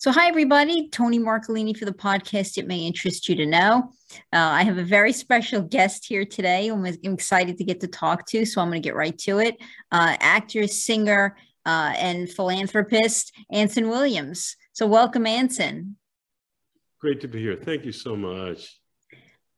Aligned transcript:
So, 0.00 0.12
hi, 0.12 0.28
everybody. 0.28 0.88
Tony 0.90 1.18
Marcolini 1.18 1.76
for 1.76 1.84
the 1.84 1.92
podcast. 1.92 2.56
It 2.56 2.68
may 2.68 2.78
interest 2.78 3.28
you 3.28 3.34
to 3.34 3.44
know. 3.44 3.90
Uh, 4.32 4.36
I 4.36 4.62
have 4.62 4.78
a 4.78 4.84
very 4.84 5.12
special 5.12 5.60
guest 5.60 6.06
here 6.06 6.24
today. 6.24 6.68
I'm, 6.68 6.86
I'm, 6.86 7.14
excited 7.14 7.58
to 7.58 7.64
get 7.64 7.80
to 7.80 7.88
talk 7.88 8.24
to, 8.26 8.44
so 8.44 8.60
I'm 8.60 8.68
going 8.68 8.80
to 8.80 8.86
get 8.86 8.94
right 8.94 9.18
to 9.18 9.40
it. 9.40 9.56
Uh, 9.90 10.16
actor, 10.20 10.68
singer, 10.68 11.36
uh, 11.66 11.94
and 11.96 12.30
philanthropist, 12.30 13.32
Anson 13.50 13.88
Williams. 13.88 14.54
So, 14.72 14.86
welcome, 14.86 15.26
Anson. 15.26 15.96
Great 17.00 17.20
to 17.22 17.26
be 17.26 17.40
here. 17.40 17.56
Thank 17.56 17.84
you 17.84 17.90
so 17.90 18.14
much. 18.14 18.78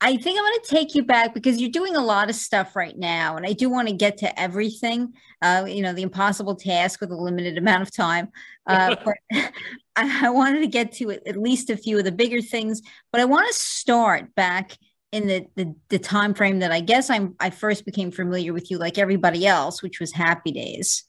I 0.02 0.16
think 0.16 0.38
I'm 0.38 0.44
going 0.44 0.60
to 0.62 0.70
take 0.70 0.94
you 0.94 1.04
back 1.04 1.34
because 1.34 1.60
you're 1.60 1.70
doing 1.70 1.94
a 1.94 2.02
lot 2.02 2.30
of 2.30 2.36
stuff 2.36 2.74
right 2.74 2.96
now, 2.96 3.36
and 3.36 3.44
I 3.44 3.52
do 3.52 3.68
want 3.68 3.88
to 3.88 3.94
get 3.94 4.16
to 4.18 4.40
everything. 4.40 5.12
Uh, 5.42 5.66
you 5.68 5.82
know, 5.82 5.92
the 5.92 6.02
impossible 6.02 6.54
task 6.54 7.00
with 7.00 7.10
a 7.10 7.16
limited 7.16 7.58
amount 7.58 7.82
of 7.82 7.94
time. 7.94 8.28
Uh, 8.66 8.96
but 9.04 9.16
I, 9.96 10.26
I 10.26 10.30
wanted 10.30 10.60
to 10.60 10.66
get 10.66 10.92
to 10.92 11.10
at 11.10 11.36
least 11.36 11.70
a 11.70 11.76
few 11.76 11.98
of 11.98 12.04
the 12.04 12.12
bigger 12.12 12.40
things, 12.40 12.80
but 13.12 13.20
I 13.20 13.26
want 13.26 13.46
to 13.48 13.54
start 13.54 14.34
back 14.34 14.76
in 15.12 15.26
the, 15.26 15.46
the 15.56 15.74
the 15.88 15.98
time 15.98 16.34
frame 16.34 16.60
that 16.60 16.72
I 16.72 16.80
guess 16.80 17.10
I'm 17.10 17.34
I 17.40 17.50
first 17.50 17.84
became 17.84 18.10
familiar 18.10 18.52
with 18.52 18.70
you, 18.70 18.78
like 18.78 18.96
everybody 18.96 19.46
else, 19.46 19.82
which 19.82 20.00
was 20.00 20.12
Happy 20.12 20.52
Days. 20.52 21.04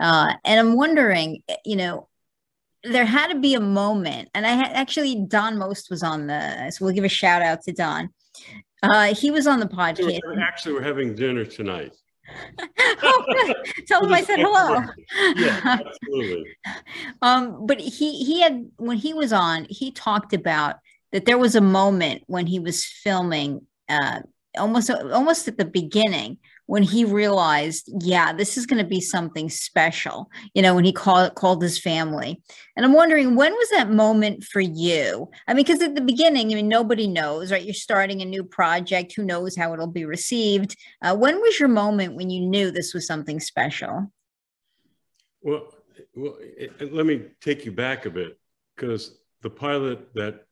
Uh, 0.00 0.34
and 0.44 0.60
I'm 0.60 0.76
wondering, 0.76 1.42
you 1.64 1.76
know, 1.76 2.07
there 2.90 3.04
had 3.04 3.28
to 3.28 3.38
be 3.38 3.54
a 3.54 3.60
moment, 3.60 4.28
and 4.34 4.46
I 4.46 4.50
had 4.50 4.72
actually 4.72 5.24
Don 5.26 5.58
Most 5.58 5.90
was 5.90 6.02
on 6.02 6.26
the, 6.26 6.70
so 6.70 6.84
we'll 6.84 6.94
give 6.94 7.04
a 7.04 7.08
shout 7.08 7.42
out 7.42 7.62
to 7.62 7.72
Don. 7.72 8.10
Uh, 8.82 9.14
he 9.14 9.30
was 9.30 9.46
on 9.46 9.60
the 9.60 9.66
podcast. 9.66 10.20
Actually, 10.40 10.74
we're 10.74 10.82
having 10.82 11.14
dinner 11.14 11.44
tonight. 11.44 11.94
oh, 13.02 13.54
Tell 13.86 14.04
him 14.04 14.12
I 14.12 14.22
said 14.22 14.38
hello. 14.38 14.82
Yeah, 15.36 15.60
absolutely. 15.64 16.56
um, 17.22 17.66
but 17.66 17.80
he 17.80 18.22
he 18.24 18.40
had 18.40 18.70
when 18.76 18.96
he 18.98 19.14
was 19.14 19.32
on, 19.32 19.66
he 19.68 19.90
talked 19.90 20.34
about 20.34 20.76
that 21.12 21.24
there 21.24 21.38
was 21.38 21.54
a 21.54 21.60
moment 21.60 22.22
when 22.26 22.46
he 22.46 22.58
was 22.58 22.84
filming, 22.84 23.66
uh, 23.88 24.20
almost 24.58 24.90
almost 24.90 25.48
at 25.48 25.56
the 25.56 25.64
beginning, 25.64 26.38
when 26.68 26.82
he 26.82 27.02
realized, 27.02 27.88
yeah, 28.02 28.30
this 28.30 28.58
is 28.58 28.66
going 28.66 28.82
to 28.82 28.88
be 28.88 29.00
something 29.00 29.48
special, 29.48 30.30
you 30.52 30.60
know, 30.60 30.74
when 30.74 30.84
he 30.84 30.92
called 30.92 31.34
called 31.34 31.62
his 31.62 31.78
family. 31.78 32.42
And 32.76 32.84
I'm 32.84 32.92
wondering 32.92 33.34
when 33.34 33.54
was 33.54 33.70
that 33.70 33.90
moment 33.90 34.44
for 34.44 34.60
you? 34.60 35.30
I 35.46 35.54
mean, 35.54 35.64
because 35.64 35.80
at 35.80 35.94
the 35.94 36.02
beginning, 36.02 36.52
I 36.52 36.56
mean, 36.56 36.68
nobody 36.68 37.06
knows, 37.06 37.50
right? 37.50 37.64
You're 37.64 37.72
starting 37.72 38.20
a 38.20 38.26
new 38.26 38.44
project. 38.44 39.14
Who 39.16 39.24
knows 39.24 39.56
how 39.56 39.72
it'll 39.72 39.86
be 39.86 40.04
received? 40.04 40.76
Uh, 41.00 41.16
when 41.16 41.40
was 41.40 41.58
your 41.58 41.70
moment 41.70 42.16
when 42.16 42.28
you 42.28 42.42
knew 42.42 42.70
this 42.70 42.92
was 42.92 43.06
something 43.06 43.40
special? 43.40 44.12
Well, 45.40 45.72
well, 46.14 46.36
it, 46.38 46.92
let 46.92 47.06
me 47.06 47.22
take 47.40 47.64
you 47.64 47.72
back 47.72 48.04
a 48.04 48.10
bit 48.10 48.38
because 48.76 49.16
the 49.40 49.50
pilot 49.50 50.12
that 50.14 50.44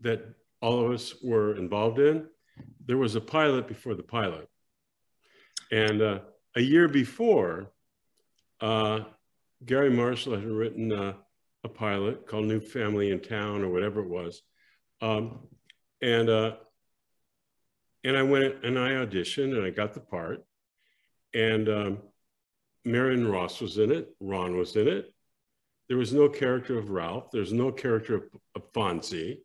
that 0.00 0.34
all 0.60 0.84
of 0.84 0.90
us 0.90 1.14
were 1.22 1.54
involved 1.56 2.00
in, 2.00 2.26
there 2.84 2.98
was 2.98 3.14
a 3.14 3.20
pilot 3.20 3.68
before 3.68 3.94
the 3.94 4.02
pilot 4.02 4.48
and 5.70 6.02
uh, 6.02 6.18
a 6.56 6.60
year 6.60 6.88
before, 6.88 7.70
uh, 8.60 9.00
Garry 9.64 9.90
Marshall 9.90 10.34
had 10.34 10.46
written 10.46 10.92
uh, 10.92 11.14
a 11.64 11.68
pilot 11.68 12.26
called 12.26 12.46
New 12.46 12.60
Family 12.60 13.10
in 13.10 13.20
Town 13.20 13.62
or 13.62 13.68
whatever 13.68 14.00
it 14.00 14.08
was. 14.08 14.42
Um, 15.00 15.40
and, 16.00 16.28
uh, 16.28 16.56
and 18.04 18.16
I 18.16 18.22
went 18.22 18.64
and 18.64 18.78
I 18.78 18.90
auditioned 18.90 19.56
and 19.56 19.64
I 19.64 19.70
got 19.70 19.94
the 19.94 20.00
part. 20.00 20.44
And 21.34 21.68
um, 21.68 21.98
Marion 22.84 23.28
Ross 23.28 23.60
was 23.60 23.78
in 23.78 23.92
it, 23.92 24.08
Ron 24.20 24.56
was 24.56 24.76
in 24.76 24.88
it. 24.88 25.12
There 25.88 25.98
was 25.98 26.12
no 26.12 26.28
character 26.28 26.78
of 26.78 26.90
Ralph, 26.90 27.30
there's 27.32 27.52
no 27.52 27.72
character 27.72 28.16
of, 28.16 28.22
of 28.54 28.72
Fonzie. 28.72 29.38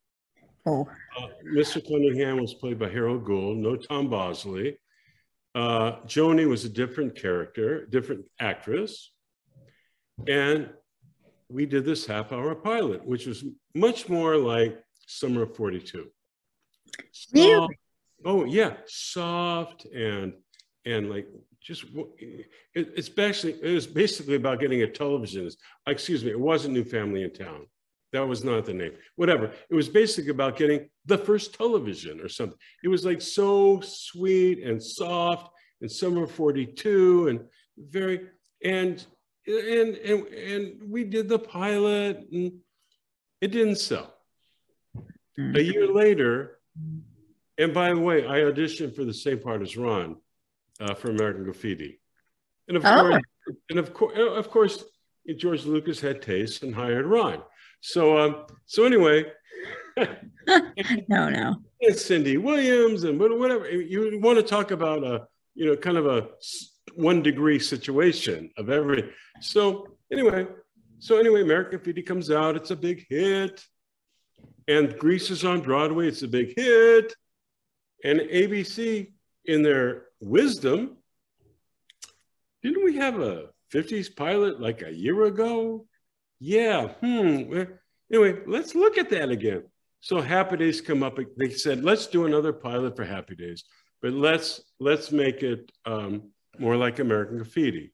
Oh. 0.66 0.88
Uh, 1.18 1.28
Mr. 1.46 1.86
Cunningham 1.86 2.40
was 2.40 2.54
played 2.54 2.80
by 2.80 2.90
Harold 2.90 3.26
Gould, 3.26 3.58
no 3.58 3.76
Tom 3.76 4.10
Bosley. 4.10 4.78
Uh, 5.56 5.98
Joanie 6.08 6.46
was 6.46 6.66
a 6.66 6.70
different 6.70 7.16
character, 7.16 7.86
different 7.86 8.26
actress. 8.40 9.12
And 10.28 10.70
we 11.50 11.66
did 11.66 11.86
this 11.86 12.06
half 12.06 12.32
hour 12.32 12.56
pilot, 12.56 13.06
which 13.06 13.28
was 13.28 13.44
much 13.76 14.10
more 14.10 14.38
like 14.38 14.80
Summer 15.08 15.44
of 15.44 15.56
42. 15.56 16.08
Soft, 17.12 17.74
oh, 18.26 18.46
yeah, 18.46 18.74
soft 18.88 19.86
and 19.86 20.34
and 20.86 21.10
like 21.10 21.28
just 21.62 21.86
it, 22.18 22.48
it's 22.74 23.10
basically 23.10 23.70
it 23.70 23.74
was 23.74 23.88
basically 23.88 24.36
about 24.36 24.60
getting 24.60 24.82
a 24.84 24.88
television. 24.88 25.50
Excuse 25.88 26.24
me, 26.24 26.32
it 26.32 26.40
wasn't 26.40 26.74
New 26.74 26.84
Family 26.84 27.24
in 27.24 27.34
Town. 27.34 27.66
That 28.14 28.28
was 28.28 28.44
not 28.44 28.66
the 28.66 28.74
name. 28.74 28.94
Whatever. 29.16 29.52
It 29.70 29.76
was 29.76 29.90
basically 29.90 30.30
about 30.30 30.56
getting 30.56 30.88
the 31.06 31.18
first 31.18 31.56
television 31.56 32.22
or 32.22 32.30
something. 32.30 32.58
It 32.84 32.88
was 32.88 33.04
like 33.04 33.22
so 33.22 33.82
sweet 33.82 34.64
and 34.64 34.82
soft 34.82 35.52
and 35.82 35.92
summer 35.92 36.28
42 36.28 37.28
and 37.28 37.40
very 37.78 38.28
and 38.64 39.04
and 39.48 39.96
and 39.96 40.28
and 40.28 40.92
we 40.92 41.04
did 41.04 41.28
the 41.28 41.40
pilot 41.40 42.24
and 42.32 42.54
it 43.42 43.52
didn't 43.52 43.78
sell. 43.78 44.14
A 45.38 45.60
year 45.60 45.92
later, 45.92 46.60
and 47.58 47.74
by 47.74 47.90
the 47.90 48.00
way, 48.00 48.28
I 48.28 48.42
auditioned 48.42 48.96
for 48.96 49.04
the 49.04 49.14
same 49.14 49.40
part 49.40 49.64
as 49.64 49.76
Ron 49.76 50.18
uh, 50.80 50.94
for 50.94 51.10
American 51.10 51.44
Graffiti. 51.44 52.00
And 52.68 52.78
of 52.78 52.86
oh. 52.86 53.10
course, 53.10 53.24
and 53.72 53.80
of 53.80 53.94
course, 53.94 54.14
of 54.16 54.50
course, 54.52 54.84
George 55.38 55.66
Lucas 55.66 56.00
had 56.00 56.22
taste 56.22 56.62
and 56.62 56.76
hired 56.76 57.08
Ron. 57.08 57.42
So, 57.84 58.18
um, 58.18 58.46
so 58.66 58.86
anyway, 58.86 59.26
no, 61.10 61.30
no, 61.30 61.56
it's 61.82 62.06
Cindy 62.06 62.38
Williams 62.38 63.04
and 63.04 63.20
whatever 63.20 63.70
you 63.70 64.22
want 64.22 64.38
to 64.38 64.44
talk 64.44 64.72
about 64.72 65.04
a, 65.04 65.28
you 65.54 65.66
know, 65.66 65.76
kind 65.76 65.98
of 65.98 66.06
a 66.06 66.30
one 66.96 67.22
degree 67.22 67.60
situation 67.60 68.50
of 68.58 68.70
every. 68.70 69.12
So 69.42 69.98
anyway, 70.14 70.48
so 71.00 71.18
anyway, 71.18 71.42
American 71.42 71.72
Graffiti 71.72 72.02
comes 72.02 72.32
out. 72.32 72.56
It's 72.56 72.72
a 72.72 72.76
big 72.78 73.06
hit, 73.10 73.62
and 74.70 74.98
Grease 74.98 75.30
is 75.30 75.44
on 75.44 75.60
Broadway. 75.60 76.08
It's 76.08 76.24
a 76.24 76.28
big 76.30 76.54
hit, 76.56 77.14
and 78.06 78.22
ABC, 78.22 79.12
in 79.44 79.62
their 79.62 80.06
wisdom, 80.22 80.96
didn't 82.62 82.86
we 82.86 82.96
have 82.96 83.20
a 83.20 83.50
50s 83.74 84.16
pilot 84.16 84.62
like 84.62 84.84
a 84.84 84.94
year 84.94 85.26
ago? 85.26 85.86
Yeah, 86.44 86.90
hmm. 87.00 87.64
Anyway, 88.12 88.42
let's 88.46 88.76
look 88.76 88.98
at 88.98 89.10
that 89.12 89.30
again. 89.30 89.64
So 90.02 90.20
Happy 90.20 90.58
Days 90.58 90.82
come 90.82 91.02
up. 91.02 91.18
They 91.38 91.52
said, 91.52 91.86
let's 91.86 92.08
do 92.08 92.26
another 92.26 92.52
pilot 92.52 92.98
for 92.98 93.06
Happy 93.06 93.34
Days, 93.34 93.64
but 94.02 94.12
let's 94.12 94.62
let's 94.82 95.14
make 95.14 95.42
it 95.42 95.72
um, 95.86 96.32
more 96.60 96.76
like 96.76 97.00
American 97.00 97.38
Graffiti. 97.38 97.94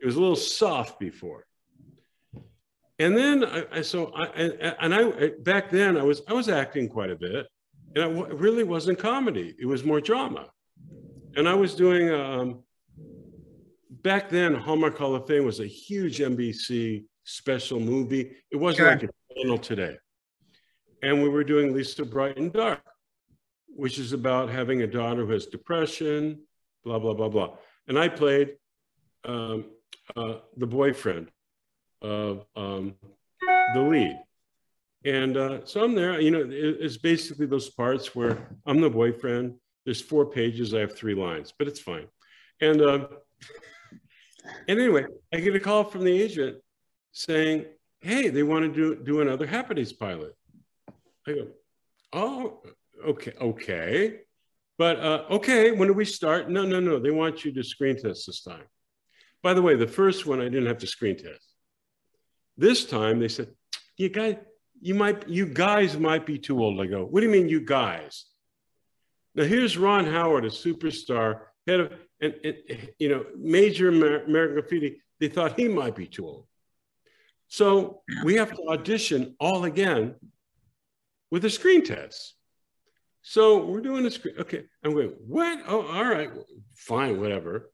It 0.00 0.06
was 0.06 0.14
a 0.14 0.20
little 0.20 0.36
soft 0.36 1.00
before. 1.00 1.46
And 3.00 3.16
then 3.16 3.44
I, 3.44 3.64
I 3.72 3.82
so 3.82 4.12
I 4.14 4.26
and 4.80 4.94
I 4.94 5.30
back 5.40 5.68
then 5.68 5.96
I 5.96 6.04
was 6.04 6.22
I 6.28 6.32
was 6.32 6.48
acting 6.48 6.88
quite 6.88 7.10
a 7.10 7.16
bit, 7.16 7.48
and 7.96 8.18
it 8.18 8.34
really 8.34 8.62
wasn't 8.62 9.00
comedy. 9.00 9.52
It 9.58 9.66
was 9.66 9.82
more 9.82 10.00
drama, 10.00 10.48
and 11.34 11.48
I 11.48 11.54
was 11.54 11.74
doing. 11.74 12.08
Um, 12.12 12.62
back 13.90 14.30
then, 14.30 14.54
Hallmark 14.54 14.96
Hall 14.96 15.16
of 15.16 15.26
Fame 15.26 15.44
was 15.44 15.58
a 15.58 15.66
huge 15.66 16.20
NBC 16.20 17.06
special 17.24 17.80
movie. 17.80 18.36
It 18.50 18.56
wasn't 18.56 18.78
sure. 18.78 18.90
like 18.90 19.02
a 19.02 19.34
channel 19.34 19.58
today. 19.58 19.96
And 21.02 21.22
we 21.22 21.28
were 21.28 21.44
doing 21.44 21.74
Lisa 21.74 22.04
Bright 22.04 22.36
and 22.38 22.52
Dark, 22.52 22.80
which 23.66 23.98
is 23.98 24.12
about 24.12 24.48
having 24.48 24.82
a 24.82 24.86
daughter 24.86 25.26
who 25.26 25.32
has 25.32 25.46
depression, 25.46 26.40
blah, 26.84 26.98
blah, 26.98 27.14
blah, 27.14 27.28
blah. 27.28 27.56
And 27.88 27.98
I 27.98 28.08
played 28.08 28.56
um, 29.24 29.66
uh, 30.16 30.36
the 30.56 30.66
boyfriend 30.66 31.30
of 32.00 32.46
um, 32.56 32.94
the 33.74 33.80
lead. 33.80 34.18
And 35.04 35.36
uh, 35.36 35.66
so 35.66 35.84
I'm 35.84 35.94
there, 35.94 36.18
you 36.20 36.30
know, 36.30 36.46
it's 36.50 36.96
basically 36.96 37.46
those 37.46 37.68
parts 37.68 38.14
where 38.14 38.48
I'm 38.64 38.80
the 38.80 38.88
boyfriend. 38.88 39.56
There's 39.84 40.00
four 40.00 40.24
pages, 40.24 40.72
I 40.72 40.80
have 40.80 40.96
three 40.96 41.14
lines, 41.14 41.52
but 41.58 41.68
it's 41.68 41.80
fine. 41.80 42.06
And, 42.62 42.80
uh, 42.80 43.08
and 44.68 44.80
anyway, 44.80 45.04
I 45.32 45.40
get 45.40 45.54
a 45.54 45.60
call 45.60 45.84
from 45.84 46.04
the 46.04 46.22
agent 46.22 46.56
saying, 47.14 47.64
hey, 48.00 48.28
they 48.28 48.42
want 48.42 48.64
to 48.66 48.72
do, 48.72 49.02
do 49.02 49.22
another 49.22 49.46
Happy 49.46 49.86
pilot. 49.98 50.34
I 51.26 51.32
go, 51.32 51.46
oh, 52.12 52.60
okay, 53.06 53.32
okay. 53.40 54.20
But 54.76 54.98
uh, 54.98 55.24
okay, 55.30 55.70
when 55.70 55.88
do 55.88 55.94
we 55.94 56.04
start? 56.04 56.50
No, 56.50 56.64
no, 56.64 56.80
no. 56.80 56.98
They 56.98 57.12
want 57.12 57.44
you 57.44 57.52
to 57.52 57.62
screen 57.62 57.96
test 57.96 58.26
this 58.26 58.42
time. 58.42 58.64
By 59.42 59.54
the 59.54 59.62
way, 59.62 59.76
the 59.76 59.86
first 59.86 60.26
one 60.26 60.40
I 60.40 60.44
didn't 60.44 60.66
have 60.66 60.78
to 60.78 60.86
screen 60.86 61.16
test. 61.16 61.48
This 62.58 62.84
time 62.84 63.20
they 63.20 63.28
said, 63.28 63.48
you 63.96 64.08
guys, 64.08 64.36
you 64.80 64.94
might, 64.94 65.28
you 65.28 65.46
guys 65.46 65.96
might 65.96 66.26
be 66.26 66.38
too 66.38 66.62
old. 66.62 66.80
I 66.80 66.86
go, 66.86 67.04
what 67.04 67.20
do 67.20 67.26
you 67.26 67.32
mean, 67.32 67.48
you 67.48 67.60
guys? 67.60 68.26
Now 69.36 69.44
here's 69.44 69.78
Ron 69.78 70.06
Howard, 70.06 70.44
a 70.44 70.50
superstar, 70.50 71.40
head 71.66 71.80
of, 71.80 71.92
and, 72.20 72.34
and 72.44 72.88
you 72.98 73.08
know, 73.08 73.24
major 73.36 73.88
American 73.88 74.54
graffiti. 74.54 75.00
They 75.20 75.28
thought 75.28 75.58
he 75.58 75.68
might 75.68 75.94
be 75.94 76.06
too 76.06 76.26
old. 76.26 76.46
So 77.54 78.02
we 78.24 78.34
have 78.34 78.50
to 78.50 78.62
audition 78.68 79.36
all 79.38 79.64
again 79.64 80.16
with 81.30 81.44
a 81.44 81.50
screen 81.50 81.84
test. 81.84 82.34
So 83.22 83.64
we're 83.64 83.80
doing 83.80 84.04
a 84.06 84.10
screen. 84.10 84.34
Okay, 84.40 84.64
I'm 84.82 84.92
going. 84.92 85.14
What? 85.24 85.60
Oh, 85.68 85.86
all 85.86 86.04
right, 86.04 86.32
fine, 86.74 87.20
whatever. 87.20 87.70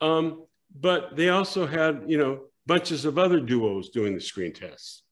Um, 0.00 0.44
but 0.72 1.16
they 1.16 1.28
also 1.28 1.66
had, 1.66 2.04
you 2.06 2.18
know, 2.18 2.42
bunches 2.66 3.04
of 3.04 3.18
other 3.18 3.40
duos 3.40 3.88
doing 3.88 4.14
the 4.14 4.20
screen 4.20 4.52
tests. 4.52 5.02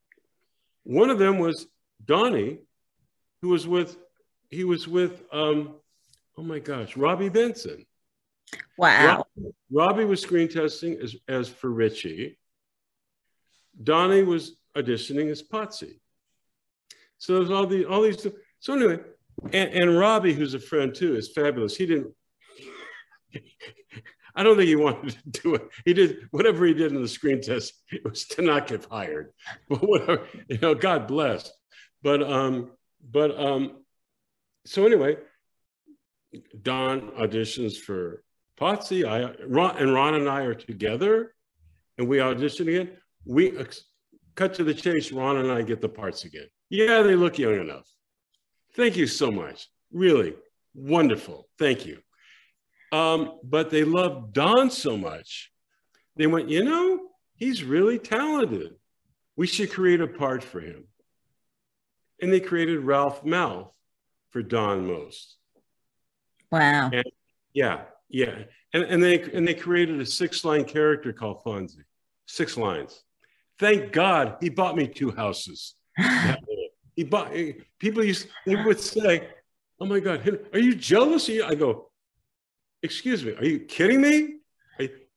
One 0.85 1.11
of 1.11 1.19
them 1.19 1.41
was 1.41 1.67
Donnie, 2.05 2.61
who 3.43 3.49
was 3.49 3.67
with, 3.67 3.97
he 4.49 4.63
was 4.63 4.87
with, 4.87 5.25
um, 5.33 5.75
oh 6.39 6.45
my 6.45 6.61
gosh, 6.61 6.97
Robbie 6.97 7.31
Benson. 7.31 7.85
Wow. 8.79 9.25
Robbie, 9.37 9.55
Robbie 9.73 10.05
was 10.05 10.21
screen 10.21 10.47
testing 10.47 11.01
as, 11.03 11.17
as 11.27 11.49
for 11.49 11.69
Richie. 11.69 12.39
Donnie 13.83 14.23
was 14.23 14.57
auditioning 14.77 15.31
as 15.31 15.43
Potsy. 15.43 16.01
So 17.19 17.35
there's 17.35 17.51
all 17.51 17.67
the 17.67 17.85
all 17.87 18.03
these. 18.03 18.27
So 18.61 18.75
anyway, 18.75 18.99
and, 19.53 19.71
and 19.71 19.99
Robbie, 19.99 20.35
who's 20.35 20.55
a 20.55 20.61
friend 20.61 20.95
too, 20.95 21.17
is 21.17 21.33
fabulous. 21.33 21.77
He 21.77 21.87
didn't. 21.87 22.13
I 24.35 24.43
don't 24.43 24.57
think 24.57 24.69
he 24.69 24.77
wanted 24.77 25.17
to 25.33 25.41
do 25.43 25.55
it. 25.55 25.63
He 25.87 25.95
did 25.95 26.29
whatever 26.31 26.67
he 26.67 26.75
did 26.75 26.93
in 26.93 27.01
the 27.01 27.09
screen 27.09 27.41
test. 27.41 27.73
It 27.91 28.05
was 28.05 28.27
to 28.27 28.43
not 28.43 28.67
get 28.67 28.85
fired, 28.85 29.33
but 29.69 29.79
whatever. 29.79 30.27
You 30.49 30.59
know, 30.59 30.75
God 30.75 31.07
bless. 31.07 31.51
But 32.03 32.23
um, 32.23 32.73
but 33.03 33.39
um, 33.39 33.83
so 34.67 34.85
anyway, 34.85 35.17
Don 36.61 37.13
auditions 37.13 37.77
for 37.77 38.23
Potsy. 38.61 39.07
I 39.09 39.35
Ron, 39.47 39.79
and 39.79 39.95
Ron 39.95 40.15
and 40.15 40.29
I 40.29 40.43
are 40.43 40.55
together, 40.55 41.35
and 41.97 42.09
we 42.09 42.21
audition 42.21 42.69
again. 42.69 42.91
We 43.27 43.53
cut 44.35 44.55
to 44.55 44.65
the 44.65 44.75
chase. 44.75 45.13
Ron 45.13 45.39
and 45.39 45.51
I 45.51 45.63
get 45.63 45.81
the 45.81 45.89
parts 45.89 46.25
again. 46.25 46.47
Yeah, 46.71 47.03
they 47.03 47.15
look 47.15 47.39
young 47.39 47.61
enough. 47.61 47.89
Thank 48.75 48.97
you 48.97 49.07
so 49.07 49.31
much. 49.31 49.69
Really 49.93 50.35
wonderful. 50.75 51.49
Thank 51.59 51.87
you. 51.87 51.99
Um, 52.93 53.41
but 53.43 53.71
they 53.71 53.85
loved 53.85 54.33
Don 54.33 54.71
so 54.71 54.97
much, 54.97 55.51
they 56.17 56.27
went, 56.27 56.49
you 56.49 56.65
know, 56.65 57.01
he's 57.35 57.63
really 57.65 57.99
talented. 57.99 58.73
We 59.37 59.47
should 59.47 59.73
create 59.73 60.01
a 60.01 60.07
part 60.07 60.43
for 60.43 60.61
him. 60.61 60.85
And 62.23 62.33
they 62.33 62.41
created 62.41 62.81
Ralph 62.81 63.25
Malph 63.25 63.71
for 64.31 64.43
Don 64.43 64.87
Most. 64.87 65.37
Wow. 66.51 66.91
And, 66.93 67.05
yeah, 67.53 67.83
yeah. 68.09 68.45
And, 68.73 68.85
and 68.85 69.03
they 69.03 69.21
and 69.21 69.47
they 69.47 69.55
created 69.55 70.01
a 70.01 70.07
six-line 70.07 70.65
character 70.65 71.13
called 71.13 71.43
Fonzie. 71.45 71.85
Six 72.27 72.57
lines. 72.57 73.03
Thank 73.59 73.93
God 73.93 74.37
he 74.41 74.49
bought 74.49 74.77
me 74.77 74.87
two 74.87 75.11
houses. 75.11 75.75
he 76.97 77.05
bought 77.05 77.35
eh, 77.35 77.53
people 77.79 78.05
used 78.05 78.29
they 78.45 78.57
would 78.57 78.81
say, 78.81 79.29
Oh 79.81 79.87
my 79.87 80.01
God, 80.01 80.41
are 80.53 80.59
you 80.59 80.75
jealous? 80.75 81.29
I 81.29 81.55
go, 81.55 81.91
excuse 82.83 83.25
me, 83.25 83.35
are 83.35 83.45
you 83.45 83.61
kidding 83.61 84.01
me? 84.01 84.37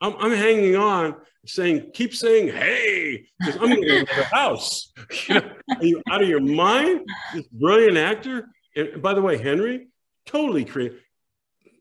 I'm, 0.02 0.16
I'm 0.18 0.32
hanging 0.32 0.76
on, 0.76 1.16
saying, 1.46 1.92
keep 1.94 2.16
saying, 2.16 2.48
hey, 2.50 3.26
because 3.40 3.56
I'm 3.56 3.68
going 3.68 3.84
to 3.84 4.16
the 4.16 4.24
house. 4.24 4.92
You 5.28 5.36
know, 5.36 5.52
are 5.70 5.84
you 5.84 6.02
out 6.10 6.22
of 6.22 6.30
your 6.30 6.40
mind? 6.40 7.02
This 7.34 7.48
brilliant 7.48 7.98
actor. 7.98 8.48
And 8.76 9.02
by 9.02 9.14
the 9.14 9.22
way, 9.22 9.38
Henry 9.38 9.88
totally 10.26 10.66
created, 10.66 11.00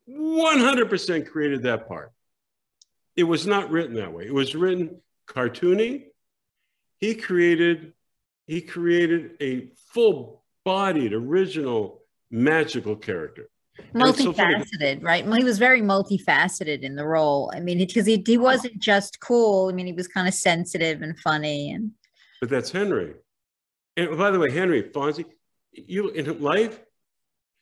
100% 0.08 1.26
created 1.28 1.62
that 1.64 1.88
part. 1.88 2.12
It 3.16 3.24
was 3.24 3.46
not 3.46 3.70
written 3.70 3.94
that 3.96 4.12
way. 4.12 4.26
It 4.26 4.34
was 4.34 4.54
written 4.54 5.00
cartoony. 5.28 6.04
He 6.98 7.14
created, 7.14 7.92
he 8.46 8.60
created 8.60 9.32
a 9.40 9.70
full-bodied, 9.92 11.12
original, 11.12 12.02
magical 12.30 12.96
character 12.96 13.48
multifaceted, 13.94 15.00
so 15.00 15.04
right? 15.04 15.24
He 15.24 15.44
was 15.44 15.58
very 15.58 15.80
multifaceted 15.80 16.82
in 16.82 16.96
the 16.96 17.06
role. 17.06 17.50
I 17.54 17.60
mean, 17.60 17.78
because 17.78 18.06
he, 18.06 18.22
he 18.26 18.38
wasn't 18.38 18.78
just 18.78 19.20
cool. 19.20 19.68
I 19.68 19.72
mean, 19.72 19.86
he 19.86 19.92
was 19.92 20.08
kind 20.08 20.28
of 20.28 20.34
sensitive 20.34 21.02
and 21.02 21.18
funny. 21.18 21.70
And 21.70 21.92
but 22.40 22.50
that's 22.50 22.70
Henry. 22.70 23.14
And 23.96 24.16
by 24.16 24.30
the 24.30 24.38
way, 24.38 24.50
Henry 24.50 24.82
Fonzie, 24.82 25.24
you 25.72 26.10
in 26.10 26.40
life, 26.40 26.80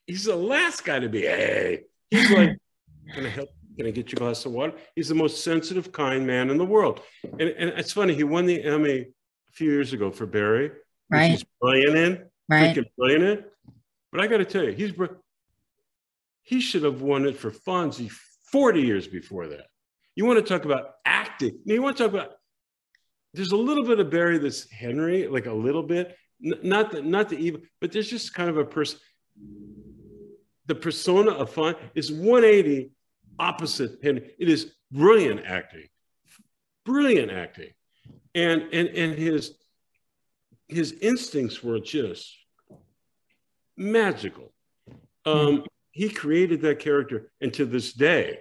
he's 0.07 0.25
the 0.25 0.37
last 0.37 0.85
guy 0.85 0.99
to 0.99 1.09
be. 1.09 1.23
Hey, 1.23 1.85
he's 2.11 2.31
like, 2.31 2.59
can 3.15 3.27
I 3.27 3.31
help? 3.31 3.49
Can 3.77 3.87
I 3.87 3.91
get 3.91 4.11
you 4.11 4.17
a 4.17 4.21
glass 4.21 4.45
of 4.47 4.53
water? 4.53 4.73
He's 4.95 5.09
the 5.09 5.15
most 5.15 5.45
sensitive, 5.45 5.93
kind 5.93 6.27
man 6.27 6.49
in 6.49 6.57
the 6.57 6.65
world. 6.65 7.03
And, 7.25 7.43
and 7.43 7.71
it's 7.79 7.93
funny, 7.93 8.15
he 8.15 8.25
won 8.25 8.47
the 8.47 8.63
Emmy 8.63 9.09
few 9.57 9.71
years 9.71 9.93
ago 9.93 10.11
for 10.11 10.27
Barry. 10.27 10.71
Right. 11.11 11.31
He's 11.31 11.45
brilliant 11.61 11.97
in. 11.97 12.25
Right. 12.49 12.77
Freaking 12.77 12.87
brilliant 12.97 13.25
in. 13.25 13.45
But 14.13 14.21
I 14.21 14.27
got 14.27 14.39
to 14.39 14.45
tell 14.45 14.65
you, 14.65 14.73
he's 14.73 14.93
he 16.43 16.61
should 16.61 16.85
have 16.85 17.03
won 17.03 17.27
it 17.27 17.37
for 17.37 17.51
Fonzie 17.51 18.11
40 18.53 18.81
years 18.81 19.09
before 19.09 19.49
that. 19.49 19.67
You 20.15 20.25
want 20.25 20.39
to 20.39 20.49
talk 20.49 20.65
about 20.65 20.93
acting. 21.05 21.59
You 21.65 21.83
want 21.83 21.97
to 21.97 22.05
talk 22.05 22.13
about 22.13 22.33
there's 23.35 23.53
a 23.53 23.57
little 23.57 23.85
bit 23.85 24.01
of 24.01 24.11
Barry 24.11 24.39
that's 24.39 24.71
Henry, 24.71 25.27
like 25.27 25.47
a 25.47 25.53
little 25.53 25.83
bit. 25.83 26.17
N- 26.45 26.61
not 26.63 26.93
the 26.93 27.03
not 27.03 27.29
the 27.29 27.37
evil, 27.37 27.61
but 27.81 27.93
there's 27.93 28.09
just 28.09 28.33
kind 28.33 28.49
of 28.49 28.57
a 28.57 28.65
person. 28.65 28.99
The 30.67 30.75
persona 30.75 31.33
of 31.33 31.51
Fon 31.51 31.75
is 31.95 32.11
180 32.11 32.91
opposite 33.39 33.99
Henry. 34.03 34.35
It 34.39 34.49
is 34.49 34.73
brilliant 34.91 35.45
acting, 35.45 35.89
brilliant 36.85 37.31
acting, 37.31 37.71
and 38.37 38.63
and 38.73 38.89
and 38.91 39.19
his 39.19 39.55
his 40.69 40.93
instincts 40.93 41.63
were 41.63 41.81
just 41.81 42.37
magical. 43.77 44.53
Um, 45.25 45.65
he 45.91 46.09
created 46.09 46.61
that 46.63 46.79
character, 46.79 47.33
and 47.41 47.53
to 47.55 47.65
this 47.65 47.93
day, 47.93 48.41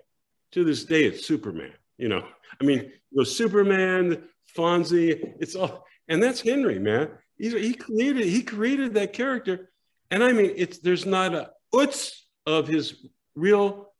to 0.51 0.63
this 0.63 0.83
day, 0.83 1.05
it's 1.05 1.25
Superman. 1.25 1.73
You 1.97 2.09
know, 2.09 2.25
I 2.61 2.63
mean, 2.63 2.91
was 3.11 3.35
Superman, 3.35 4.23
Fonzie, 4.55 5.33
it's 5.39 5.55
all, 5.55 5.85
and 6.07 6.21
that's 6.21 6.41
Henry, 6.41 6.77
man. 6.77 7.09
He, 7.37 7.49
he 7.49 7.73
created 7.73 8.25
he 8.25 8.43
created 8.43 8.93
that 8.95 9.13
character, 9.13 9.71
and 10.11 10.23
I 10.23 10.33
mean, 10.33 10.51
it's 10.55 10.79
there's 10.79 11.05
not 11.05 11.33
a 11.33 11.51
utz 11.73 12.19
of 12.45 12.67
his 12.67 13.05
real 13.35 13.93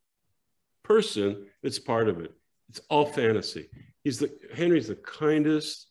person 0.84 1.46
that's 1.62 1.78
part 1.78 2.08
of 2.08 2.20
it. 2.20 2.32
It's 2.68 2.80
all 2.90 3.06
fantasy. 3.06 3.68
He's 4.06 4.20
the 4.20 4.30
Henry's 4.54 4.86
the 4.86 4.94
kindest, 4.94 5.88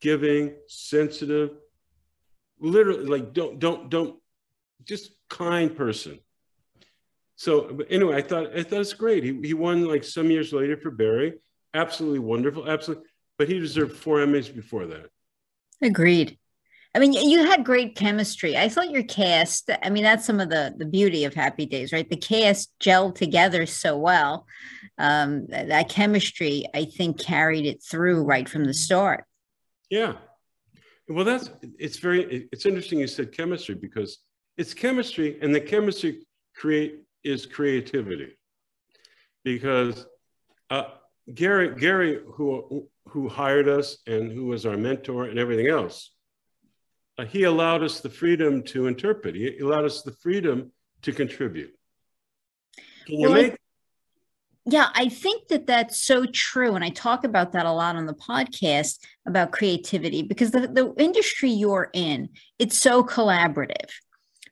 giving, 0.00 0.54
sensitive, 0.68 1.50
literally 2.58 3.04
like 3.04 3.34
don't 3.34 3.58
don't 3.58 3.90
don't 3.90 4.16
just 4.84 5.12
kind 5.28 5.76
person 5.76 6.18
so 7.38 7.72
but 7.72 7.86
anyway, 7.88 8.16
I 8.16 8.22
thought 8.22 8.56
I 8.56 8.64
thought 8.64 8.80
it's 8.80 8.92
great. 8.92 9.22
He, 9.22 9.38
he 9.44 9.54
won 9.54 9.86
like 9.86 10.02
some 10.02 10.28
years 10.28 10.52
later 10.52 10.76
for 10.76 10.90
Barry. 10.90 11.34
Absolutely 11.72 12.18
wonderful. 12.18 12.68
Absolutely. 12.68 13.04
But 13.38 13.48
he 13.48 13.60
deserved 13.60 13.96
four 13.96 14.18
Emmys 14.18 14.52
before 14.52 14.86
that. 14.86 15.06
Agreed. 15.80 16.36
I 16.98 17.00
mean, 17.00 17.12
you 17.12 17.46
had 17.46 17.64
great 17.64 17.94
chemistry. 17.94 18.56
I 18.58 18.68
thought 18.68 18.90
your 18.90 19.04
cast, 19.04 19.70
I 19.84 19.88
mean, 19.88 20.02
that's 20.02 20.26
some 20.26 20.40
of 20.40 20.50
the, 20.50 20.74
the 20.76 20.84
beauty 20.84 21.24
of 21.26 21.32
Happy 21.32 21.64
Days, 21.64 21.92
right? 21.92 22.10
The 22.10 22.16
cast 22.16 22.76
gelled 22.80 23.14
together 23.14 23.66
so 23.66 23.96
well. 23.96 24.48
Um, 24.98 25.46
that 25.46 25.90
chemistry, 25.90 26.66
I 26.74 26.86
think, 26.86 27.20
carried 27.20 27.66
it 27.66 27.84
through 27.84 28.24
right 28.24 28.48
from 28.48 28.64
the 28.64 28.74
start. 28.74 29.26
Yeah. 29.88 30.14
Well, 31.08 31.24
that's, 31.24 31.50
it's 31.78 31.98
very, 31.98 32.48
it's 32.50 32.66
interesting 32.66 32.98
you 32.98 33.06
said 33.06 33.30
chemistry 33.30 33.76
because 33.76 34.18
it's 34.56 34.74
chemistry 34.74 35.38
and 35.40 35.54
the 35.54 35.60
chemistry 35.60 36.26
create 36.56 37.04
is 37.22 37.46
creativity 37.46 38.36
because 39.44 40.04
uh, 40.70 40.86
Garry, 41.32 41.76
Garry, 41.76 42.22
who 42.26 42.88
who 43.06 43.28
hired 43.28 43.68
us 43.68 43.98
and 44.06 44.30
who 44.32 44.46
was 44.46 44.66
our 44.66 44.76
mentor 44.76 45.24
and 45.24 45.38
everything 45.38 45.68
else, 45.68 46.10
uh, 47.18 47.24
he 47.24 47.44
allowed 47.44 47.82
us 47.82 48.00
the 48.00 48.10
freedom 48.10 48.62
to 48.62 48.86
interpret. 48.86 49.34
He 49.34 49.58
allowed 49.58 49.84
us 49.84 50.02
the 50.02 50.12
freedom 50.12 50.72
to 51.02 51.12
contribute. 51.12 51.72
Can 53.06 53.20
you 53.20 53.28
well, 53.28 53.42
make? 53.42 53.56
Yeah, 54.64 54.88
I 54.94 55.08
think 55.08 55.48
that 55.48 55.66
that's 55.66 55.98
so 55.98 56.26
true. 56.26 56.74
And 56.74 56.84
I 56.84 56.90
talk 56.90 57.24
about 57.24 57.52
that 57.52 57.64
a 57.64 57.72
lot 57.72 57.96
on 57.96 58.04
the 58.06 58.14
podcast 58.14 58.98
about 59.26 59.50
creativity 59.50 60.22
because 60.22 60.50
the, 60.50 60.68
the 60.68 60.94
industry 60.98 61.50
you're 61.50 61.90
in, 61.94 62.28
it's 62.58 62.78
so 62.78 63.02
collaborative 63.02 63.88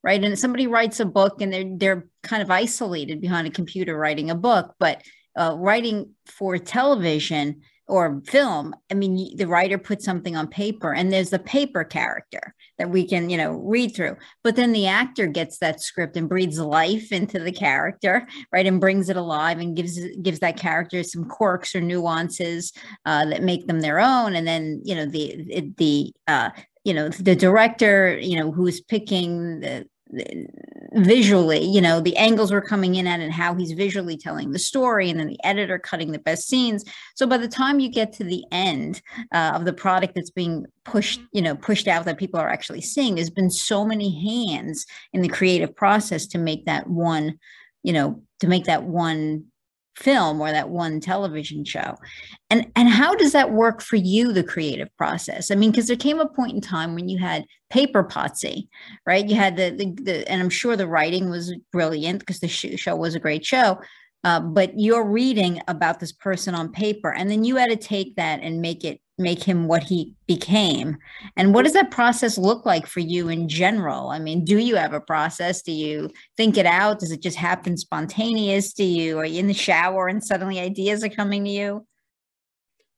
right 0.07 0.23
and 0.23 0.39
somebody 0.39 0.67
writes 0.67 1.01
a 1.01 1.05
book 1.05 1.43
and 1.43 1.53
they're 1.53 1.77
they're 1.77 2.09
kind 2.23 2.43
of 2.43 2.51
isolated 2.51 3.21
behind 3.21 3.47
a 3.47 3.51
computer 3.51 3.99
writing 3.99 4.31
a 4.31 4.35
book 4.35 4.75
but 4.79 5.03
uh, 5.37 5.55
writing 5.59 6.15
for 6.27 6.57
television 6.57 7.61
or 7.89 8.23
film 8.27 8.75
i 8.91 8.95
mean 8.95 9.37
the 9.37 9.47
writer 9.47 9.77
puts 9.77 10.05
something 10.05 10.37
on 10.37 10.47
paper 10.47 10.95
and 10.95 11.13
there's 11.13 11.31
the 11.31 11.39
paper 11.39 11.85
character 11.85 12.55
that 12.79 12.91
we 12.91 13.07
can 13.07 13.31
you 13.31 13.37
know 13.37 13.53
read 13.53 13.95
through. 13.95 14.17
But 14.43 14.57
then 14.57 14.73
the 14.73 14.87
actor 14.87 15.27
gets 15.27 15.59
that 15.59 15.81
script 15.81 16.17
and 16.17 16.29
breathes 16.29 16.59
life 16.59 17.13
into 17.13 17.39
the 17.39 17.53
character 17.53 18.27
right 18.53 18.67
and 18.67 18.81
brings 18.81 19.09
it 19.09 19.17
alive 19.17 19.59
and 19.59 19.77
gives 19.77 19.99
gives 20.23 20.41
that 20.41 20.59
character 20.59 21.03
some 21.03 21.25
quirks 21.25 21.75
or 21.75 21.81
nuances 21.81 22.73
uh, 23.05 23.25
that 23.27 23.43
make 23.43 23.67
them 23.67 23.81
their 23.81 24.01
own. 24.01 24.35
And 24.35 24.47
then 24.47 24.81
you 24.85 24.95
know 24.95 25.07
the 25.07 25.73
the 25.77 26.13
uh, 26.27 26.51
you 26.85 26.95
know 26.95 27.09
the 27.09 27.37
director 27.37 28.19
you 28.19 28.39
know 28.39 28.53
who's 28.53 28.81
picking 28.81 29.61
the 29.61 29.87
visually 30.93 31.63
you 31.63 31.81
know 31.81 32.01
the 32.01 32.17
angles 32.17 32.51
we're 32.51 32.63
coming 32.63 32.95
in 32.95 33.07
at 33.07 33.21
and 33.21 33.33
how 33.33 33.55
he's 33.55 33.73
visually 33.73 34.17
telling 34.17 34.53
the 34.53 34.59
story 34.59 35.11
and 35.11 35.21
then 35.21 35.27
the 35.27 35.39
editor 35.45 35.79
cutting 35.79 36.13
the 36.13 36.19
best 36.19 36.49
scenes. 36.49 36.85
So 37.15 37.27
by 37.27 37.39
the 37.39 37.49
time 37.49 37.81
you 37.81 37.89
get 37.89 38.13
to 38.15 38.25
the 38.25 38.45
end 38.51 39.03
uh, 39.33 39.53
of 39.55 39.65
the 39.65 39.73
product 39.73 40.15
that's 40.15 40.31
being 40.31 40.67
pushed 40.85 41.21
you 41.33 41.43
know 41.43 41.55
pushed 41.55 41.89
out 41.89 42.05
that 42.05 42.19
people 42.19 42.41
are 42.41 42.49
actually 42.49 42.81
seeing 42.81 43.15
there's 43.15 43.31
been 43.31 43.51
so 43.51 43.85
many 43.85 44.47
hands 44.49 44.87
in 45.13 45.23
the 45.23 45.29
creative 45.29 45.75
process 45.75 46.27
to 46.27 46.39
make 46.39 46.65
that 46.67 46.89
one 46.89 47.39
you 47.83 47.93
know 47.93 48.23
to 48.41 48.47
make 48.47 48.65
that 48.65 48.85
one 48.85 49.45
film 49.97 50.41
or 50.41 50.53
that 50.53 50.69
one 50.69 51.01
television 51.01 51.65
show. 51.65 51.97
And 52.51 52.71
and 52.77 52.89
how 52.89 53.15
does 53.15 53.33
that 53.33 53.53
work 53.53 53.81
for 53.81 53.97
you 53.97 54.33
the 54.33 54.45
creative 54.45 54.95
process? 54.97 55.51
I 55.51 55.55
mean 55.55 55.71
because 55.71 55.87
there 55.87 55.97
came 55.97 56.21
a 56.21 56.29
point 56.29 56.55
in 56.55 56.61
time 56.61 56.95
when 56.95 57.09
you 57.09 57.19
had 57.19 57.45
paper 57.71 58.05
potsy 58.05 58.69
right? 59.07 59.29
You 59.29 59.37
had 59.37 59.57
the, 59.57 59.71
the, 59.71 60.03
the 60.03 60.31
and 60.31 60.43
i'm 60.43 60.51
sure 60.51 60.77
the 60.77 60.87
writing 60.87 61.31
was 61.31 61.55
brilliant 61.73 62.21
because 62.21 62.41
the 62.41 62.49
show 62.49 62.97
was 62.97 63.15
a 63.15 63.21
great 63.21 63.45
show 63.45 63.79
uh, 64.25 64.41
but 64.41 64.79
you're 64.79 65.05
reading 65.05 65.61
about 65.69 66.01
this 66.01 66.13
person 66.13 66.55
on 66.55 66.73
paper 66.73 67.13
and 67.13 67.31
then 67.31 67.45
you 67.45 67.57
had 67.57 67.71
to 67.71 67.77
take 67.77 68.17
that 68.17 68.41
and 68.43 68.61
make 68.61 68.85
it 68.85 69.01
make 69.19 69.43
him 69.43 69.67
what 69.67 69.83
he 69.83 70.15
became. 70.27 70.99
And 71.37 71.55
what 71.55 71.65
does 71.65 71.73
that 71.73 71.91
process 71.91 72.37
look 72.37 72.67
like 72.67 72.87
for 72.87 73.01
you 73.01 73.29
in 73.29 73.49
general? 73.49 74.09
I 74.09 74.19
mean 74.19 74.45
do 74.45 74.59
you 74.59 74.77
have 74.77 74.93
a 74.93 75.01
process? 75.01 75.63
Do 75.63 75.73
you 75.73 76.11
think 76.37 76.57
it 76.57 76.67
out? 76.67 77.01
Does 77.01 77.13
it 77.13 77.23
just 77.23 77.37
happen 77.37 77.77
spontaneous 77.77 78.73
do 78.73 78.85
you? 78.85 79.19
Are 79.19 79.25
you 79.25 79.41
in 79.41 79.47
the 79.47 79.55
shower 79.55 80.09
and 80.09 80.23
suddenly 80.23 80.61
ideas 80.61 81.03
are 81.03 81.09
coming 81.09 81.45
to 81.45 81.51
you? 81.51 81.87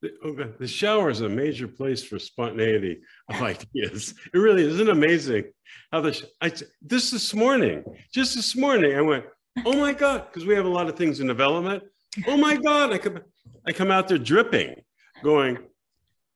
The, 0.00 0.12
oh, 0.24 0.28
okay. 0.28 0.50
the 0.60 0.68
shower 0.68 1.10
is 1.10 1.22
a 1.22 1.28
major 1.28 1.66
place 1.66 2.04
for 2.04 2.20
spontaneity 2.20 3.00
of 3.28 3.42
ideas. 3.42 4.14
It 4.32 4.38
really 4.38 4.62
is. 4.62 4.74
isn't 4.74 4.90
amazing 4.90 5.44
how 5.92 6.00
this 6.00 6.24
I, 6.40 6.52
this 6.82 7.10
this 7.10 7.34
morning 7.34 7.84
just 8.12 8.34
this 8.34 8.56
morning 8.56 8.96
i 8.96 9.00
went 9.00 9.24
oh 9.64 9.76
my 9.76 9.92
god 9.92 10.26
because 10.26 10.46
we 10.46 10.54
have 10.54 10.66
a 10.66 10.70
lot 10.70 10.88
of 10.88 10.96
things 10.96 11.20
in 11.20 11.26
development. 11.26 11.82
Oh 12.26 12.36
my 12.36 12.56
god 12.56 12.92
i 12.92 12.98
come 12.98 13.20
i 13.66 13.72
come 13.72 13.90
out 13.90 14.08
there 14.08 14.18
dripping 14.18 14.74
going 15.22 15.58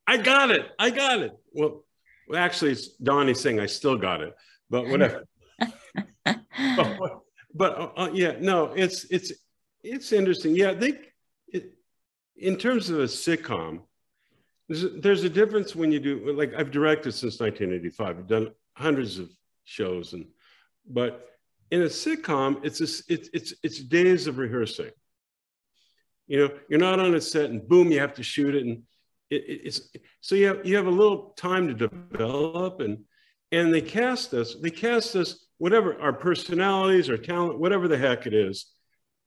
I 0.07 0.17
got 0.17 0.51
it. 0.51 0.67
I 0.79 0.91
got 0.91 1.21
it. 1.21 1.33
Well, 1.53 1.85
well 2.29 2.43
actually, 2.43 2.73
it's 2.73 2.89
Donnie 2.97 3.35
saying 3.35 3.61
I 3.61 3.67
still 3.67 3.97
got 3.97 4.21
it, 4.21 4.35
but 4.71 4.89
whatever. 4.89 5.25
but, 5.59 5.77
but 7.55 7.79
uh, 7.79 7.91
uh, 7.97 8.11
yeah, 8.13 8.35
no, 8.41 8.73
it's 8.75 9.05
it's 9.11 9.33
it's 9.83 10.13
interesting. 10.13 10.57
Yeah, 10.57 10.75
they 10.75 10.99
it, 11.49 11.75
in 12.37 12.57
terms 12.57 12.91
of 12.91 13.01
a 13.01 13.05
sitcom, 13.05 13.83
there's 14.69 14.85
a, 14.85 14.89
there's 14.89 15.25
a 15.25 15.31
difference 15.31 15.77
when 15.77 15.93
you 15.93 16.01
do 16.01 16.33
like 16.33 16.53
I've 16.55 16.71
directed 16.71 17.13
since 17.13 17.39
1985. 17.41 18.19
I've 18.19 18.27
done 18.27 18.53
hundreds 18.75 19.19
of 19.19 19.31
shows, 19.65 20.13
and 20.15 20.27
but 20.89 21.29
in 21.71 21.83
a 21.83 21.87
sitcom, 21.87 22.65
it's 22.65 22.81
a, 22.81 23.13
it's 23.13 23.29
it's 23.33 23.55
it's 23.63 23.79
days 23.79 24.27
of 24.27 24.39
rehearsing. 24.39 24.91
You 26.27 26.39
know, 26.39 26.51
you're 26.69 26.81
not 26.81 26.99
on 27.01 27.15
a 27.15 27.21
set 27.21 27.51
and 27.51 27.67
boom, 27.67 27.93
you 27.93 28.01
have 28.01 28.15
to 28.15 28.23
shoot 28.23 28.55
it 28.55 28.65
and 28.65 28.83
it, 29.35 29.61
it's 29.65 29.91
so 30.21 30.35
you 30.35 30.47
have 30.47 30.67
you 30.67 30.77
have 30.77 30.87
a 30.87 30.91
little 30.91 31.35
time 31.37 31.69
to 31.69 31.75
develop 31.75 32.81
and 32.81 32.99
and 33.51 33.73
they 33.73 33.81
cast 33.81 34.35
us 34.35 34.57
they 34.63 34.71
cast 34.71 35.17
us 35.17 35.47
whatever 35.59 36.01
our 36.01 36.13
personalities 36.13 37.11
our 37.11 37.17
talent 37.17 37.59
whatever 37.59 37.89
the 37.89 37.99
heck 37.99 38.27
it 38.27 38.35
is 38.35 38.73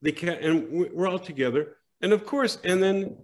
they 0.05 0.11
can 0.11 0.33
and 0.35 0.91
we're 0.93 1.07
all 1.07 1.19
together. 1.19 1.77
And 2.01 2.13
of 2.13 2.25
course 2.25 2.59
and 2.63 2.81
then 2.81 3.17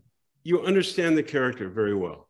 you 0.43 0.61
understand 0.61 1.17
the 1.17 1.23
character 1.23 1.69
very 1.69 1.95
well. 1.95 2.27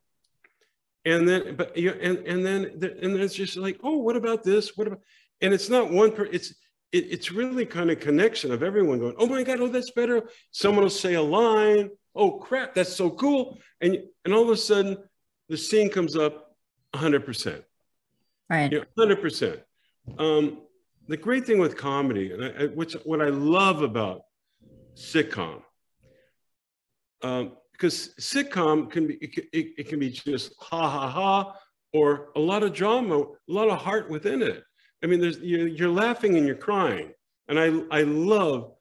And 1.06 1.28
then 1.28 1.56
but 1.56 1.76
you 1.78 1.92
and 1.92 2.20
and 2.28 2.46
then 2.46 2.66
and 2.66 3.16
then 3.16 3.22
it's 3.22 3.34
just 3.34 3.58
like 3.58 3.80
oh 3.84 3.98
what 3.98 4.16
about 4.16 4.44
this? 4.44 4.78
What 4.78 4.88
about 4.88 5.00
and 5.42 5.54
it's 5.54 5.70
not 5.70 5.90
one 5.90 6.12
per 6.12 6.26
it's 6.26 6.52
it, 6.92 7.06
it's 7.10 7.32
really 7.32 7.66
kind 7.66 7.90
of 7.90 8.02
connection 8.02 8.52
of 8.52 8.62
everyone 8.62 9.00
going 9.00 9.16
oh 9.18 9.28
my 9.28 9.44
god 9.44 9.62
oh 9.62 9.68
that's 9.68 9.92
better. 9.92 10.24
Someone 10.52 10.84
will 10.84 10.90
say 10.90 11.14
a 11.14 11.22
line 11.22 11.90
oh 12.16 12.32
crap, 12.32 12.74
that's 12.74 12.94
so 12.96 13.10
cool. 13.10 13.60
And, 13.80 13.98
and 14.26 14.34
all 14.34 14.44
of 14.44 14.50
a 14.50 14.58
sudden, 14.58 14.98
the 15.50 15.58
scene 15.58 15.90
comes 15.90 16.16
up 16.16 16.56
100%. 16.96 17.64
Right. 18.50 18.72
You 18.72 18.80
know, 18.80 19.06
100%. 19.06 19.62
Um, 20.18 20.62
the 21.08 21.18
great 21.18 21.46
thing 21.46 21.60
with 21.60 21.78
comedy, 21.78 22.32
and 22.32 22.44
I, 22.44 22.66
which 22.68 22.94
what 23.06 23.22
I 23.22 23.30
love 23.30 23.82
about 23.82 24.22
sitcom, 24.96 25.62
um, 27.22 27.54
because 27.72 28.14
sitcom 28.20 28.90
can 28.90 29.08
be 29.08 29.16
it, 29.16 29.48
it, 29.52 29.74
it, 29.78 29.90
can 29.90 30.00
be 30.00 30.10
just 30.10 30.54
ha 30.60 30.90
ha 30.90 31.10
ha, 31.10 31.56
or 31.94 32.30
a 32.36 32.40
lot 32.40 32.64
of 32.64 32.74
drama, 32.74 33.20
a 33.20 33.28
lot 33.48 33.70
of 33.70 33.80
heart 33.80 34.10
within 34.10 34.42
it. 34.42 34.64
I 35.04 35.08
mean, 35.08 35.20
there's 35.20 35.40
you're, 35.40 35.68
you're 35.68 35.90
laughing 35.90 36.38
and 36.38 36.46
you're 36.46 36.56
crying, 36.56 37.12
and 37.48 37.60
I 37.60 37.68
I 37.92 38.04
love 38.04 38.74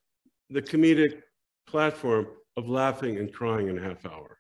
the 0.51 0.63
comedic 0.63 1.23
platform 1.67 2.27
of 2.57 2.69
laughing 2.69 3.19
and 3.19 3.33
crying 3.33 3.69
in 3.69 3.79
a 3.79 3.83
half 3.83 4.05
hour. 4.07 4.39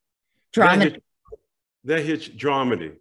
Dramedy. 0.55 0.79
That 0.79 0.83
hits, 0.83 0.99
that 1.85 2.03
hits 2.03 2.29
dramedy. 2.29 2.97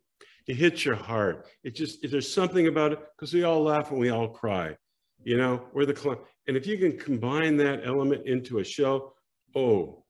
It 0.47 0.55
hits 0.55 0.83
your 0.83 0.95
heart. 0.95 1.47
It 1.63 1.75
just 1.75 1.99
there's 2.09 2.31
something 2.31 2.67
about 2.67 2.93
it 2.93 2.99
because 3.15 3.33
we 3.33 3.43
all 3.43 3.61
laugh 3.61 3.91
and 3.91 3.99
we 3.99 4.09
all 4.09 4.27
cry. 4.27 4.75
You 5.23 5.37
know, 5.37 5.65
we're 5.73 5.85
the 5.85 6.17
and 6.47 6.57
if 6.57 6.65
you 6.65 6.77
can 6.77 6.97
combine 6.97 7.57
that 7.57 7.81
element 7.85 8.25
into 8.25 8.59
a 8.59 8.63
show, 8.63 9.13
oh, 9.55 10.03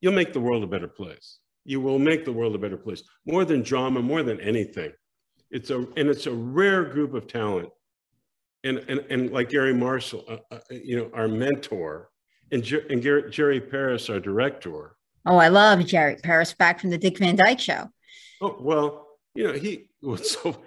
you'll 0.00 0.14
make 0.14 0.32
the 0.32 0.40
world 0.40 0.64
a 0.64 0.66
better 0.66 0.88
place. 0.88 1.38
You 1.64 1.80
will 1.80 1.98
make 1.98 2.24
the 2.24 2.32
world 2.32 2.54
a 2.54 2.58
better 2.58 2.76
place. 2.76 3.02
More 3.26 3.44
than 3.44 3.62
drama, 3.62 4.00
more 4.00 4.22
than 4.22 4.40
anything. 4.40 4.92
It's 5.50 5.70
a 5.70 5.78
and 5.78 6.08
it's 6.08 6.26
a 6.26 6.32
rare 6.32 6.84
group 6.84 7.14
of 7.14 7.26
talent. 7.26 7.68
And 8.64 8.78
and, 8.88 9.04
and 9.10 9.30
like 9.30 9.50
Garry 9.50 9.74
Marshall, 9.74 10.24
uh, 10.28 10.38
uh, 10.50 10.58
you 10.70 10.96
know, 10.96 11.10
our 11.14 11.28
mentor, 11.28 12.10
and, 12.52 12.62
Jer- 12.62 12.86
and 12.90 13.02
Jer- 13.02 13.28
Jerry 13.28 13.60
Paris, 13.60 14.08
our 14.10 14.20
director. 14.20 14.96
Oh, 15.26 15.36
I 15.36 15.48
love 15.48 15.84
Jerry 15.84 16.16
Paris 16.22 16.54
back 16.54 16.80
from 16.80 16.90
the 16.90 16.98
Dick 16.98 17.18
Van 17.18 17.36
Dyke 17.36 17.60
Show. 17.60 17.88
Oh 18.40 18.56
well, 18.60 19.08
you 19.34 19.44
know 19.44 19.52
he 19.52 19.90
was 20.00 20.30
so 20.30 20.62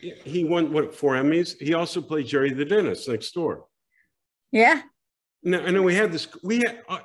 he 0.00 0.44
won 0.44 0.72
what 0.72 0.94
four 0.94 1.14
Emmys. 1.14 1.60
He 1.60 1.74
also 1.74 2.00
played 2.00 2.26
Jerry 2.26 2.52
the 2.52 2.64
dentist 2.64 3.08
next 3.08 3.32
door. 3.32 3.66
Yeah. 4.50 4.82
No, 5.42 5.60
I 5.60 5.70
know 5.70 5.82
we 5.82 5.94
had 5.94 6.12
this. 6.12 6.26
We 6.42 6.56
had 6.56 6.82
uh, 6.88 7.00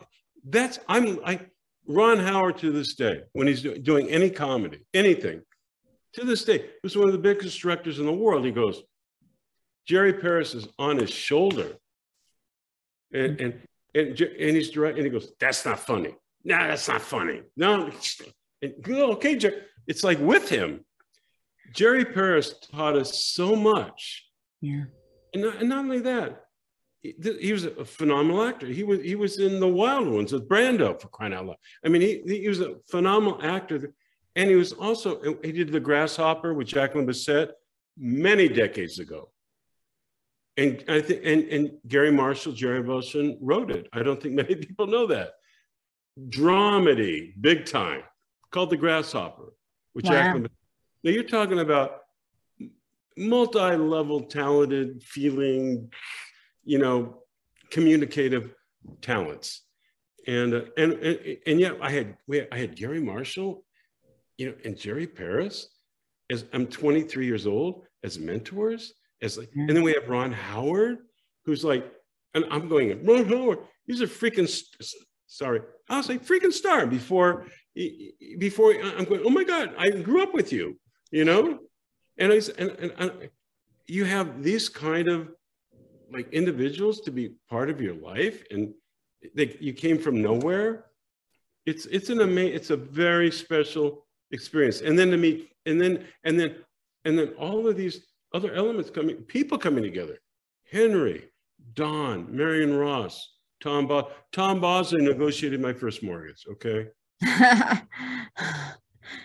that's 0.45 0.79
I'm 0.87 1.19
I 1.25 1.41
Ron 1.87 2.19
Howard 2.19 2.57
to 2.59 2.71
this 2.71 2.95
day 2.95 3.21
when 3.33 3.47
he's 3.47 3.61
do, 3.61 3.77
doing 3.77 4.09
any 4.09 4.29
comedy, 4.29 4.85
anything, 4.93 5.41
to 6.13 6.23
this 6.23 6.43
day, 6.43 6.69
was 6.83 6.95
one 6.95 7.07
of 7.07 7.13
the 7.13 7.19
biggest 7.19 7.59
directors 7.59 7.99
in 7.99 8.05
the 8.05 8.13
world. 8.13 8.45
He 8.45 8.51
goes, 8.51 8.81
Jerry 9.85 10.13
Paris 10.13 10.53
is 10.53 10.67
on 10.77 10.97
his 10.97 11.09
shoulder, 11.09 11.77
and 13.13 13.41
and 13.41 13.61
and, 13.95 14.19
and 14.19 14.55
he's 14.55 14.69
direct, 14.69 14.97
and 14.97 15.05
he 15.05 15.11
goes, 15.11 15.31
"That's 15.39 15.65
not 15.65 15.79
funny. 15.79 16.15
No, 16.43 16.57
nah, 16.57 16.67
that's 16.67 16.87
not 16.87 17.01
funny. 17.01 17.41
No, 17.55 17.91
and, 18.61 18.73
oh, 18.89 19.13
okay, 19.13 19.35
Jerry. 19.35 19.61
It's 19.87 20.03
like 20.03 20.19
with 20.19 20.49
him, 20.49 20.85
Jerry 21.73 22.05
Paris 22.05 22.55
taught 22.71 22.95
us 22.95 23.23
so 23.23 23.55
much. 23.55 24.25
Yeah, 24.61 24.85
and 25.33 25.43
not, 25.43 25.55
and 25.57 25.69
not 25.69 25.79
only 25.79 25.99
that, 26.01 26.45
he, 27.01 27.15
he, 27.39 27.53
was 27.53 27.65
a 27.65 27.85
phenomenal 27.85 28.43
actor. 28.43 28.67
He 28.67 28.83
was 28.83 29.01
he 29.01 29.15
was 29.15 29.39
in 29.39 29.59
The 29.59 29.67
Wild 29.67 30.07
Ones 30.07 30.33
with 30.33 30.47
Brando 30.47 30.99
for 30.99 31.07
crying 31.07 31.33
out 31.33 31.45
loud. 31.45 31.57
I 31.83 31.89
mean, 31.89 32.01
he 32.01 32.21
he 32.25 32.47
was 32.47 32.59
a 32.59 32.75
phenomenal 32.89 33.39
actor, 33.41 33.93
and 34.35 34.49
he 34.49 34.55
was 34.55 34.73
also 34.73 35.21
he 35.43 35.51
did 35.51 35.71
The 35.71 35.79
Grasshopper 35.79 36.53
with 36.53 36.67
Jacqueline 36.67 37.07
Bisset 37.07 37.51
many 37.97 38.47
decades 38.47 38.99
ago. 38.99 39.31
And 40.59 40.83
I 40.89 40.99
think 40.99 41.21
and, 41.23 41.43
and 41.45 41.71
Garry 41.87 42.11
Marshall, 42.11 42.51
Jerry 42.51 42.83
Belson 42.83 43.37
wrote 43.39 43.71
it. 43.71 43.87
I 43.93 44.03
don't 44.03 44.21
think 44.21 44.35
many 44.43 44.55
people 44.55 44.87
know 44.87 45.07
that. 45.07 45.35
Dramedy, 46.27 47.33
big 47.39 47.65
time, 47.65 48.03
called 48.51 48.69
The 48.69 48.75
Grasshopper, 48.77 49.53
which 49.93 50.05
wow. 50.05 50.37
now 50.37 50.47
you're 51.03 51.23
talking 51.23 51.59
about 51.59 52.01
multi-level 53.15 54.23
talented 54.23 55.01
feeling, 55.01 55.89
you 56.65 56.77
know, 56.77 57.23
communicative 57.71 58.53
talents. 59.01 59.61
And, 60.27 60.53
uh, 60.53 60.61
and, 60.77 60.93
and, 60.93 61.37
and 61.47 61.59
yet 61.61 61.77
I 61.81 61.89
had, 61.89 62.17
we 62.27 62.39
had, 62.39 62.49
I 62.51 62.57
had 62.57 62.75
Garry 62.75 62.99
Marshall, 62.99 63.63
you 64.37 64.47
know, 64.49 64.55
and 64.65 64.77
Jerry 64.77 65.07
Paris 65.07 65.69
as 66.29 66.43
I'm 66.51 66.67
23 66.67 67.25
years 67.25 67.47
old 67.47 67.85
as 68.03 68.19
mentors 68.19 68.93
as 69.21 69.37
like, 69.37 69.49
mm-hmm. 69.49 69.67
and 69.67 69.77
then 69.77 69.83
we 69.83 69.93
have 69.93 70.09
Ron 70.09 70.31
Howard, 70.31 70.99
who's 71.45 71.63
like, 71.63 71.85
and 72.33 72.45
I'm 72.51 72.67
going, 72.67 73.05
Ron 73.05 73.25
Howard, 73.25 73.59
he's 73.85 74.01
a 74.01 74.07
freaking, 74.07 74.49
sorry, 75.27 75.61
I'll 75.89 76.03
say 76.03 76.17
freaking 76.17 76.53
star 76.53 76.85
before, 76.85 77.45
before 78.37 78.73
I'm 78.73 79.05
going, 79.05 79.21
oh 79.25 79.29
my 79.29 79.43
God, 79.43 79.73
I 79.77 79.89
grew 79.89 80.21
up 80.21 80.33
with 80.33 80.51
you, 80.51 80.79
you 81.11 81.25
know? 81.25 81.59
And 82.17 82.33
I 82.33 82.41
and, 82.57 82.69
and, 82.71 82.93
and 82.97 83.29
you 83.87 84.05
have 84.05 84.43
these 84.43 84.67
kind 84.69 85.07
of 85.07 85.29
like 86.11 86.31
individuals 86.33 87.01
to 87.01 87.11
be 87.11 87.31
part 87.49 87.69
of 87.69 87.79
your 87.79 87.95
life 87.95 88.43
and 88.51 88.73
they, 89.35 89.57
you 89.59 89.73
came 89.73 89.97
from 89.97 90.21
nowhere. 90.21 90.85
It's 91.65 91.85
it's 91.87 92.09
an 92.09 92.21
amazing, 92.21 92.55
it's 92.55 92.69
a 92.69 92.77
very 92.77 93.31
special 93.31 94.05
experience. 94.31 94.81
And 94.81 94.97
then 94.97 95.11
to 95.11 95.17
meet, 95.17 95.49
and 95.65 95.79
then 95.79 96.05
and 96.23 96.39
then 96.39 96.55
and 97.05 97.17
then 97.17 97.29
all 97.39 97.67
of 97.67 97.75
these 97.75 98.05
other 98.33 98.53
elements 98.53 98.89
coming, 98.89 99.17
people 99.17 99.57
coming 99.57 99.83
together. 99.83 100.19
Henry, 100.71 101.29
Don, 101.73 102.35
Marion 102.35 102.77
Ross, 102.77 103.33
Tom 103.61 103.87
Boss. 103.87 104.05
Tom 104.31 104.61
Bosley 104.61 105.01
negotiated 105.01 105.61
my 105.61 105.73
first 105.73 106.03
mortgage. 106.03 106.45
Okay. 106.51 106.87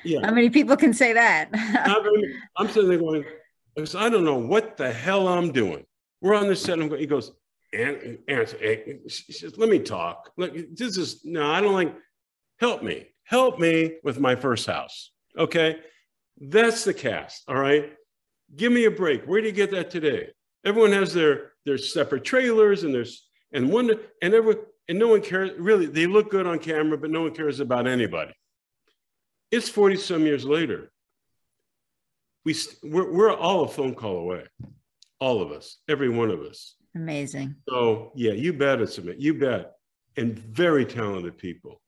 yeah. 0.05 0.21
How 0.23 0.33
many 0.33 0.51
people 0.51 0.77
can 0.77 0.93
say 0.93 1.13
that? 1.13 1.51
I'm 2.57 2.69
sitting 2.69 2.89
there 2.89 2.99
going, 2.99 3.25
I 3.77 4.09
don't 4.09 4.25
know 4.25 4.39
what 4.39 4.77
the 4.77 4.93
hell 4.93 5.29
I'm 5.29 5.53
doing. 5.53 5.85
We're 6.21 6.35
on 6.35 6.49
the 6.49 6.57
set. 6.57 6.79
And 6.79 6.93
he 6.93 7.07
goes, 7.07 7.33
and, 7.73 8.19
and 8.29 8.49
she 9.09 9.33
says, 9.33 9.59
let 9.59 9.69
me 9.69 9.79
talk. 9.79 10.31
Look, 10.37 10.55
this 10.75 10.97
is 10.97 11.25
no, 11.25 11.51
I 11.51 11.61
don't 11.61 11.75
like. 11.75 11.95
Help 12.61 12.83
me, 12.83 13.09
help 13.25 13.59
me 13.59 13.97
with 14.05 14.21
my 14.21 14.37
first 14.37 14.67
house. 14.67 15.11
Okay, 15.37 15.79
that's 16.41 16.85
the 16.85 16.95
cast. 16.95 17.43
All 17.49 17.57
right, 17.57 17.93
give 18.57 18.73
me 18.73 18.85
a 18.85 18.91
break. 18.91 19.25
Where 19.25 19.41
do 19.41 19.47
you 19.47 19.53
get 19.53 19.71
that 19.73 19.91
today? 19.91 20.29
Everyone 20.65 20.93
has 20.93 21.13
their 21.13 21.53
their 21.65 21.79
separate 21.79 22.25
trailers 22.25 22.85
and 22.85 22.95
there's 22.95 23.29
and 23.53 23.71
one 23.71 23.91
and 24.23 24.35
everyone 24.35 24.65
and 24.89 24.99
no 24.99 25.09
one 25.09 25.23
cares 25.23 25.51
really. 25.59 25.87
They 25.87 26.07
look 26.07 26.31
good 26.31 26.47
on 26.47 26.59
camera, 26.59 26.99
but 26.99 27.11
no 27.11 27.23
one 27.23 27.35
cares 27.35 27.61
about 27.61 27.87
anybody. 27.87 28.33
It's 29.51 29.69
forty 29.69 29.97
some 29.97 30.27
years 30.27 30.45
later. 30.45 30.91
We 32.45 32.55
we're, 32.83 33.11
we're 33.11 33.35
all 33.35 33.65
a 33.65 33.69
phone 33.69 33.95
call 33.95 34.19
away, 34.19 34.45
all 35.19 35.41
of 35.41 35.51
us, 35.51 35.79
every 35.89 36.11
one 36.11 36.31
of 36.31 36.41
us. 36.41 36.75
Amazing. 36.95 37.57
So 37.69 38.13
yeah, 38.15 38.33
you 38.33 38.53
bet 38.53 38.81
it's 38.81 38.99
a 38.99 39.15
you 39.19 39.35
bet, 39.35 39.73
and 40.17 40.39
very 40.39 40.85
talented 40.85 41.39
people 41.39 41.81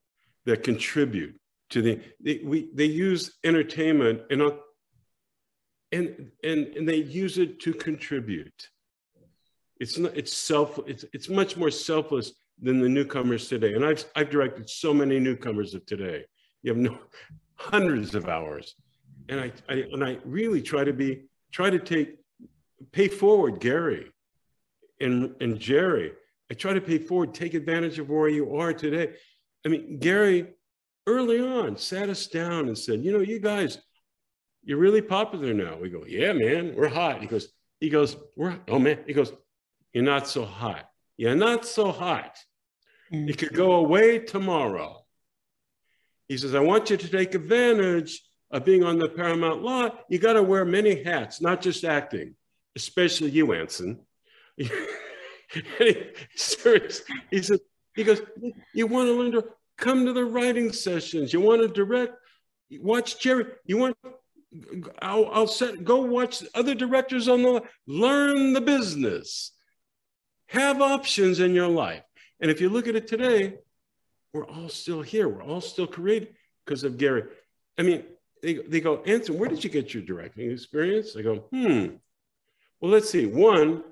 that 0.46 0.62
contribute 0.62 1.38
to 1.70 1.82
the 1.82 2.00
they, 2.20 2.40
we 2.44 2.70
they 2.74 2.84
use 2.84 3.36
entertainment 3.44 4.22
and 4.30 4.42
and 5.92 6.30
and 6.42 6.66
and 6.76 6.88
they 6.88 6.96
use 6.96 7.38
it 7.38 7.60
to 7.60 7.72
contribute. 7.72 8.68
It's 9.78 9.98
not 9.98 10.16
it's 10.16 10.32
self 10.32 10.78
it's 10.86 11.04
it's 11.12 11.28
much 11.28 11.56
more 11.56 11.70
selfless 11.70 12.32
than 12.60 12.80
the 12.80 12.88
newcomers 12.88 13.48
today. 13.48 13.74
And 13.74 13.84
I've 13.84 14.04
I've 14.14 14.30
directed 14.30 14.68
so 14.68 14.92
many 14.92 15.18
newcomers 15.18 15.74
of 15.74 15.84
today. 15.86 16.24
You 16.62 16.72
have 16.72 16.78
no 16.78 16.98
hundreds 17.54 18.14
of 18.14 18.28
hours, 18.28 18.74
and 19.28 19.40
I, 19.40 19.52
I 19.68 19.74
and 19.92 20.04
I 20.04 20.18
really 20.24 20.62
try 20.62 20.84
to 20.84 20.92
be 20.92 21.24
try 21.52 21.70
to 21.70 21.78
take 21.78 22.18
pay 22.92 23.08
forward 23.08 23.60
Garry 23.60 24.10
and, 25.00 25.34
and 25.40 25.58
Jerry. 25.58 26.12
I 26.50 26.54
try 26.54 26.72
to 26.72 26.80
pay 26.80 26.98
forward, 26.98 27.34
take 27.34 27.54
advantage 27.54 27.98
of 27.98 28.08
where 28.08 28.28
you 28.28 28.56
are 28.56 28.72
today. 28.72 29.14
I 29.64 29.68
mean, 29.68 29.98
Garry 29.98 30.48
early 31.06 31.40
on 31.40 31.76
sat 31.76 32.08
us 32.08 32.26
down 32.26 32.68
and 32.68 32.76
said, 32.78 33.04
you 33.04 33.12
know, 33.12 33.20
you 33.20 33.38
guys, 33.38 33.78
you're 34.66 34.78
really 34.78 35.00
popular 35.00 35.54
now. 35.54 35.78
We 35.80 35.88
go, 35.88 36.04
yeah, 36.06 36.32
man, 36.32 36.74
we're 36.74 36.88
hot. 36.88 37.20
He 37.20 37.28
goes, 37.28 37.48
he 37.80 37.88
goes, 37.88 38.16
we're, 38.34 38.58
oh 38.68 38.80
man, 38.80 38.98
he 39.06 39.12
goes, 39.12 39.32
you're 39.92 40.04
not 40.04 40.26
so 40.26 40.44
hot. 40.44 40.90
You're 41.16 41.36
not 41.36 41.64
so 41.64 41.92
hot. 41.92 42.36
Mm-hmm. 43.12 43.28
It 43.28 43.38
could 43.38 43.54
go 43.54 43.76
away 43.76 44.18
tomorrow. 44.18 45.04
He 46.28 46.36
says, 46.36 46.56
I 46.56 46.60
want 46.60 46.90
you 46.90 46.96
to 46.96 47.08
take 47.08 47.36
advantage 47.36 48.22
of 48.50 48.64
being 48.64 48.82
on 48.82 48.98
the 48.98 49.08
Paramount 49.08 49.62
lot. 49.62 50.04
You 50.08 50.18
got 50.18 50.32
to 50.32 50.42
wear 50.42 50.64
many 50.64 51.04
hats, 51.04 51.40
not 51.40 51.62
just 51.62 51.84
acting, 51.84 52.34
especially 52.74 53.30
you, 53.30 53.52
Anson. 53.52 54.00
he, 54.56 54.70
serious. 56.34 57.02
He 57.30 57.40
said, 57.40 57.60
he 57.94 58.02
goes, 58.02 58.20
you 58.74 58.88
want 58.88 59.06
to 59.06 59.12
learn 59.12 59.32
to 59.32 59.44
come 59.78 60.06
to 60.06 60.12
the 60.12 60.24
writing 60.24 60.72
sessions. 60.72 61.32
You 61.32 61.40
want 61.40 61.62
to 61.62 61.68
direct, 61.68 62.14
watch 62.80 63.20
Jerry. 63.20 63.46
You 63.64 63.76
want, 63.78 63.96
I'll, 65.00 65.28
I'll 65.32 65.46
set, 65.46 65.84
go 65.84 66.02
watch 66.02 66.42
other 66.54 66.74
directors 66.74 67.28
on 67.28 67.42
the, 67.42 67.62
learn 67.86 68.52
the 68.52 68.60
business. 68.60 69.52
Have 70.48 70.80
options 70.80 71.40
in 71.40 71.54
your 71.54 71.68
life. 71.68 72.02
And 72.40 72.50
if 72.50 72.60
you 72.60 72.68
look 72.68 72.86
at 72.86 72.96
it 72.96 73.06
today, 73.06 73.54
we're 74.32 74.46
all 74.46 74.68
still 74.68 75.02
here. 75.02 75.28
We're 75.28 75.42
all 75.42 75.60
still 75.60 75.86
creating 75.86 76.28
because 76.64 76.84
of 76.84 76.98
Garry. 76.98 77.24
I 77.78 77.82
mean, 77.82 78.04
they, 78.42 78.54
they 78.54 78.80
go, 78.80 79.02
Anson, 79.02 79.38
where 79.38 79.48
did 79.48 79.64
you 79.64 79.70
get 79.70 79.94
your 79.94 80.02
directing 80.02 80.50
experience? 80.50 81.16
I 81.16 81.22
go, 81.22 81.36
hmm. 81.50 81.96
Well, 82.80 82.90
let's 82.92 83.10
see. 83.10 83.26
One, 83.26 83.82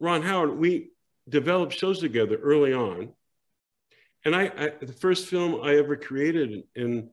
Ron 0.00 0.22
Howard, 0.22 0.56
we 0.56 0.90
developed 1.28 1.74
shows 1.74 2.00
together 2.00 2.36
early 2.36 2.72
on. 2.72 3.12
And 4.24 4.34
I, 4.34 4.52
I 4.56 4.72
the 4.80 4.92
first 4.92 5.26
film 5.26 5.60
I 5.62 5.76
ever 5.76 5.96
created 5.96 6.64
and, 6.76 7.08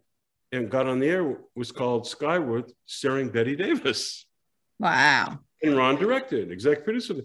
and 0.51 0.69
got 0.69 0.87
on 0.87 0.99
the 0.99 1.07
air 1.07 1.37
was 1.55 1.71
called 1.71 2.07
Skyward, 2.07 2.71
starring 2.85 3.29
Bette 3.29 3.55
Davis. 3.55 4.25
Wow. 4.79 5.39
And 5.63 5.77
Ron 5.77 5.95
directed, 5.95 6.51
exec 6.51 6.83
producer. 6.83 7.15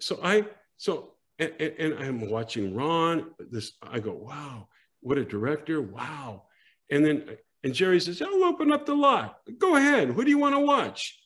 So 0.00 0.18
I, 0.22 0.46
so, 0.76 1.14
and, 1.38 1.52
and 1.60 1.94
I'm 1.94 2.30
watching 2.30 2.74
Ron, 2.74 3.30
this, 3.38 3.72
I 3.82 4.00
go, 4.00 4.12
wow, 4.12 4.68
what 5.00 5.18
a 5.18 5.24
director. 5.24 5.80
Wow. 5.80 6.44
And 6.90 7.04
then, 7.04 7.24
and 7.62 7.74
Jerry 7.74 8.00
says, 8.00 8.20
I'll 8.20 8.44
open 8.44 8.72
up 8.72 8.86
the 8.86 8.94
lot. 8.94 9.38
Go 9.58 9.76
ahead. 9.76 10.08
Who 10.08 10.24
do 10.24 10.30
you 10.30 10.38
want 10.38 10.54
to 10.54 10.60
watch? 10.60 11.18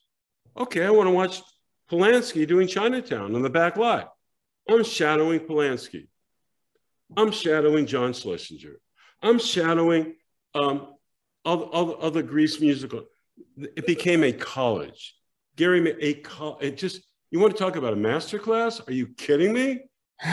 Okay, 0.56 0.84
I 0.84 0.90
want 0.90 1.06
to 1.06 1.12
watch 1.12 1.42
Polanski 1.90 2.46
doing 2.46 2.68
Chinatown 2.68 3.34
on 3.34 3.42
the 3.42 3.50
back 3.50 3.76
lot. 3.76 4.12
I'm 4.68 4.84
shadowing 4.84 5.40
Polanski. 5.40 6.08
I'm 7.16 7.30
shadowing 7.30 7.86
John 7.86 8.12
Schlesinger. 8.12 8.80
I'm 9.22 9.38
shadowing 9.38 10.16
um, 10.54 10.94
all 11.54 12.10
the 12.10 12.22
Grease 12.22 12.60
musical. 12.60 13.04
It 13.56 13.86
became 13.86 14.24
a 14.24 14.32
college. 14.32 15.14
Garry, 15.56 15.94
a 16.00 16.14
co- 16.14 16.58
it 16.60 16.76
just, 16.76 17.02
you 17.30 17.40
want 17.40 17.56
to 17.56 17.58
talk 17.58 17.76
about 17.76 17.92
a 17.92 17.96
master 17.96 18.38
class? 18.38 18.80
Are 18.86 18.92
you 18.92 19.08
kidding 19.08 19.52
me? 19.52 19.80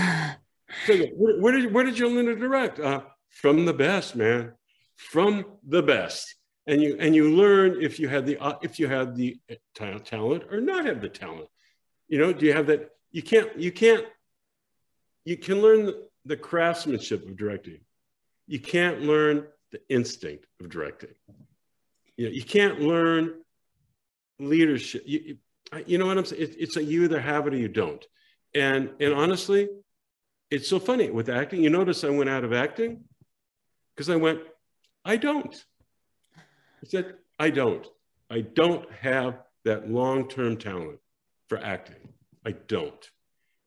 so, 0.85 0.97
where, 1.15 1.39
where, 1.39 1.53
did, 1.53 1.73
where 1.73 1.83
did 1.83 1.97
you 1.97 2.09
learn 2.09 2.25
to 2.25 2.35
direct? 2.35 2.79
Uh, 2.79 3.01
from 3.29 3.65
the 3.65 3.73
best, 3.73 4.15
man. 4.15 4.53
From 4.95 5.45
the 5.67 5.81
best 5.81 6.35
and 6.67 6.81
you 6.81 6.95
and 6.99 7.15
you 7.15 7.35
learn 7.35 7.81
if 7.81 7.99
you 7.99 8.07
had 8.07 8.25
the 8.25 8.37
uh, 8.37 8.57
if 8.61 8.79
you 8.79 8.87
had 8.87 9.15
the 9.15 9.37
uh, 9.51 9.99
talent 10.03 10.43
or 10.51 10.61
not 10.61 10.85
have 10.85 11.01
the 11.01 11.09
talent 11.09 11.47
you 12.07 12.17
know 12.17 12.31
do 12.31 12.45
you 12.45 12.53
have 12.53 12.67
that 12.67 12.89
you 13.11 13.21
can't 13.21 13.57
you 13.59 13.71
can't 13.71 14.05
you 15.25 15.37
can 15.37 15.61
learn 15.61 15.93
the 16.25 16.37
craftsmanship 16.37 17.27
of 17.27 17.37
directing 17.37 17.79
you 18.47 18.59
can't 18.59 19.01
learn 19.01 19.45
the 19.73 19.81
instinct 19.89 20.45
of 20.61 20.69
directing. 20.69 21.09
You 22.15 22.27
know 22.27 22.31
you 22.31 22.43
can't 22.43 22.79
learn 22.79 23.33
leadership. 24.39 25.03
You, 25.05 25.37
you 25.85 25.97
know 25.97 26.05
what 26.05 26.17
i'm 26.17 26.25
saying? 26.25 26.41
It, 26.41 26.55
it's 26.59 26.77
a 26.77 26.83
you 26.83 27.03
either 27.03 27.19
have 27.19 27.47
it 27.47 27.53
or 27.53 27.57
you 27.57 27.67
don't. 27.67 28.05
And 28.55 28.91
and 29.01 29.13
honestly 29.13 29.67
it's 30.49 30.69
so 30.69 30.79
funny 30.79 31.09
with 31.09 31.29
acting. 31.29 31.63
You 31.63 31.71
notice 31.71 32.03
i 32.03 32.09
went 32.09 32.29
out 32.29 32.45
of 32.45 32.53
acting? 32.53 33.03
Because 33.95 34.09
i 34.09 34.15
went 34.15 34.39
i 35.03 35.17
don't. 35.17 35.53
I 36.37 36.87
said, 36.87 37.15
I 37.39 37.49
don't. 37.49 37.85
I 38.29 38.41
don't 38.41 38.91
have 38.93 39.39
that 39.65 39.89
long 39.89 40.27
term 40.27 40.57
talent 40.57 40.99
for 41.47 41.57
acting. 41.57 42.09
I 42.45 42.51
don't. 42.51 43.09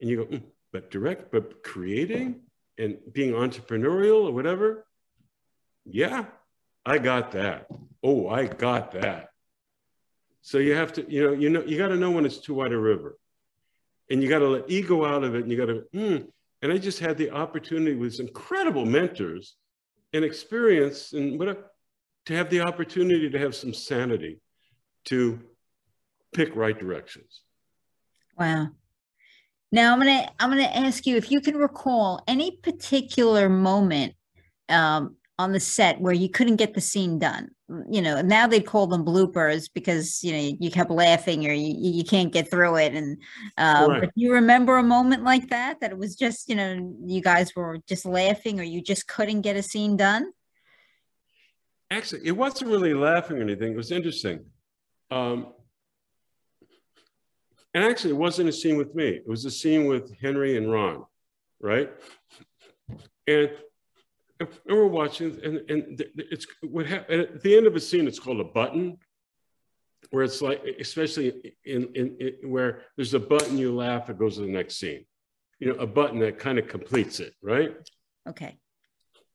And 0.00 0.10
you 0.10 0.16
go, 0.16 0.24
mm, 0.24 0.42
but 0.72 0.90
direct, 0.90 1.32
but 1.32 1.62
creating 1.62 2.42
and 2.78 2.98
being 3.12 3.32
entrepreneurial 3.32 4.28
or 4.28 4.32
whatever, 4.32 4.86
yeah, 5.88 6.26
I 6.84 6.98
got 6.98 7.32
that. 7.32 7.66
Oh, 8.02 8.28
I 8.28 8.46
got 8.46 8.92
that. 8.92 9.28
So 10.42 10.58
you 10.58 10.74
have 10.74 10.92
to, 10.94 11.10
you 11.10 11.24
know, 11.24 11.32
you 11.32 11.50
know, 11.50 11.62
you 11.62 11.76
got 11.76 11.88
to 11.88 11.96
know 11.96 12.10
when 12.10 12.24
it's 12.24 12.38
too 12.38 12.54
wide 12.54 12.72
a 12.72 12.78
river, 12.78 13.18
and 14.10 14.22
you 14.22 14.28
got 14.28 14.40
to 14.40 14.48
let 14.48 14.70
ego 14.70 15.04
out 15.04 15.24
of 15.24 15.34
it, 15.34 15.42
and 15.42 15.50
you 15.50 15.56
got 15.58 15.66
to. 15.66 15.84
Mm. 15.94 16.28
And 16.62 16.72
I 16.72 16.78
just 16.78 17.00
had 17.00 17.18
the 17.18 17.30
opportunity 17.30 17.96
with 17.96 18.18
incredible 18.20 18.86
mentors 18.86 19.56
and 20.12 20.24
experience 20.24 21.12
and 21.12 21.38
whatever 21.38 21.70
to 22.26 22.34
have 22.34 22.50
the 22.50 22.60
opportunity 22.60 23.28
to 23.30 23.38
have 23.38 23.54
some 23.54 23.74
sanity 23.74 24.40
to 25.04 25.40
pick 26.34 26.54
right 26.56 26.78
directions. 26.78 27.42
Wow. 28.38 28.68
Now 29.72 29.92
I'm 29.92 29.98
gonna 29.98 30.30
I'm 30.38 30.50
gonna 30.50 30.62
ask 30.62 31.06
you 31.06 31.16
if 31.16 31.30
you 31.30 31.40
can 31.40 31.56
recall 31.56 32.22
any 32.26 32.58
particular 32.62 33.48
moment 33.48 34.14
um, 34.68 35.16
on 35.38 35.52
the 35.52 35.60
set 35.60 36.00
where 36.00 36.14
you 36.14 36.28
couldn't 36.28 36.56
get 36.56 36.74
the 36.74 36.80
scene 36.80 37.18
done. 37.18 37.50
You 37.90 38.00
know, 38.00 38.22
now 38.22 38.46
they 38.46 38.60
call 38.60 38.86
them 38.86 39.04
bloopers 39.04 39.68
because 39.72 40.22
you 40.22 40.32
know 40.32 40.56
you 40.60 40.70
kept 40.70 40.90
laughing 40.90 41.46
or 41.46 41.52
you, 41.52 41.74
you 41.76 42.04
can't 42.04 42.32
get 42.32 42.50
through 42.50 42.76
it. 42.76 42.94
And 42.94 43.18
uh, 43.58 44.00
but 44.00 44.10
you 44.14 44.32
remember 44.32 44.76
a 44.76 44.82
moment 44.82 45.24
like 45.24 45.50
that 45.50 45.80
that 45.80 45.90
it 45.90 45.98
was 45.98 46.14
just 46.16 46.48
you 46.48 46.54
know 46.54 46.96
you 47.04 47.20
guys 47.20 47.54
were 47.54 47.78
just 47.88 48.06
laughing 48.06 48.60
or 48.60 48.62
you 48.62 48.80
just 48.80 49.08
couldn't 49.08 49.42
get 49.42 49.56
a 49.56 49.62
scene 49.62 49.96
done. 49.96 50.32
actually, 51.90 52.22
it 52.24 52.36
wasn't 52.36 52.70
really 52.70 52.94
laughing 52.94 53.38
or 53.38 53.42
anything. 53.42 53.72
It 53.72 53.76
was 53.76 53.92
interesting. 53.92 54.44
Um, 55.10 55.52
and 57.74 57.84
actually, 57.84 58.10
it 58.10 58.16
wasn't 58.16 58.48
a 58.48 58.52
scene 58.52 58.76
with 58.76 58.94
me. 58.94 59.08
It 59.08 59.28
was 59.28 59.44
a 59.44 59.50
scene 59.50 59.86
with 59.86 60.16
Henry 60.18 60.56
and 60.56 60.70
Ron, 60.70 61.04
right? 61.60 61.90
And, 63.26 63.50
and 64.40 64.48
we're 64.66 64.86
watching, 64.86 65.38
and, 65.42 65.70
and 65.70 66.04
it's 66.16 66.46
what 66.62 66.86
happened 66.86 67.22
at 67.22 67.42
the 67.42 67.56
end 67.56 67.66
of 67.66 67.74
a 67.74 67.80
scene. 67.80 68.06
It's 68.06 68.18
called 68.18 68.40
a 68.40 68.44
button, 68.44 68.98
where 70.10 70.24
it's 70.24 70.42
like, 70.42 70.62
especially 70.78 71.54
in, 71.64 71.88
in, 71.94 72.16
in 72.20 72.50
where 72.50 72.82
there's 72.96 73.14
a 73.14 73.20
button 73.20 73.58
you 73.58 73.74
laugh, 73.74 74.10
it 74.10 74.18
goes 74.18 74.36
to 74.36 74.42
the 74.42 74.48
next 74.48 74.76
scene. 74.76 75.04
You 75.58 75.68
know, 75.68 75.78
a 75.80 75.86
button 75.86 76.18
that 76.20 76.38
kind 76.38 76.58
of 76.58 76.68
completes 76.68 77.18
it, 77.18 77.34
right? 77.42 77.74
Okay. 78.28 78.58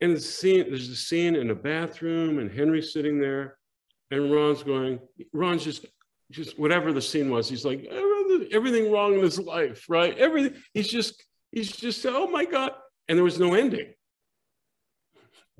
And 0.02 0.16
the 0.16 0.20
scene, 0.20 0.66
there's 0.70 0.90
a 0.90 0.96
scene 0.96 1.36
in 1.36 1.50
a 1.50 1.56
bathroom, 1.56 2.40
and 2.40 2.52
Henry's 2.52 2.94
sitting 2.94 3.20
there, 3.20 3.58
and 4.12 4.32
Ron's 4.32 4.64
going, 4.64 5.00
Ron's 5.34 5.64
just, 5.64 5.86
just 6.30 6.60
whatever 6.60 6.94
the 6.94 7.02
scene 7.02 7.30
was, 7.30 7.50
he's 7.50 7.66
like, 7.66 7.86
everything 8.52 8.92
wrong 8.92 9.16
in 9.16 9.22
his 9.22 9.40
life, 9.40 9.86
right? 9.90 10.18
Everything, 10.18 10.62
he's 10.74 10.88
just, 10.88 11.24
he's 11.52 11.72
just, 11.72 12.06
oh 12.06 12.28
my 12.28 12.46
God. 12.46 12.72
And 13.08 13.18
there 13.18 13.24
was 13.24 13.40
no 13.40 13.54
ending. 13.54 13.94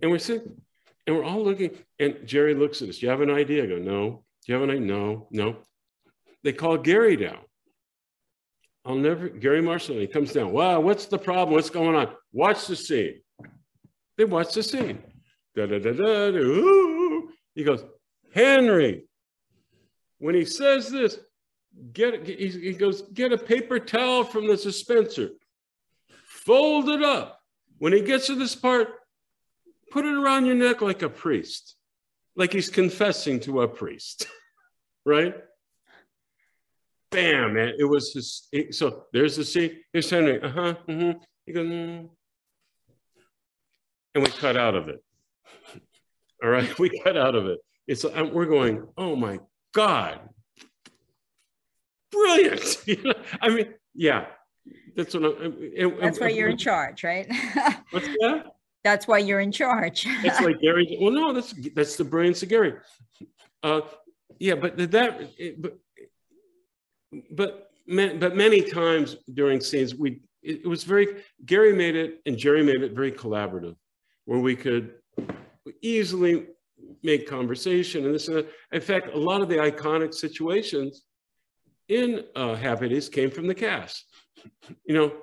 And 0.02 0.10
we're 0.12 0.20
sitting, 0.20 0.60
and 1.06 1.16
we're 1.16 1.24
all 1.24 1.44
looking, 1.44 1.72
and 2.00 2.26
Jerry 2.26 2.56
looks 2.56 2.82
at 2.82 2.90
us. 2.90 2.98
Do 2.98 3.06
you 3.06 3.12
have 3.12 3.22
an 3.22 3.30
idea? 3.30 3.64
I 3.64 3.68
go, 3.68 3.78
no. 3.78 4.24
Do 4.46 4.52
you 4.52 4.54
have 4.56 4.64
an 4.64 4.72
idea? 4.72 4.86
No, 4.86 5.28
no. 5.32 5.58
They 6.44 6.54
call 6.54 6.78
Garry 6.78 7.16
down. 7.16 7.38
I'll 8.84 8.96
never, 8.96 9.30
Garry 9.30 9.62
Marshall, 9.62 10.00
he 10.00 10.08
comes 10.08 10.34
down. 10.34 10.52
Wow, 10.52 10.80
what's 10.80 11.06
the 11.06 11.20
problem? 11.20 11.54
What's 11.54 11.70
going 11.70 11.96
on? 11.96 12.10
Watch 12.34 12.66
the 12.66 12.76
scene. 12.76 13.22
They 14.18 14.26
watch 14.26 14.54
the 14.54 14.64
scene. 14.64 15.04
Da, 15.56 15.68
da, 15.68 15.78
da, 15.78 15.92
da, 15.92 16.38
ooh. 16.38 17.30
He 17.54 17.64
goes, 17.64 17.84
Henry, 18.34 19.04
when 20.18 20.34
he 20.34 20.46
says 20.46 20.90
this, 20.90 21.20
get 21.94 22.26
he 22.26 22.74
goes, 22.74 23.04
get 23.14 23.34
a 23.34 23.38
paper 23.38 23.80
towel 23.80 24.24
from 24.24 24.48
the 24.48 24.56
dispenser, 24.56 25.30
fold 26.26 26.90
it 26.90 27.04
up. 27.04 27.40
When 27.78 27.94
he 27.94 28.02
gets 28.02 28.28
to 28.28 28.36
this 28.36 28.56
part, 28.56 28.90
put 29.92 30.06
it 30.06 30.14
around 30.14 30.46
your 30.46 30.56
neck 30.56 30.82
like 30.82 31.02
a 31.02 31.10
priest, 31.10 31.76
like 32.36 32.54
he's 32.54 32.70
confessing 32.70 33.40
to 33.42 33.62
a 33.62 33.68
priest, 33.68 34.26
right? 35.06 35.36
Bam, 37.12 37.54
man. 37.54 37.74
It 37.78 37.84
was 37.84 38.14
his. 38.14 38.78
So 38.78 39.06
there's 39.12 39.36
the 39.36 39.44
scene. 39.44 39.78
Here's 39.92 40.10
Henry. 40.10 40.42
Uh 40.42 40.50
huh. 40.50 40.76
Mm-hmm. 40.88 41.20
He 41.46 41.52
goes, 41.52 41.68
mm. 41.68 42.10
and 44.16 44.24
we 44.24 44.32
cut 44.32 44.56
out 44.56 44.76
of 44.76 44.88
it. 44.88 45.04
All 46.44 46.50
right, 46.50 46.80
we 46.80 47.02
cut 47.04 47.18
out 47.18 47.36
of 47.36 47.48
it. 47.48 47.60
It's 47.88 48.06
we're 48.06 48.46
going. 48.46 48.88
Oh 48.98 49.18
my 49.18 49.40
God, 49.74 50.22
brilliant. 52.12 52.78
I 53.42 53.50
mean, 53.50 53.74
yeah, 53.94 54.28
that's 54.96 55.14
what 55.14 55.26
I'm. 55.26 55.58
It, 55.60 56.00
that's 56.00 56.20
why 56.20 56.30
you're 56.30 56.50
in 56.50 56.58
charge, 56.58 57.04
right? 57.04 57.28
What's 57.92 58.08
that? 58.08 58.54
That's 58.84 59.08
why 59.08 59.20
you're 59.20 59.40
in 59.40 59.52
charge. 59.52 60.06
it's 60.08 60.42
like 60.42 60.60
Garry. 60.62 60.98
Well, 61.00 61.12
no, 61.12 61.34
that's 61.34 61.54
that's 61.76 61.96
the 61.98 62.04
brilliance 62.04 62.42
of 62.44 62.50
Garry. 62.50 62.74
Uh, 63.64 63.82
yeah, 64.40 64.56
but 64.56 64.78
that, 64.78 65.30
but 65.60 65.78
but 67.32 67.72
but 67.88 68.36
many 68.36 68.62
times 68.62 69.18
during 69.34 69.62
scenes, 69.62 69.96
we 69.96 70.22
it, 70.42 70.66
was 70.66 70.84
very 70.84 71.24
Garry 71.46 71.74
made 71.74 71.96
it 71.96 72.22
and 72.26 72.38
Jerry 72.38 72.64
made 72.64 72.82
it 72.82 72.94
very 72.94 73.12
collaborative, 73.12 73.76
where 74.26 74.40
we 74.40 74.56
could 74.56 74.96
easily 75.82 76.48
make 77.04 77.28
conversation 77.28 78.06
and 78.06 78.16
this 78.16 78.28
and 78.28 78.38
that. 78.38 78.50
In 78.72 78.82
fact, 78.82 79.14
a 79.14 79.18
lot 79.18 79.42
of 79.42 79.50
the 79.50 79.58
iconic 79.58 80.14
situations 80.14 81.04
in 81.88 82.24
uh, 82.36 82.56
Happy 82.56 82.90
Days 82.90 83.10
came 83.10 83.30
from 83.30 83.48
the 83.48 83.56
cast. 83.56 84.06
You 84.86 84.96
know, 84.96 85.14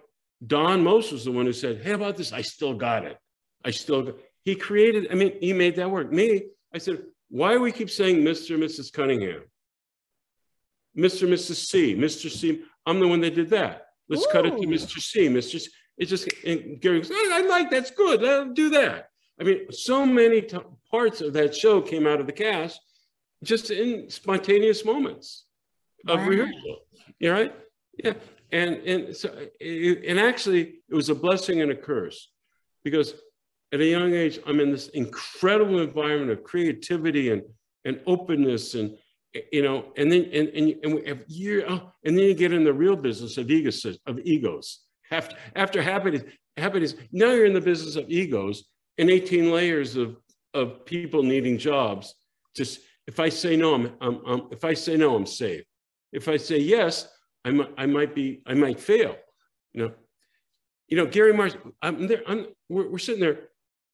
Don 0.46 0.82
Most 0.84 1.12
was 1.12 1.24
the 1.24 1.32
one 1.32 1.46
who 1.46 1.52
said, 1.52 1.82
Hey, 1.82 1.92
about 1.92 2.16
this? 2.16 2.32
I 2.32 2.42
still 2.42 2.74
got 2.74 3.04
it. 3.04 3.16
I 3.64 3.70
still 3.70 4.02
got 4.02 4.14
He 4.44 4.54
created, 4.54 5.08
I 5.10 5.14
mean, 5.14 5.34
he 5.40 5.52
made 5.52 5.76
that 5.76 5.90
work. 5.90 6.12
Me, 6.12 6.44
I 6.74 6.78
said, 6.78 7.02
Why 7.30 7.52
do 7.52 7.60
we 7.60 7.72
keep 7.72 7.90
saying 7.90 8.22
Mr. 8.22 8.54
and 8.54 8.62
Mrs. 8.62 8.92
Cunningham? 8.92 9.42
Mr. 10.96 11.22
and 11.22 11.32
Mrs. 11.32 11.66
C, 11.66 11.94
Mr. 11.94 12.30
C. 12.30 12.62
I'm 12.86 13.00
the 13.00 13.08
one 13.08 13.20
that 13.20 13.34
did 13.34 13.50
that. 13.50 13.86
Let's 14.08 14.24
Ooh. 14.24 14.30
cut 14.32 14.46
it 14.46 14.50
to 14.50 14.66
Mr. 14.66 15.00
C, 15.00 15.28
Mr. 15.28 15.60
C. 15.60 15.70
It 15.98 16.06
just, 16.06 16.28
and 16.44 16.80
Garry 16.80 17.00
goes, 17.00 17.10
oh, 17.12 17.30
I 17.32 17.46
like 17.46 17.70
that's 17.70 17.90
good. 17.90 18.24
I'll 18.24 18.52
do 18.52 18.70
that. 18.70 19.10
I 19.40 19.44
mean, 19.44 19.70
so 19.70 20.06
many 20.06 20.42
t- 20.42 20.58
parts 20.90 21.20
of 21.20 21.32
that 21.34 21.54
show 21.54 21.80
came 21.80 22.06
out 22.06 22.20
of 22.20 22.26
the 22.26 22.32
cast 22.32 22.80
just 23.42 23.70
in 23.70 24.08
spontaneous 24.10 24.84
moments 24.84 25.44
of 26.06 26.20
wow. 26.20 26.26
rehearsal. 26.26 26.78
You 27.18 27.32
right? 27.32 27.54
Yeah. 28.02 28.14
And 28.50 28.76
and 28.76 29.16
so 29.16 29.28
and 29.60 30.18
actually 30.18 30.80
it 30.88 30.94
was 30.94 31.08
a 31.08 31.14
blessing 31.14 31.60
and 31.60 31.70
a 31.70 31.76
curse 31.76 32.30
because 32.82 33.14
at 33.72 33.80
a 33.80 33.84
young 33.84 34.14
age 34.14 34.38
I'm 34.46 34.60
in 34.60 34.70
this 34.70 34.88
incredible 34.88 35.80
environment 35.80 36.30
of 36.30 36.44
creativity 36.44 37.30
and 37.30 37.42
and 37.84 38.00
openness 38.06 38.74
and 38.74 38.96
you 39.52 39.62
know 39.62 39.92
and 39.96 40.10
then 40.10 40.24
and 40.32 40.48
and, 40.48 40.74
and 40.82 40.94
we 40.94 41.06
have 41.06 41.24
year 41.28 41.64
oh, 41.68 41.92
and 42.04 42.16
then 42.16 42.24
you 42.24 42.34
get 42.34 42.52
in 42.52 42.64
the 42.64 42.72
real 42.72 42.96
business 42.96 43.36
of 43.36 43.50
egos 43.50 43.86
of 44.06 44.18
egos 44.20 44.80
after 45.10 45.36
after 45.54 45.82
happiness 45.82 46.22
happiness 46.56 46.94
now 47.12 47.30
you're 47.30 47.46
in 47.46 47.52
the 47.52 47.60
business 47.60 47.96
of 47.96 48.10
egos 48.10 48.64
and 48.98 49.10
18 49.10 49.52
layers 49.52 49.96
of 49.96 50.16
of 50.54 50.84
people 50.84 51.22
needing 51.22 51.58
jobs 51.58 52.14
just 52.56 52.80
if 53.06 53.20
I 53.20 53.28
say 53.28 53.56
no 53.56 53.74
I'm, 53.74 53.92
I'm, 54.00 54.20
I'm 54.26 54.42
if 54.50 54.64
I 54.64 54.74
say 54.74 54.96
no 54.96 55.14
I'm 55.14 55.26
safe 55.26 55.64
if 56.12 56.28
I 56.28 56.36
say 56.36 56.58
yes, 56.58 57.08
I 57.44 57.50
might, 57.50 57.70
I 57.76 57.86
might 57.86 58.14
be, 58.14 58.42
I 58.46 58.54
might 58.54 58.80
fail. 58.80 59.16
You 59.72 59.82
know, 59.82 59.92
you 60.88 60.96
know, 60.96 61.06
Gary 61.06 61.32
Mars. 61.32 61.56
I'm 61.82 62.06
there. 62.06 62.22
I'm, 62.26 62.46
we're, 62.68 62.88
we're 62.88 62.98
sitting 62.98 63.20
there. 63.20 63.50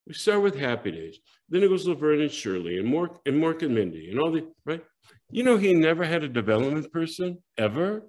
We 0.06 0.14
start 0.14 0.42
with 0.42 0.58
Happy 0.58 0.90
Days. 0.90 1.18
Then 1.48 1.62
it 1.62 1.68
goes 1.68 1.86
Laverne 1.86 2.20
and 2.22 2.30
Shirley 2.30 2.78
and 2.78 2.92
Mork 2.92 3.18
and 3.26 3.42
Mork 3.42 3.62
and 3.62 3.74
Mindy 3.74 4.10
and 4.10 4.20
all 4.20 4.30
the 4.30 4.46
right. 4.66 4.84
You 5.30 5.42
know, 5.42 5.56
he 5.56 5.74
never 5.74 6.04
had 6.04 6.22
a 6.22 6.28
development 6.28 6.92
person 6.92 7.38
ever, 7.56 8.02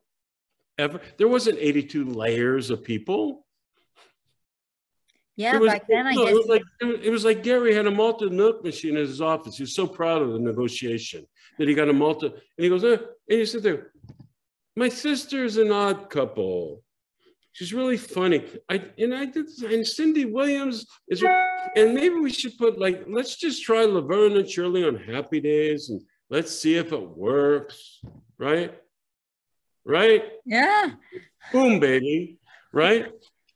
ever. 0.78 1.00
There 1.18 1.28
wasn't 1.28 1.58
82 1.60 2.06
layers 2.06 2.70
of 2.70 2.84
people. 2.84 3.46
Yeah, 5.38 5.58
was, 5.58 5.70
back 5.70 5.88
then 5.90 6.08
I 6.08 6.16
guess 6.16 6.30
it 6.30 6.34
was, 6.34 6.48
like, 6.48 6.64
it 6.82 7.12
was 7.12 7.26
like 7.26 7.44
Garry 7.44 7.74
had 7.74 7.88
a 7.88 7.92
malted 7.92 8.32
milk 8.32 8.64
machine 8.64 8.96
in 8.96 9.06
his 9.06 9.20
office. 9.20 9.58
He 9.58 9.64
was 9.64 9.76
so 9.76 9.86
proud 9.86 10.22
of 10.22 10.32
the 10.32 10.40
negotiation 10.40 11.26
that 11.58 11.68
he 11.68 11.74
got 11.74 11.90
a 11.90 11.94
malted, 11.94 12.32
and 12.32 12.42
he 12.58 12.70
goes, 12.70 12.86
eh, 12.86 12.98
and 13.30 13.40
you 13.40 13.46
said, 13.46 13.64
there. 13.64 13.92
My 14.78 14.88
sister's 14.88 15.58
an 15.58 15.72
odd 15.72 16.10
couple. 16.10 16.84
She's 17.56 17.74
really 17.74 17.96
funny. 17.96 18.44
I 18.70 18.84
and 18.98 19.16
I 19.16 19.28
did 19.28 19.48
and 19.64 19.88
Cindy 19.88 20.26
Williams 20.26 20.86
is 21.08 21.24
and 21.78 21.94
maybe 21.94 22.16
we 22.16 22.30
should 22.30 22.58
put 22.58 22.78
like 22.78 23.06
let's 23.08 23.38
just 23.38 23.64
try 23.64 23.86
Laverne 23.86 24.36
and 24.36 24.50
Shirley 24.50 24.84
on 24.84 24.98
Happy 24.98 25.40
Days 25.40 25.88
and 25.88 26.02
let's 26.30 26.52
see 26.52 26.76
if 26.76 26.92
it 26.92 27.10
works. 27.10 28.02
Right? 28.38 28.78
Right? 29.86 30.26
Yeah. 30.46 30.96
Boom, 31.54 31.80
baby. 31.80 32.40
Right? 32.74 33.14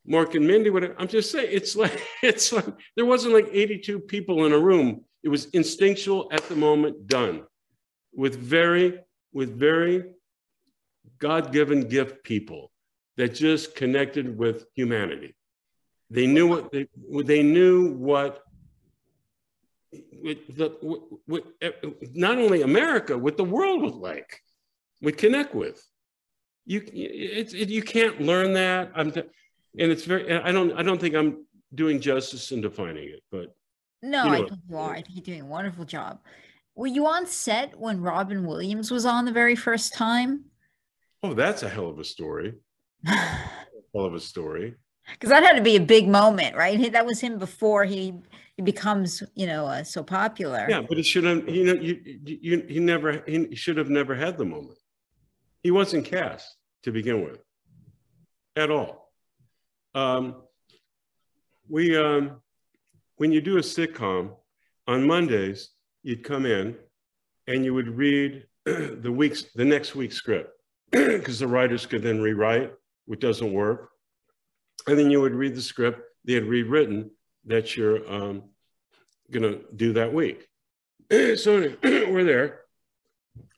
Mork 0.10 0.34
and 0.34 0.48
Mindy, 0.48 0.70
whatever. 0.70 0.96
I'm 0.98 1.10
just 1.10 1.30
saying, 1.30 1.50
it's 1.52 1.76
like 1.76 2.02
it's 2.24 2.54
like 2.54 2.74
there 2.96 3.06
wasn't 3.06 3.34
like 3.34 3.50
82 3.52 4.00
people 4.00 4.46
in 4.46 4.54
a 4.54 4.60
room. 4.60 5.04
It 5.24 5.28
was 5.28 5.48
instinctual 5.48 6.30
at 6.32 6.48
the 6.48 6.56
moment, 6.56 7.06
done 7.08 7.44
with 8.14 8.38
very 8.38 9.02
with 9.34 9.60
very 9.60 10.06
God-given 11.18 11.90
gift 11.90 12.24
people 12.24 12.72
that 13.20 13.36
just 13.36 13.76
connected 13.76 14.38
with 14.38 14.66
humanity. 14.76 15.36
They 16.10 16.26
knew 16.26 16.48
what 16.48 16.72
they, 16.72 16.88
they 17.26 17.44
knew 17.44 17.92
what 17.92 18.42
the, 19.92 21.18
what, 21.26 21.44
not 22.14 22.38
only 22.38 22.62
America, 22.62 23.18
what 23.18 23.36
the 23.36 23.44
world 23.44 23.82
was 23.82 23.94
like, 23.94 24.42
would 25.02 25.18
connect 25.18 25.54
with. 25.54 25.86
You 26.66 26.82
it's 26.94 27.54
it, 27.54 27.68
you 27.68 27.84
can't 27.84 28.22
learn 28.22 28.54
that. 28.54 28.92
I'm 28.96 29.08
and 29.10 29.92
it's 29.92 30.06
very. 30.06 30.34
I 30.34 30.54
don't. 30.54 30.72
I 30.74 30.82
don't 30.82 31.00
think 31.02 31.14
I'm 31.14 31.46
doing 31.76 32.00
justice 32.00 32.54
in 32.54 32.62
defining 32.62 33.10
it, 33.10 33.22
but 33.32 33.54
no, 34.02 34.24
you 34.24 34.30
know 34.30 34.36
I 34.46 34.48
think 34.48 34.62
you 34.70 34.78
are. 34.78 34.92
I 34.92 35.02
think 35.02 35.10
you're 35.16 35.24
doing 35.24 35.42
a 35.42 35.46
wonderful 35.46 35.84
job. 35.84 36.20
Were 36.76 36.88
you 36.88 37.06
on 37.08 37.28
set 37.28 37.78
when 37.78 38.00
Robin 38.00 38.46
Williams 38.46 38.92
was 38.92 39.06
on 39.06 39.26
the 39.26 39.34
very 39.34 39.58
first 39.58 39.94
time? 39.94 40.46
Oh, 41.22 41.34
that's 41.34 41.64
a 41.64 41.70
hell 41.70 41.90
of 41.90 42.00
a 42.00 42.06
story. 42.06 42.54
Hell 43.06 44.06
of 44.06 44.14
a 44.14 44.20
story. 44.20 44.76
Because 45.12 45.30
that 45.30 45.44
had 45.44 45.56
to 45.56 45.64
be 45.64 45.76
a 45.76 45.82
big 45.82 46.08
moment, 46.08 46.56
right? 46.56 46.92
That 46.92 47.06
was 47.06 47.20
him 47.20 47.40
before 47.40 47.84
he 47.84 48.14
he 48.60 48.64
becomes, 48.64 49.24
you 49.36 49.48
know, 49.48 49.68
uh, 49.68 49.86
so 49.86 50.04
popular. 50.04 50.68
Yeah, 50.70 50.82
but 50.82 50.98
it 50.98 51.06
should 51.06 51.24
have, 51.24 51.48
you 51.48 51.64
know, 51.64 51.82
you, 51.82 52.20
you, 52.26 52.66
he 52.68 52.80
never, 52.80 53.24
he 53.26 53.56
should 53.56 53.78
have 53.78 53.90
never 53.90 54.14
had 54.14 54.38
the 54.38 54.44
moment. 54.44 54.78
He 55.64 55.72
wasn't 55.72 56.04
cast 56.04 56.58
to 56.84 56.92
begin 56.92 57.24
with, 57.24 57.40
at 58.58 58.70
all. 58.70 59.14
Um, 59.96 60.42
we, 61.70 61.96
um, 61.96 62.42
when 63.16 63.32
you 63.32 63.40
do 63.40 63.60
a 63.60 63.62
sitcom 63.62 64.32
on 64.88 65.08
Mondays, 65.08 65.70
you'd 66.04 66.26
come 66.26 66.46
in 66.46 66.76
and 67.48 67.64
you 67.64 67.74
would 67.74 67.88
read 67.88 68.46
the 68.66 69.10
week's 69.10 69.44
the 69.56 69.64
next 69.64 69.96
week's 69.96 70.16
script 70.16 70.52
because 70.92 71.40
the 71.40 71.48
writers 71.48 71.86
could 71.86 72.04
then 72.04 72.20
rewrite, 72.20 72.74
which 73.10 73.22
doesn't 73.22 73.52
work. 73.52 73.90
And 74.86 74.98
then 74.98 75.10
you 75.10 75.20
would 75.20 75.34
read 75.34 75.56
the 75.56 75.64
script 75.64 76.00
they 76.26 76.34
had 76.34 76.46
rewritten 76.46 77.10
that 77.46 77.76
you're 77.76 78.08
um, 78.12 78.44
gonna 79.32 79.58
do 79.76 79.94
that 79.94 80.14
week. 80.14 80.48
so 81.36 81.74
we're 81.84 82.24
there, 82.24 82.60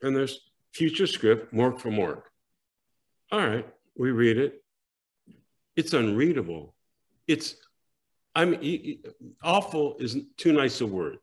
and 0.00 0.16
there's 0.16 0.40
future 0.72 1.06
script, 1.06 1.52
Mork 1.52 1.80
for 1.80 1.90
Mork. 1.90 2.22
All 3.30 3.46
right, 3.46 3.68
we 3.94 4.10
read 4.10 4.38
it. 4.38 4.64
It's 5.76 5.92
unreadable. 5.92 6.74
It's, 7.28 7.56
I 8.34 8.46
mean, 8.46 9.02
awful 9.42 9.96
isn't 10.00 10.34
too 10.38 10.52
nice 10.52 10.80
a 10.80 10.86
word. 10.86 11.18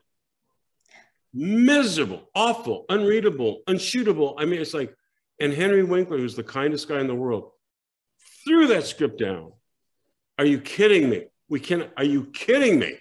Miserable, 1.33 2.29
awful, 2.35 2.85
unreadable, 2.89 3.61
unshootable. 3.67 4.35
I 4.37 4.45
mean, 4.45 4.61
it's 4.61 4.75
like, 4.75 4.95
and 5.39 5.51
Henry 5.51 5.83
Winkler, 5.83 6.17
who's 6.17 6.35
the 6.35 6.43
kindest 6.43 6.87
guy 6.87 6.99
in 6.99 7.07
the 7.07 7.15
world, 7.15 7.53
threw 8.49 8.67
that 8.67 8.85
script 8.85 9.19
down. 9.19 9.53
Are 10.39 10.45
you 10.45 10.59
kidding 10.59 11.09
me? 11.09 11.25
We 11.47 11.59
can. 11.59 11.87
Are 11.95 12.03
you 12.03 12.25
kidding 12.25 12.79
me? 12.79 12.97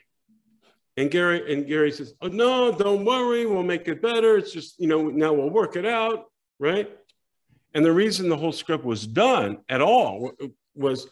And 0.96 1.11
Garry 1.11 1.52
and 1.52 1.66
Garry 1.66 1.90
says, 1.90 2.14
"Oh 2.20 2.28
no, 2.28 2.70
don't 2.72 3.04
worry. 3.04 3.46
We'll 3.46 3.62
make 3.62 3.88
it 3.88 4.02
better. 4.02 4.37
It's 4.37 4.52
just 4.52 4.78
you 4.78 4.88
know 4.88 5.08
now 5.08 5.32
we'll 5.32 5.50
work 5.50 5.76
it 5.76 5.87
out, 5.87 6.26
right?" 6.58 6.90
And 7.74 7.84
the 7.84 7.92
reason 7.92 8.28
the 8.28 8.37
whole 8.37 8.52
script 8.52 8.84
was 8.84 9.06
done 9.06 9.58
at 9.68 9.80
all 9.80 10.32
was 10.74 11.08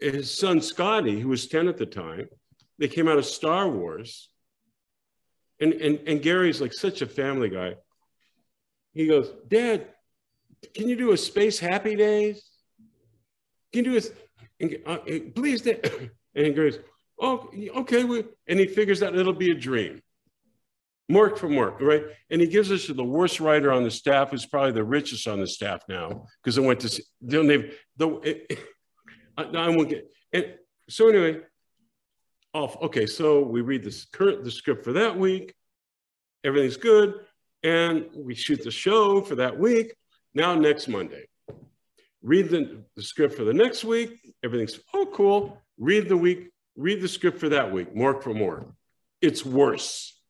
his 0.00 0.36
son 0.36 0.60
Scotty, 0.60 1.20
who 1.20 1.28
was 1.28 1.46
10 1.46 1.68
at 1.68 1.76
the 1.76 1.86
time, 1.86 2.28
they 2.78 2.88
came 2.88 3.08
out 3.08 3.18
of 3.18 3.24
Star 3.24 3.68
Wars. 3.68 4.28
And, 5.60 5.72
and, 5.74 5.98
and 6.06 6.22
Garry's 6.22 6.60
like 6.60 6.72
such 6.72 7.02
a 7.02 7.06
family 7.06 7.48
guy. 7.48 7.74
He 8.94 9.06
goes, 9.06 9.32
Dad, 9.48 9.86
can 10.74 10.88
you 10.88 10.96
do 10.96 11.12
a 11.12 11.16
Space 11.16 11.58
Happy 11.58 11.96
Days? 11.96 12.47
Can 13.72 13.84
you 13.84 13.92
do 13.92 13.98
a, 13.98 14.02
and, 14.60 14.76
uh, 14.86 14.98
please. 15.34 15.66
And 16.34 16.46
he 16.46 16.52
goes, 16.52 16.78
oh, 17.20 17.48
okay. 17.78 18.02
And 18.46 18.60
he 18.60 18.66
figures 18.68 19.02
out 19.02 19.16
it'll 19.16 19.32
be 19.32 19.50
a 19.50 19.54
dream. 19.54 20.00
Mork 21.10 21.38
for 21.38 21.48
work, 21.48 21.80
right? 21.80 22.04
And 22.30 22.40
he 22.40 22.46
gives 22.46 22.70
us 22.70 22.86
the 22.86 23.02
worst 23.02 23.40
writer 23.40 23.72
on 23.72 23.82
the 23.82 23.90
staff, 23.90 24.30
who's 24.30 24.46
probably 24.46 24.72
the 24.72 24.84
richest 24.84 25.26
on 25.26 25.40
the 25.40 25.46
staff 25.46 25.82
now, 25.88 26.26
because 26.44 26.58
I 26.58 26.60
went 26.60 26.80
to 26.80 26.90
see, 26.90 27.02
they, 27.22 27.72
the, 27.96 28.20
it, 28.22 28.58
I, 29.36 29.44
I 29.44 29.68
won't 29.70 29.88
get, 29.88 30.08
and 30.32 30.54
so 30.88 31.08
anyway, 31.08 31.40
off. 32.54 32.76
Okay, 32.82 33.06
so 33.06 33.42
we 33.42 33.62
read 33.62 33.82
this 33.82 34.04
current 34.04 34.44
the 34.44 34.50
script 34.50 34.84
for 34.84 34.92
that 34.92 35.18
week. 35.18 35.54
Everything's 36.44 36.76
good, 36.76 37.14
and 37.62 38.06
we 38.14 38.34
shoot 38.34 38.62
the 38.62 38.70
show 38.70 39.22
for 39.22 39.36
that 39.36 39.58
week. 39.58 39.94
Now 40.34 40.54
next 40.54 40.88
Monday, 40.88 41.27
read 42.22 42.48
the, 42.48 42.82
the 42.96 43.02
script 43.02 43.34
for 43.34 43.44
the 43.44 43.52
next 43.52 43.84
week. 43.84 44.18
Everything's 44.44 44.80
oh 44.94 45.06
cool. 45.12 45.60
Read 45.78 46.08
the 46.08 46.16
week. 46.16 46.50
Read 46.76 47.00
the 47.00 47.08
script 47.08 47.38
for 47.38 47.48
that 47.50 47.72
week. 47.72 47.94
Mork 47.94 48.22
for 48.22 48.34
Mork. 48.34 48.72
It's 49.20 49.44
worse. 49.44 50.20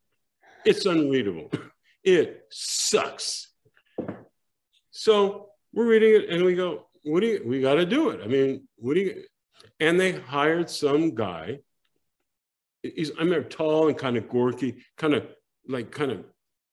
It's 0.64 0.86
unreadable. 0.86 1.50
It 2.04 2.44
sucks. 2.50 3.52
So 4.92 5.48
we're 5.74 5.88
reading 5.88 6.14
it 6.14 6.30
and 6.30 6.44
we 6.44 6.54
go, 6.54 6.86
what 7.04 7.20
do 7.20 7.26
you, 7.26 7.42
we 7.44 7.60
got 7.60 7.74
to 7.74 7.84
do 7.84 8.10
it. 8.10 8.20
I 8.22 8.26
mean, 8.28 8.66
what 8.76 8.94
do 8.94 9.00
you, 9.00 9.24
and 9.80 9.98
they 9.98 10.12
hired 10.12 10.70
some 10.70 11.14
guy. 11.14 11.58
He's, 12.82 13.10
I 13.10 13.24
remember 13.24 13.48
tall 13.48 13.88
and 13.88 13.98
kind 13.98 14.16
of 14.16 14.28
gorky, 14.28 14.84
kind 14.96 15.14
of 15.14 15.26
like 15.68 15.90
kind 15.90 16.12
of 16.12 16.24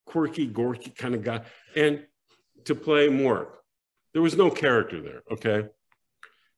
quirky, 0.06 0.45
gorky 0.45 0.91
kind 0.91 1.15
of 1.15 1.23
guy, 1.23 1.41
and 1.75 2.06
to 2.65 2.75
play 2.75 3.10
Mork. 3.10 3.47
There 4.15 4.21
was 4.21 4.38
no 4.38 4.49
character 4.49 5.01
there, 5.01 5.23
okay? 5.30 5.67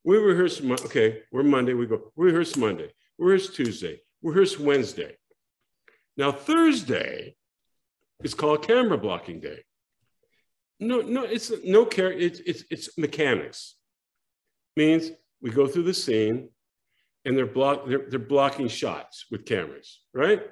We 0.03 0.17
rehearse, 0.17 0.61
okay, 0.61 1.23
we're 1.31 1.41
Monday, 1.41 1.73
we 1.73 1.87
go, 1.87 2.11
rehearse 2.15 2.55
Monday, 2.55 2.91
rehearse 3.17 3.49
Tuesday, 3.49 3.99
rehearse 4.21 4.59
Wednesday. 4.59 5.17
Now, 6.17 6.31
Thursday 6.31 7.35
is 8.23 8.35
called 8.35 8.61
camera 8.61 8.99
blocking 8.99 9.39
day. 9.39 9.63
No, 10.79 11.01
no, 11.01 11.23
it's 11.23 11.51
no 11.65 11.83
care. 11.83 12.11
It's, 12.11 12.39
it's, 12.41 12.63
it's 12.69 12.95
mechanics. 12.95 13.73
Means 14.75 15.09
we 15.41 15.49
go 15.49 15.65
through 15.65 15.83
the 15.83 15.95
scene 15.95 16.49
and 17.25 17.35
they're, 17.35 17.47
block, 17.47 17.87
they're, 17.87 18.07
they're 18.07 18.19
blocking 18.19 18.67
shots 18.67 19.25
with 19.31 19.45
cameras, 19.45 20.01
right? 20.13 20.43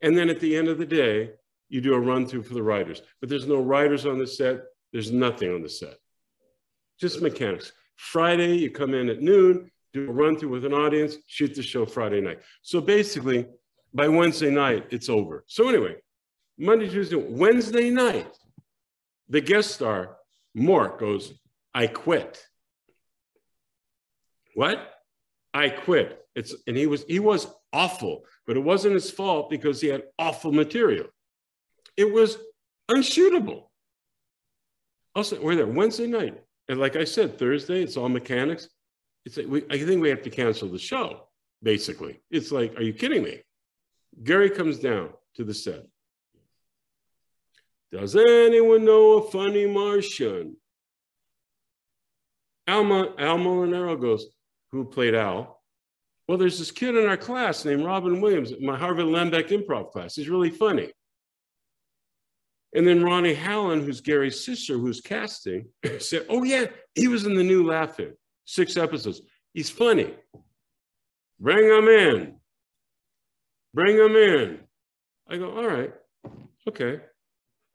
And 0.00 0.16
then 0.16 0.30
at 0.30 0.38
the 0.38 0.56
end 0.56 0.68
of 0.68 0.78
the 0.78 0.86
day, 0.86 1.32
you 1.68 1.80
do 1.80 1.94
a 1.94 2.00
run 2.00 2.24
through 2.24 2.44
for 2.44 2.54
the 2.54 2.62
writers. 2.62 3.02
But 3.18 3.30
there's 3.30 3.48
no 3.48 3.60
writers 3.60 4.06
on 4.06 4.18
the 4.18 4.28
set. 4.28 4.62
There's 4.92 5.10
nothing 5.10 5.52
on 5.52 5.62
the 5.62 5.68
set. 5.68 5.96
Just 7.02 7.20
mechanics. 7.20 7.72
Friday, 7.96 8.54
you 8.58 8.70
come 8.70 8.94
in 8.94 9.08
at 9.08 9.20
noon, 9.20 9.68
do 9.92 10.08
a 10.08 10.12
run 10.12 10.38
through 10.38 10.50
with 10.50 10.64
an 10.64 10.72
audience, 10.72 11.16
shoot 11.26 11.52
the 11.52 11.60
show 11.60 11.84
Friday 11.84 12.20
night. 12.20 12.38
So 12.62 12.80
basically, 12.80 13.48
by 13.92 14.06
Wednesday 14.06 14.52
night, 14.52 14.86
it's 14.90 15.08
over. 15.08 15.42
So 15.48 15.68
anyway, 15.68 15.96
Monday, 16.56 16.88
Tuesday, 16.88 17.16
Wednesday 17.16 17.90
night, 17.90 18.28
the 19.28 19.40
guest 19.40 19.72
star, 19.72 20.16
Mork, 20.56 21.00
goes, 21.00 21.34
I 21.74 21.88
quit. 21.88 22.40
What? 24.54 24.78
I 25.52 25.70
quit. 25.70 26.24
It's 26.36 26.54
and 26.68 26.76
he 26.76 26.86
was 26.86 27.04
he 27.08 27.18
was 27.18 27.48
awful, 27.72 28.26
but 28.46 28.56
it 28.56 28.60
wasn't 28.60 28.94
his 28.94 29.10
fault 29.10 29.50
because 29.50 29.80
he 29.80 29.88
had 29.88 30.04
awful 30.20 30.52
material. 30.52 31.08
It 31.96 32.12
was 32.12 32.38
unshootable. 32.88 33.64
Also, 35.16 35.42
we're 35.42 35.56
there 35.56 35.66
Wednesday 35.66 36.06
night. 36.06 36.38
And 36.68 36.78
like 36.78 36.96
I 36.96 37.04
said, 37.04 37.38
Thursday, 37.38 37.82
it's 37.82 37.96
all 37.96 38.08
mechanics. 38.08 38.68
It's 39.24 39.36
like 39.36 39.46
we, 39.46 39.64
I 39.70 39.78
think 39.78 40.02
we 40.02 40.08
have 40.08 40.22
to 40.22 40.30
cancel 40.30 40.68
the 40.68 40.78
show, 40.78 41.28
basically. 41.62 42.20
It's 42.30 42.50
like, 42.50 42.76
are 42.76 42.82
you 42.82 42.92
kidding 42.92 43.22
me? 43.22 43.42
Garry 44.22 44.50
comes 44.50 44.78
down 44.78 45.10
to 45.36 45.44
the 45.44 45.54
set. 45.54 45.86
Does 47.90 48.16
anyone 48.16 48.84
know 48.84 49.18
a 49.18 49.30
funny 49.30 49.66
Martian? 49.66 50.56
Alma, 52.66 53.14
Al 53.18 53.38
Molinaro 53.38 54.00
goes, 54.00 54.26
who 54.70 54.84
played 54.84 55.14
Al? 55.14 55.60
Well, 56.26 56.38
there's 56.38 56.58
this 56.58 56.70
kid 56.70 56.96
in 56.96 57.06
our 57.06 57.16
class 57.16 57.64
named 57.64 57.84
Robin 57.84 58.20
Williams, 58.20 58.52
my 58.60 58.76
Harvey 58.76 59.02
Lembeck 59.02 59.48
improv 59.48 59.90
class. 59.90 60.14
He's 60.14 60.28
really 60.28 60.50
funny. 60.50 60.90
And 62.74 62.86
then 62.86 63.04
Ronny 63.04 63.34
Hallin, 63.34 63.84
who's 63.84 64.00
Garry's 64.00 64.44
sister, 64.44 64.78
who's 64.78 65.00
casting, 65.00 65.66
said, 65.98 66.26
Oh, 66.28 66.42
yeah, 66.42 66.66
he 66.94 67.08
was 67.08 67.26
in 67.26 67.34
the 67.34 67.42
new 67.42 67.66
Laugh-In, 67.66 68.14
six 68.44 68.76
episodes. 68.76 69.20
He's 69.52 69.70
funny. 69.70 70.14
Bring 71.38 71.64
him 71.64 71.88
in. 71.88 72.36
Bring 73.74 73.96
him 73.96 74.16
in. 74.16 74.60
I 75.28 75.36
go, 75.36 75.56
All 75.56 75.66
right, 75.66 75.92
okay. 76.68 77.00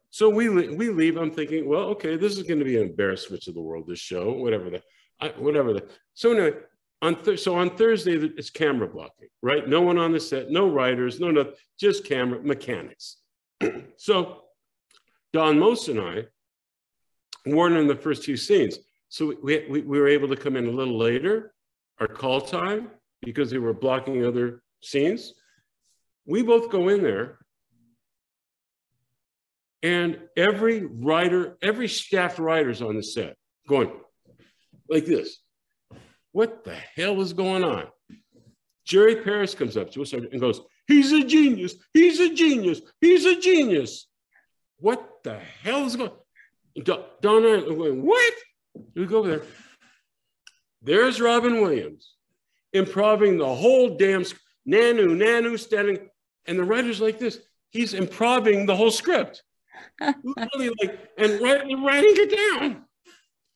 So 0.10 0.30
we, 0.30 0.50
we 0.50 0.90
leave. 0.90 1.18
I'm 1.18 1.32
thinking, 1.32 1.68
well, 1.68 1.84
okay, 1.90 2.16
this 2.16 2.38
is 2.38 2.44
going 2.44 2.60
to 2.60 2.66
be 2.66 2.78
an 2.78 2.90
embarrassment 2.90 3.44
to 3.44 3.52
the 3.52 3.62
world, 3.62 3.86
this 3.88 4.00
show, 4.00 4.32
whatever 4.32 4.70
that, 4.70 5.38
whatever 5.38 5.74
that. 5.74 5.92
So 6.14 6.32
anyway, 6.32 6.58
on 7.02 7.38
so 7.38 7.56
on 7.56 7.76
Thursday, 7.76 8.14
it's 8.14 8.50
camera 8.50 8.88
blocking, 8.88 9.28
right? 9.44 9.68
No 9.68 9.82
one 9.82 9.98
on 9.98 10.12
the 10.12 10.20
set, 10.20 10.50
no 10.50 10.68
writers, 10.68 11.20
no, 11.20 11.30
nothing, 11.30 11.54
just 11.80 12.06
camera 12.06 12.42
mechanics. 12.42 13.18
so 13.98 14.44
Don 15.38 15.60
Most 15.60 15.88
and 15.88 16.00
I 16.00 16.24
weren't 17.46 17.78
in 17.78 17.86
the 17.86 17.96
first 17.96 18.24
two 18.24 18.36
scenes. 18.36 18.80
So 19.10 19.36
we, 19.44 19.68
we, 19.70 19.82
we 19.82 20.00
were 20.00 20.08
able 20.08 20.28
to 20.30 20.36
come 20.36 20.56
in 20.56 20.66
a 20.66 20.72
little 20.72 20.98
later, 20.98 21.54
our 22.00 22.08
call 22.08 22.42
time, 22.42 22.90
because 23.22 23.54
we 23.54 23.60
were 23.60 23.72
blocking 23.72 24.26
other 24.26 24.64
scenes. 24.82 25.36
We 26.26 26.42
both 26.42 26.72
go 26.72 26.90
in 26.90 27.04
there, 27.04 27.38
and 29.84 30.20
every 30.36 30.84
writer, 30.84 31.56
every 31.62 31.88
staff 31.88 32.40
writer's 32.40 32.82
on 32.82 32.96
the 32.96 33.04
set 33.04 33.36
going 33.70 33.92
like 34.90 35.06
this. 35.06 35.38
What 36.32 36.64
the 36.64 36.78
hell 36.96 37.22
is 37.22 37.34
going 37.34 37.64
on? 37.64 37.86
Jerry 38.86 39.18
Paris 39.18 39.54
comes 39.54 39.78
up 39.78 39.92
to 39.92 40.02
us 40.02 40.14
and 40.14 40.42
goes, 40.42 40.62
He's 40.88 41.12
a 41.12 41.24
genius. 41.24 41.76
He's 41.94 42.20
a 42.20 42.34
genius. 42.34 42.82
He's 43.00 43.26
a 43.26 43.40
genius. 43.40 44.08
What 44.80 45.24
the 45.24 45.40
hell 45.40 45.86
is 45.86 45.96
going 45.96 46.12
on? 46.12 46.18
Don 47.22 47.46
and 47.46 47.64
I 47.64 47.68
going, 47.68 48.06
What? 48.06 48.34
We 48.96 49.06
go 49.06 49.20
over 49.20 49.30
there. 49.30 49.42
There's 50.82 51.20
Robin 51.20 51.62
Williams 51.62 52.14
improving 52.74 53.38
the 53.38 53.54
whole 53.54 53.98
damn 53.98 54.24
Nanu, 54.68 55.16
Nanu 55.16 55.60
standing. 55.60 56.10
And 56.46 56.60
the 56.60 56.64
writer's 56.64 57.02
like 57.02 57.20
this. 57.20 57.40
He's 57.70 57.94
improving 57.94 58.66
the 58.66 58.76
whole 58.76 58.92
script. 58.92 59.44
literally 60.00 60.72
like, 60.82 61.10
and 61.18 61.42
writing, 61.42 61.84
writing 61.84 62.14
it 62.16 62.60
down. 62.60 62.86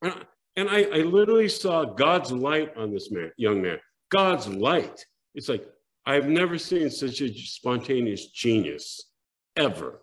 And, 0.01 0.25
and 0.55 0.69
I, 0.69 0.83
I 0.83 1.01
literally 1.03 1.49
saw 1.49 1.85
God's 1.85 2.31
light 2.31 2.75
on 2.75 2.91
this 2.91 3.11
man, 3.11 3.31
young 3.37 3.61
man. 3.61 3.79
God's 4.09 4.47
light. 4.47 5.05
It's 5.35 5.47
like, 5.47 5.65
I've 6.05 6.27
never 6.27 6.57
seen 6.57 6.89
such 6.89 7.21
a 7.21 7.33
spontaneous 7.33 8.27
genius. 8.27 9.11
ever. 9.55 10.01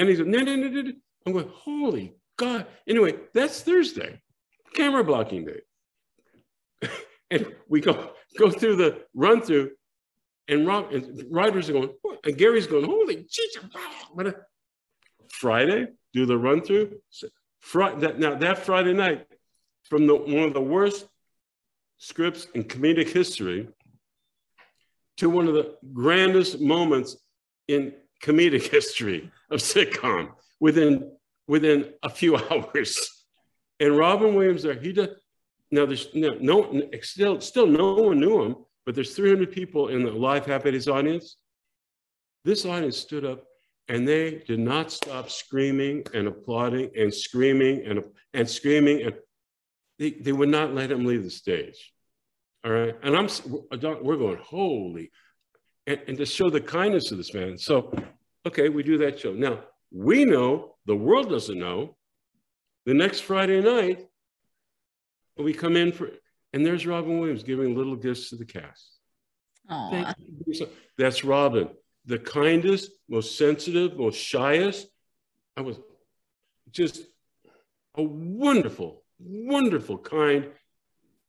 And 0.00 0.08
he's 0.08 0.18
like, 0.18 0.28
no, 0.28 0.38
no, 0.38 0.56
no, 0.56 0.68
no. 0.68 0.92
I'm 1.26 1.32
going, 1.34 1.50
holy 1.52 2.14
God. 2.38 2.66
Anyway, 2.88 3.16
that's 3.34 3.60
Thursday, 3.60 4.18
camera 4.72 5.04
blocking 5.04 5.44
day. 5.44 6.88
and 7.30 7.54
we 7.68 7.82
go 7.82 8.12
go 8.38 8.50
through 8.50 8.76
the 8.76 9.04
run 9.12 9.42
through, 9.42 9.72
and 10.48 10.66
Rob 10.66 10.90
and 10.94 11.22
riders 11.30 11.68
are 11.68 11.74
going, 11.74 11.90
and 12.24 12.38
Garry's 12.38 12.66
going, 12.66 12.86
holy 12.86 13.26
Jesus. 13.30 13.62
Uh, 14.18 14.30
Friday, 15.28 15.88
do 16.14 16.24
the 16.24 16.38
run 16.38 16.62
through. 16.62 16.98
Friday, 17.60 18.00
that, 18.00 18.18
now 18.18 18.36
that 18.36 18.64
Friday 18.64 18.94
night, 18.94 19.26
from 19.90 20.06
the 20.06 20.14
one 20.14 20.44
of 20.44 20.54
the 20.54 20.62
worst 20.62 21.06
scripts 21.98 22.46
in 22.54 22.64
comedic 22.64 23.10
history 23.10 23.68
to 25.18 25.28
one 25.28 25.46
of 25.46 25.52
the 25.52 25.76
grandest 25.92 26.58
moments 26.58 27.18
in 27.68 27.92
comedic 28.22 28.62
history 28.70 29.30
of 29.50 29.60
sitcom 29.60 30.30
within 30.60 31.10
within 31.48 31.92
a 32.02 32.10
few 32.10 32.36
hours. 32.50 33.26
And 33.80 33.96
Robin 33.96 34.34
Williams 34.34 34.62
there, 34.62 34.74
he 34.74 34.92
does 34.92 35.08
now 35.70 35.86
there's 35.86 36.08
no, 36.14 36.36
no 36.40 36.90
still 37.02 37.40
still 37.40 37.66
no 37.66 37.94
one 37.94 38.20
knew 38.20 38.42
him, 38.42 38.56
but 38.84 38.94
there's 38.94 39.14
300 39.14 39.50
people 39.50 39.88
in 39.88 40.02
the 40.02 40.10
live 40.10 40.46
Happy 40.46 40.76
audience. 40.90 41.36
This 42.44 42.64
audience 42.64 42.96
stood 42.96 43.24
up 43.24 43.44
and 43.88 44.06
they 44.06 44.42
did 44.46 44.60
not 44.60 44.90
stop 44.92 45.30
screaming 45.30 46.04
and 46.14 46.28
applauding 46.28 46.90
and 46.96 47.12
screaming 47.12 47.84
and, 47.86 48.04
and 48.32 48.48
screaming 48.48 49.02
and 49.02 49.14
they, 49.98 50.12
they 50.12 50.32
would 50.32 50.48
not 50.48 50.74
let 50.74 50.90
him 50.90 51.04
leave 51.04 51.22
the 51.22 51.30
stage. 51.30 51.92
All 52.64 52.70
right. 52.72 52.94
And 53.02 53.16
I'm, 53.16 53.28
we're 54.02 54.16
going, 54.16 54.38
holy, 54.42 55.10
and, 55.90 56.00
and 56.06 56.18
to 56.18 56.26
show 56.26 56.50
the 56.50 56.60
kindness 56.60 57.10
of 57.10 57.18
this 57.18 57.34
man. 57.34 57.58
So, 57.58 57.92
okay, 58.46 58.68
we 58.68 58.82
do 58.82 58.98
that 58.98 59.18
show. 59.18 59.32
Now, 59.32 59.60
we 59.90 60.24
know, 60.24 60.76
the 60.86 60.96
world 60.96 61.28
doesn't 61.28 61.58
know, 61.58 61.96
the 62.86 62.94
next 62.94 63.20
Friday 63.20 63.60
night, 63.60 64.06
we 65.36 65.52
come 65.52 65.76
in 65.76 65.92
for, 65.92 66.10
and 66.52 66.64
there's 66.64 66.86
Robin 66.86 67.18
Williams 67.18 67.42
giving 67.42 67.74
little 67.74 67.96
gifts 67.96 68.30
to 68.30 68.36
the 68.36 68.44
cast. 68.44 68.98
Aww. 69.70 70.14
That's 70.96 71.24
Robin, 71.24 71.68
the 72.06 72.18
kindest, 72.18 72.90
most 73.08 73.36
sensitive, 73.36 73.96
most 73.96 74.16
shyest. 74.16 74.86
I 75.56 75.62
was 75.62 75.78
just 76.70 77.02
a 77.96 78.02
wonderful, 78.02 79.02
wonderful, 79.18 79.98
kind, 79.98 80.48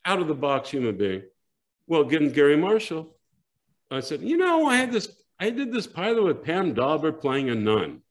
out 0.05 0.19
of 0.19 0.27
the 0.27 0.35
box 0.35 0.69
human 0.69 0.97
being. 0.97 1.23
Well, 1.87 2.03
given 2.03 2.31
Garry 2.31 2.57
Marshall, 2.57 3.15
I 3.91 3.99
said, 3.99 4.21
you 4.21 4.37
know, 4.37 4.67
I 4.67 4.77
had 4.77 4.91
this, 4.91 5.09
I 5.39 5.49
did 5.49 5.71
this 5.71 5.87
pilot 5.87 6.23
with 6.23 6.43
Pam 6.43 6.73
Dawber 6.73 7.11
playing 7.11 7.49
a 7.49 7.55
nun. 7.55 8.01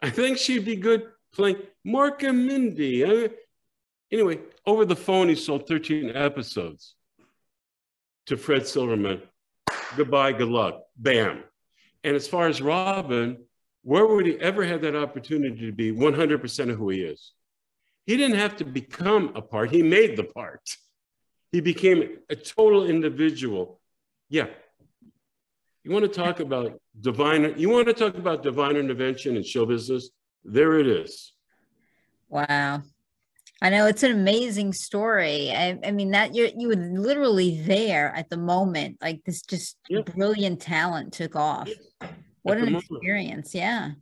I 0.00 0.10
think 0.10 0.38
she'd 0.38 0.64
be 0.64 0.76
good 0.76 1.04
playing 1.32 1.56
Mork 1.86 2.22
and 2.22 2.46
Mindy. 2.46 3.04
I, 3.04 3.30
anyway, 4.10 4.40
over 4.64 4.84
the 4.84 4.96
phone, 4.96 5.28
he 5.28 5.34
sold 5.34 5.68
13 5.68 6.12
episodes 6.14 6.94
to 8.26 8.36
Fred 8.36 8.66
Silverman. 8.66 9.22
Goodbye, 9.96 10.32
good 10.32 10.48
luck. 10.48 10.82
Bam. 10.96 11.42
And 12.04 12.14
as 12.14 12.28
far 12.28 12.48
as 12.48 12.62
Robin, 12.62 13.38
where 13.82 14.06
would 14.06 14.26
he 14.26 14.38
ever 14.40 14.64
have 14.64 14.82
that 14.82 14.94
opportunity 14.94 15.66
to 15.66 15.72
be 15.72 15.92
100% 15.92 16.70
of 16.70 16.76
who 16.76 16.90
he 16.90 17.02
is? 17.02 17.32
He 18.06 18.16
didn't 18.16 18.38
have 18.38 18.56
to 18.56 18.64
become 18.64 19.32
a 19.34 19.42
part, 19.42 19.70
he 19.70 19.82
made 19.82 20.16
the 20.16 20.24
part. 20.24 20.62
He 21.52 21.60
became 21.60 22.18
a 22.28 22.36
total 22.36 22.86
individual. 22.86 23.77
Yeah. 24.28 24.46
You 25.84 25.90
want 25.90 26.04
to 26.04 26.08
talk 26.08 26.40
about 26.40 26.80
divine, 27.00 27.54
you 27.56 27.70
want 27.70 27.86
to 27.88 27.94
talk 27.94 28.16
about 28.16 28.42
divine 28.42 28.76
intervention 28.76 29.36
in 29.36 29.42
show 29.42 29.64
business? 29.64 30.10
There 30.44 30.78
it 30.78 30.86
is. 30.86 31.32
Wow. 32.28 32.82
I 33.60 33.70
know 33.70 33.86
it's 33.86 34.04
an 34.04 34.12
amazing 34.12 34.72
story. 34.72 35.50
I, 35.50 35.78
I 35.84 35.90
mean 35.90 36.12
that 36.12 36.34
you 36.34 36.48
you 36.56 36.68
were 36.68 36.76
literally 36.76 37.60
there 37.62 38.14
at 38.14 38.30
the 38.30 38.36
moment, 38.36 38.98
like 39.02 39.20
this 39.24 39.42
just 39.42 39.76
yeah. 39.88 40.02
brilliant 40.02 40.60
talent 40.60 41.12
took 41.12 41.34
off. 41.34 41.68
What 42.42 42.58
an 42.58 42.76
experience! 42.76 43.54
Yeah. 43.54 43.92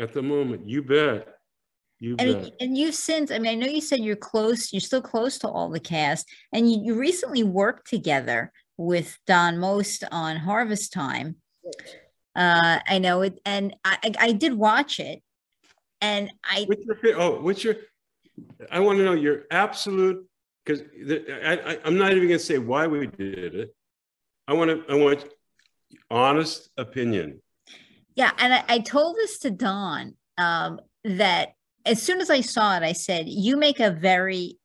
At 0.00 0.14
the 0.14 0.22
moment, 0.22 0.66
you 0.66 0.82
bet. 0.82 1.28
You 2.00 2.16
and, 2.18 2.50
and 2.60 2.76
you've 2.76 2.94
since, 2.94 3.30
I 3.30 3.38
mean, 3.38 3.52
I 3.52 3.54
know 3.54 3.66
you 3.66 3.80
said 3.80 4.00
you're 4.00 4.16
close, 4.16 4.72
you're 4.72 4.80
still 4.80 5.02
close 5.02 5.38
to 5.38 5.48
all 5.48 5.68
the 5.70 5.80
cast, 5.80 6.28
and 6.52 6.70
you, 6.70 6.80
you 6.82 6.98
recently 6.98 7.42
worked 7.42 7.88
together 7.88 8.52
with 8.76 9.18
Don 9.26 9.58
Most 9.58 10.04
on 10.10 10.36
Harvest 10.36 10.92
Time. 10.92 11.36
Uh, 12.34 12.80
I 12.86 12.98
know 12.98 13.22
it, 13.22 13.40
and 13.44 13.76
I, 13.84 14.12
I, 14.18 14.32
did 14.32 14.54
watch 14.54 14.98
it, 14.98 15.22
and 16.00 16.30
I. 16.42 16.66
What's 16.66 17.02
your, 17.02 17.20
oh, 17.20 17.40
what's 17.40 17.62
your? 17.62 17.76
I 18.70 18.80
want 18.80 18.98
to 18.98 19.04
know 19.04 19.12
your 19.12 19.44
absolute 19.50 20.26
because 20.64 20.82
I, 21.28 21.60
I, 21.64 21.78
I'm 21.84 21.96
not 21.96 22.10
even 22.10 22.28
going 22.28 22.38
to 22.40 22.44
say 22.44 22.58
why 22.58 22.88
we 22.88 23.06
did 23.06 23.54
it. 23.54 23.74
I 24.48 24.54
want 24.54 24.70
to. 24.70 24.92
I 24.92 24.96
want 24.96 25.24
honest 26.10 26.70
opinion. 26.76 27.40
Yeah, 28.16 28.32
and 28.38 28.52
I, 28.52 28.64
I 28.68 28.78
told 28.80 29.16
this 29.16 29.38
to 29.40 29.50
Don 29.50 30.14
um, 30.36 30.80
that 31.04 31.54
as 31.86 32.02
soon 32.02 32.20
as 32.20 32.30
I 32.30 32.40
saw 32.40 32.76
it, 32.76 32.82
I 32.82 32.92
said, 32.92 33.28
You 33.28 33.56
make 33.56 33.80
a 33.80 33.90
very 33.90 34.58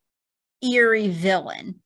eerie 0.62 1.08
villain, 1.08 1.80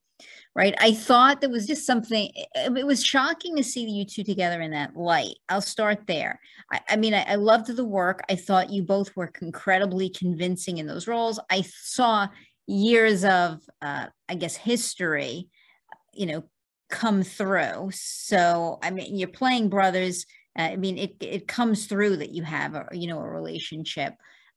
right? 0.55 0.75
I 0.79 0.93
thought 0.93 1.41
there 1.41 1.51
was 1.51 1.67
just 1.67 1.85
something, 1.85 2.31
it 2.55 2.87
was 2.87 3.05
shocking 3.05 3.57
to 3.57 3.65
see 3.65 3.89
you 3.89 4.05
two 4.05 4.23
together 4.23 4.61
in 4.61 4.71
that 4.71 4.97
light. 4.97 5.37
I'll 5.49 5.61
start 5.61 6.07
there. 6.07 6.41
I, 6.73 6.81
I 6.91 6.97
mean, 6.97 7.13
I, 7.13 7.23
I, 7.23 7.35
loved 7.35 7.75
the 7.75 7.85
work. 7.85 8.23
I 8.31 8.37
thought 8.37 8.71
you 8.71 8.83
both 8.83 9.15
were 9.17 9.33
incredibly 9.43 10.11
convincing 10.11 10.79
in 10.79 10.87
those 10.87 11.09
roles. 11.09 11.41
I 11.51 11.63
saw 11.63 12.29
years 12.67 13.25
of, 13.25 13.61
uh, 13.83 14.07
I 14.29 14.35
guess, 14.37 14.55
history, 14.55 15.49
you 16.13 16.27
know, 16.27 16.45
come 16.89 17.25
through. 17.25 17.91
So, 17.93 18.79
I 18.83 18.91
mean, 18.91 19.19
you're 19.19 19.29
playing 19.29 19.71
brothers. 19.71 20.25
Uh, 20.57 20.63
I 20.63 20.77
mean, 20.77 20.99
it, 20.99 21.17
it 21.21 21.49
comes 21.49 21.87
through 21.87 22.19
that 22.19 22.31
you 22.31 22.45
have 22.45 22.75
a, 22.75 22.87
you 22.93 23.09
know, 23.09 23.19
a 23.19 23.29
relationship 23.29 24.15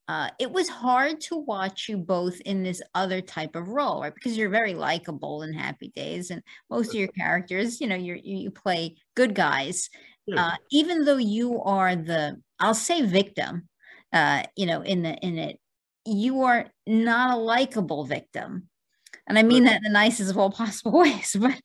uh, 0.08 0.30
it 0.39 0.50
was 0.50 0.70
hard 0.70 1.20
to 1.20 1.36
watch 1.36 1.89
you 1.89 1.98
both 1.98 2.39
in 2.41 2.63
this 2.63 2.82
other 2.96 3.20
type 3.20 3.56
of 3.56 3.67
role, 3.67 4.02
right? 4.02 4.13
Because 4.13 4.38
you're 4.38 4.50
very 4.50 4.74
likable 4.74 5.41
in 5.41 5.54
Happy 5.54 5.89
Days, 5.96 6.32
and 6.32 6.41
most 6.70 6.89
of 6.89 6.96
your 6.96 7.10
characters, 7.10 7.82
you 7.82 7.88
know, 7.88 7.96
you 7.96 8.17
you 8.24 8.50
play 8.50 8.96
good 9.15 9.36
guys. 9.36 9.89
Yeah. 10.26 10.46
Uh, 10.46 10.56
even 10.72 11.04
though 11.04 11.17
you 11.17 11.62
are 11.62 11.96
the, 11.96 12.41
I'll 12.60 12.74
say 12.74 13.02
victim, 13.02 13.67
uh, 14.13 14.43
you 14.56 14.65
know, 14.65 14.82
in 14.82 15.04
the 15.04 15.15
in 15.15 15.38
it, 15.38 15.60
you 16.06 16.41
are 16.43 16.67
not 16.86 17.38
a 17.38 17.41
likable 17.41 18.06
victim, 18.06 18.70
and 19.28 19.38
I 19.38 19.43
mean 19.43 19.65
that 19.65 19.78
in 19.78 19.84
the 19.84 19.89
nicest 19.89 20.32
of 20.32 20.38
all 20.38 20.52
possible 20.63 21.00
ways. 21.00 21.36
But 21.38 21.60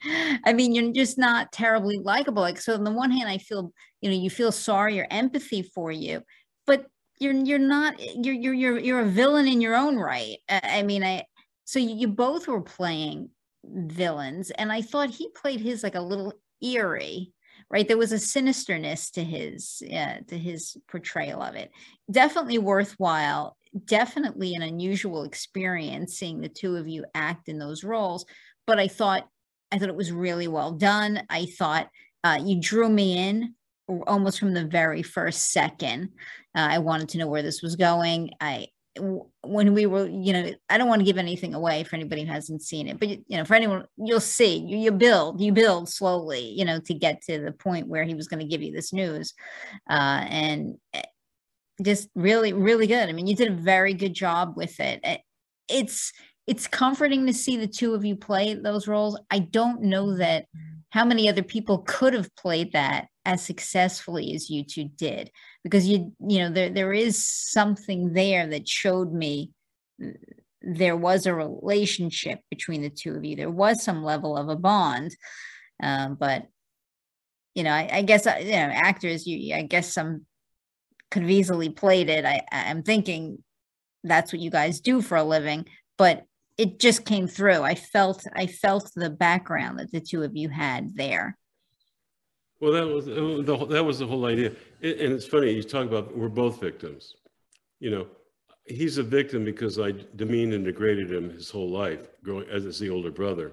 I 0.45 0.53
mean, 0.53 0.75
you're 0.75 0.93
just 0.93 1.17
not 1.17 1.53
terribly 1.53 1.99
likable. 1.99 2.43
Like, 2.43 2.61
so 2.61 2.75
on 2.75 2.83
the 2.83 2.91
one 2.91 3.13
hand, 3.13 3.29
I 3.29 3.39
feel, 3.39 3.73
you 4.01 4.11
know, 4.11 4.17
you 4.17 4.31
feel 4.31 4.51
sorry 4.51 4.99
or 4.99 5.07
empathy 5.13 5.63
for 5.63 5.93
you, 5.93 6.23
but 6.67 6.87
you're 7.23 7.33
you're 7.33 7.59
not 7.59 7.95
you're 8.25 8.35
you're 8.35 8.55
you're 8.55 8.79
you're 8.79 9.01
a 9.01 9.09
villain 9.09 9.47
in 9.47 9.61
your 9.61 9.75
own 9.75 9.97
right. 9.97 10.39
I 10.49 10.83
mean, 10.83 11.03
I 11.05 11.25
so 11.65 11.79
you 11.79 12.09
both 12.09 12.49
were 12.49 12.61
playing 12.61 13.31
villains, 13.65 14.51
and 14.51 14.73
I 14.73 14.83
thought 14.83 15.11
he 15.11 15.29
played 15.31 15.61
his 15.61 15.83
like 15.83 15.95
a 15.95 16.01
little 16.01 16.35
eerie 16.63 17.33
right? 17.71 17.89
There 17.89 17.97
was 17.97 18.13
a 18.13 18.17
sinisterness 18.17 19.11
to 19.13 19.25
his 19.25 19.83
uh, 19.91 20.17
to 20.29 20.39
his 20.39 20.77
portrayal 20.89 21.41
of 21.41 21.55
it. 21.55 21.71
Definitely 22.11 22.59
worthwhile 22.59 23.57
definitely 23.87 24.55
an 24.55 24.61
unusual 24.61 25.25
experience 25.25 26.19
seeing 26.19 26.41
the 26.41 26.49
two 26.49 26.77
of 26.77 26.87
you 26.87 27.07
act 27.15 27.49
in 27.49 27.59
those 27.59 27.83
roles 27.83 28.27
but 28.67 28.79
i 28.79 28.87
thought 28.87 29.27
i 29.73 29.79
thought 29.79 29.89
it 29.89 29.97
was 29.97 30.13
really 30.13 30.47
well 30.47 30.73
done. 30.73 31.23
I 31.31 31.46
thought 31.46 31.88
uh, 32.23 32.38
you 32.40 32.61
drew 32.61 32.88
me 32.88 33.19
in 33.19 33.55
almost 34.07 34.38
from 34.38 34.55
the 34.55 34.65
very 34.65 35.03
first 35.03 35.53
second. 35.53 36.11
Uh, 36.55 36.69
I 36.71 36.79
wanted 36.79 37.09
to 37.11 37.19
know 37.19 37.29
where 37.29 37.43
this 37.43 37.63
was 37.63 37.77
going. 37.77 38.31
I 38.40 38.69
when 38.99 39.73
we 39.73 39.87
were, 39.87 40.07
you 40.07 40.33
know, 40.33 40.51
I 40.69 40.77
don't 40.77 40.88
want 40.88 41.01
to 41.01 41.05
give 41.05 41.17
anything 41.17 41.55
away 41.55 41.83
for 41.85 41.97
anybody 41.97 42.25
who 42.25 42.33
hasn't 42.33 42.63
seen 42.63 42.88
it, 42.88 43.01
but 43.01 43.09
you 43.09 43.23
know, 43.31 43.45
for 43.45 43.55
anyone, 43.55 43.87
you'll 43.97 44.21
see. 44.21 44.59
You, 44.59 44.77
you 44.77 44.93
build, 44.93 45.40
you 45.40 45.53
build 45.53 45.88
slowly, 45.88 46.51
you 46.51 46.65
know, 46.65 46.79
to 46.81 46.95
get 46.95 47.23
to 47.23 47.38
the 47.38 47.53
point 47.53 47.88
where 47.88 48.05
he 48.05 48.15
was 48.15 48.29
going 48.29 48.40
to 48.40 48.47
give 48.47 48.63
you 48.63 48.73
this 48.73 48.93
news, 48.93 49.33
uh, 49.88 50.27
and 50.29 50.77
eh, 50.93 51.03
just 51.83 52.11
really, 52.15 52.53
really 52.53 52.87
good. 52.87 53.09
I 53.09 53.13
mean, 53.13 53.27
you 53.27 53.35
did 53.35 53.53
a 53.53 53.57
very 53.57 53.95
good 53.95 54.15
job 54.15 54.55
with 54.57 54.79
it. 54.79 55.01
Eh, 55.03 55.19
it's 55.69 56.13
it's 56.47 56.67
comforting 56.67 57.27
to 57.27 57.33
see 57.33 57.57
the 57.57 57.69
two 57.69 57.95
of 57.95 58.05
you 58.05 58.17
play 58.17 58.55
those 58.55 58.88
roles. 58.88 59.19
I 59.31 59.38
don't 59.38 59.83
know 59.83 60.17
that 60.17 60.47
how 60.93 61.05
many 61.05 61.29
other 61.29 61.43
people 61.43 61.79
could 61.79 62.15
have 62.15 62.35
played 62.37 62.73
that 62.73 63.07
as 63.25 63.45
successfully 63.45 64.35
as 64.35 64.51
you 64.51 64.65
two 64.65 64.85
did 64.97 65.31
because 65.65 65.87
you 65.87 66.13
you 66.27 66.38
know 66.38 66.51
there 66.51 66.71
there 66.71 66.93
is 66.93 67.25
something 67.27 68.13
there 68.13 68.47
that 68.47 68.69
showed 68.69 69.13
me 69.13 69.51
there 70.63 70.97
was 70.97 71.27
a 71.27 71.35
relationship 71.35 72.40
between 72.51 72.83
the 72.83 72.90
two 72.90 73.15
of 73.15 73.25
you 73.25 73.37
there 73.37 73.51
was 73.51 73.83
some 73.83 74.03
level 74.03 74.37
of 74.37 74.49
a 74.49 74.57
bond 74.57 75.15
uh, 75.83 76.09
but 76.09 76.47
you 77.55 77.63
know 77.63 77.71
I, 77.73 77.88
I, 77.93 78.03
guess 78.03 78.27
uh, 78.27 78.37
you 78.40 78.53
know 78.53 78.71
actors 78.73 79.27
you 79.27 79.55
i 79.55 79.63
guess 79.63 79.93
some 79.93 80.27
could 81.13 81.23
have 81.23 81.31
easily 81.31 81.69
played 81.69 82.11
it. 82.11 82.25
I, 82.25 82.43
I'm 82.51 82.83
thinking 82.83 83.45
that's 84.03 84.33
what 84.33 84.40
you 84.40 84.51
guys 84.51 84.81
do 84.81 85.01
for 85.01 85.17
a 85.17 85.23
living, 85.23 85.67
but 85.97 86.25
it 86.59 86.79
just 86.79 87.05
came 87.05 87.27
through. 87.27 87.63
I 87.63 87.75
felt 87.75 88.25
I 88.35 88.46
felt 88.46 88.90
the 88.94 89.11
background 89.11 89.79
that 89.79 89.90
the 89.90 90.00
two 90.00 90.23
of 90.23 90.37
you 90.37 90.48
had 90.48 90.94
there. 90.96 91.37
Well, 92.61 92.73
that 92.73 92.87
was 92.87 93.07
the, 93.07 93.67
that 93.71 93.85
was 93.85 93.98
the 93.98 94.07
whole 94.07 94.27
idea, 94.27 94.48
and 94.83 95.13
it's 95.13 95.27
funny 95.27 95.53
you 95.53 95.63
talk 95.63 95.87
about 95.87 96.17
we're 96.17 96.29
both 96.29 96.61
victims. 96.61 97.17
You 97.81 97.90
know, 97.90 98.07
he's 98.67 98.98
a 98.98 99.03
victim 99.03 99.44
because 99.44 99.81
I 99.81 99.92
demeaned 100.17 100.53
and 100.53 100.65
degraded 100.65 101.13
him 101.13 101.31
his 101.31 101.50
whole 101.50 101.71
life, 101.71 102.07
growing 102.23 102.48
as 102.48 102.79
the 102.79 102.90
older 102.90 103.11
brother, 103.11 103.53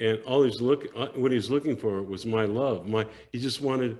and 0.00 0.20
all 0.26 0.42
he's 0.42 0.60
looking 0.60 0.90
uh, 0.94 1.08
what 1.14 1.32
he's 1.32 1.50
looking 1.50 1.76
for 1.76 2.02
was 2.02 2.26
my 2.26 2.44
love. 2.44 2.86
My 2.86 3.06
he 3.32 3.38
just 3.38 3.62
wanted 3.62 3.98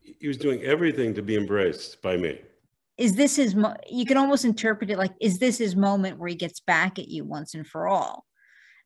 he 0.00 0.28
was 0.28 0.36
doing 0.36 0.62
everything 0.62 1.14
to 1.14 1.22
be 1.22 1.34
embraced 1.34 2.00
by 2.00 2.16
me 2.16 2.40
is 2.98 3.14
this 3.14 3.36
his 3.36 3.54
mo- 3.54 3.76
you 3.88 4.04
can 4.04 4.16
almost 4.16 4.44
interpret 4.44 4.90
it 4.90 4.98
like 4.98 5.12
is 5.20 5.38
this 5.38 5.56
his 5.56 5.76
moment 5.76 6.18
where 6.18 6.28
he 6.28 6.34
gets 6.34 6.60
back 6.60 6.98
at 6.98 7.08
you 7.08 7.24
once 7.24 7.54
and 7.54 7.66
for 7.66 7.86
all? 7.86 8.26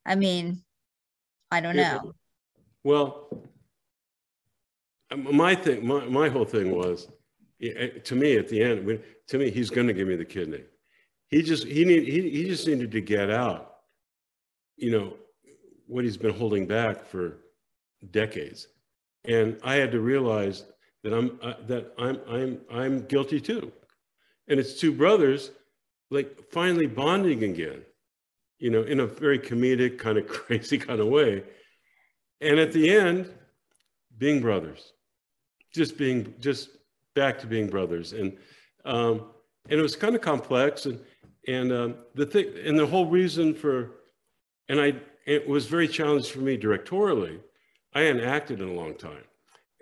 I 0.07 0.15
mean 0.15 0.63
i 1.51 1.61
don't 1.61 1.77
know. 1.77 2.13
Well 2.85 3.49
um, 5.11 5.35
my 5.35 5.55
thing 5.55 5.87
my, 5.87 6.05
my 6.07 6.29
whole 6.29 6.45
thing 6.45 6.77
was 6.77 7.09
to 7.61 8.15
me 8.15 8.37
at 8.37 8.49
the 8.49 8.63
end 8.63 9.01
to 9.29 9.39
me 9.39 9.51
he's 9.51 9.71
going 9.71 9.87
to 9.87 9.93
give 9.93 10.07
me 10.07 10.17
the 10.17 10.25
kidney. 10.25 10.65
He 11.29 11.43
just 11.43 11.67
he 11.67 11.85
need 11.85 12.05
he, 12.05 12.29
he 12.29 12.45
just 12.45 12.67
needed 12.67 12.93
to 12.93 13.01
get 13.01 13.31
out 13.31 13.77
you 14.77 14.91
know 14.91 15.15
what 15.87 16.05
he's 16.05 16.17
been 16.17 16.35
holding 16.35 16.67
back 16.67 17.07
for 17.07 17.39
decades. 18.11 18.69
And 19.25 19.59
i 19.63 19.77
had 19.77 19.93
to 19.93 20.01
realize 20.01 20.65
that 21.05 21.13
i'm 21.15 21.39
uh, 21.43 21.55
that 21.67 21.93
i'm 21.99 22.21
i'm 22.29 22.61
i'm 22.71 23.07
guilty 23.07 23.41
too 23.41 23.73
and 24.49 24.59
it's 24.61 24.79
two 24.81 24.93
brothers 24.93 25.51
like 26.11 26.39
finally 26.51 26.87
bonding 26.87 27.45
again 27.45 27.83
you 28.59 28.71
know 28.71 28.83
in 28.83 29.01
a 29.01 29.07
very 29.07 29.39
comedic 29.39 29.99
kind 29.99 30.19
of 30.19 30.27
crazy 30.29 30.79
kind 30.79 31.01
of 31.01 31.09
way. 31.09 31.43
And 32.41 32.59
at 32.59 32.73
the 32.73 32.91
end 32.91 33.31
being 34.19 34.41
brothers 34.41 34.93
just 35.73 35.97
being 35.97 36.35
just 36.39 36.71
back 37.15 37.39
to 37.41 37.47
being 37.47 37.69
brothers. 37.69 38.13
And 38.13 38.37
um, 38.85 39.31
and 39.69 39.79
it 39.79 39.83
was 39.83 39.97
kind 39.97 40.15
of 40.15 40.21
complex. 40.21 40.87
And 40.87 41.01
and 41.49 41.73
um, 41.73 41.95
the 42.15 42.27
thing 42.27 42.53
and 42.65 42.79
the 42.79 42.87
whole 42.87 43.07
reason 43.07 43.55
for 43.55 43.91
and 44.69 44.81
i 44.81 44.95
it 45.25 45.47
was 45.47 45.67
very 45.67 45.87
challenging 45.89 46.33
for 46.33 46.41
me 46.41 46.59
directorially. 46.59 47.41
I 47.95 48.03
hadn't 48.03 48.25
acted 48.25 48.61
in 48.61 48.69
a 48.69 48.73
long 48.73 48.95
time. 48.95 49.25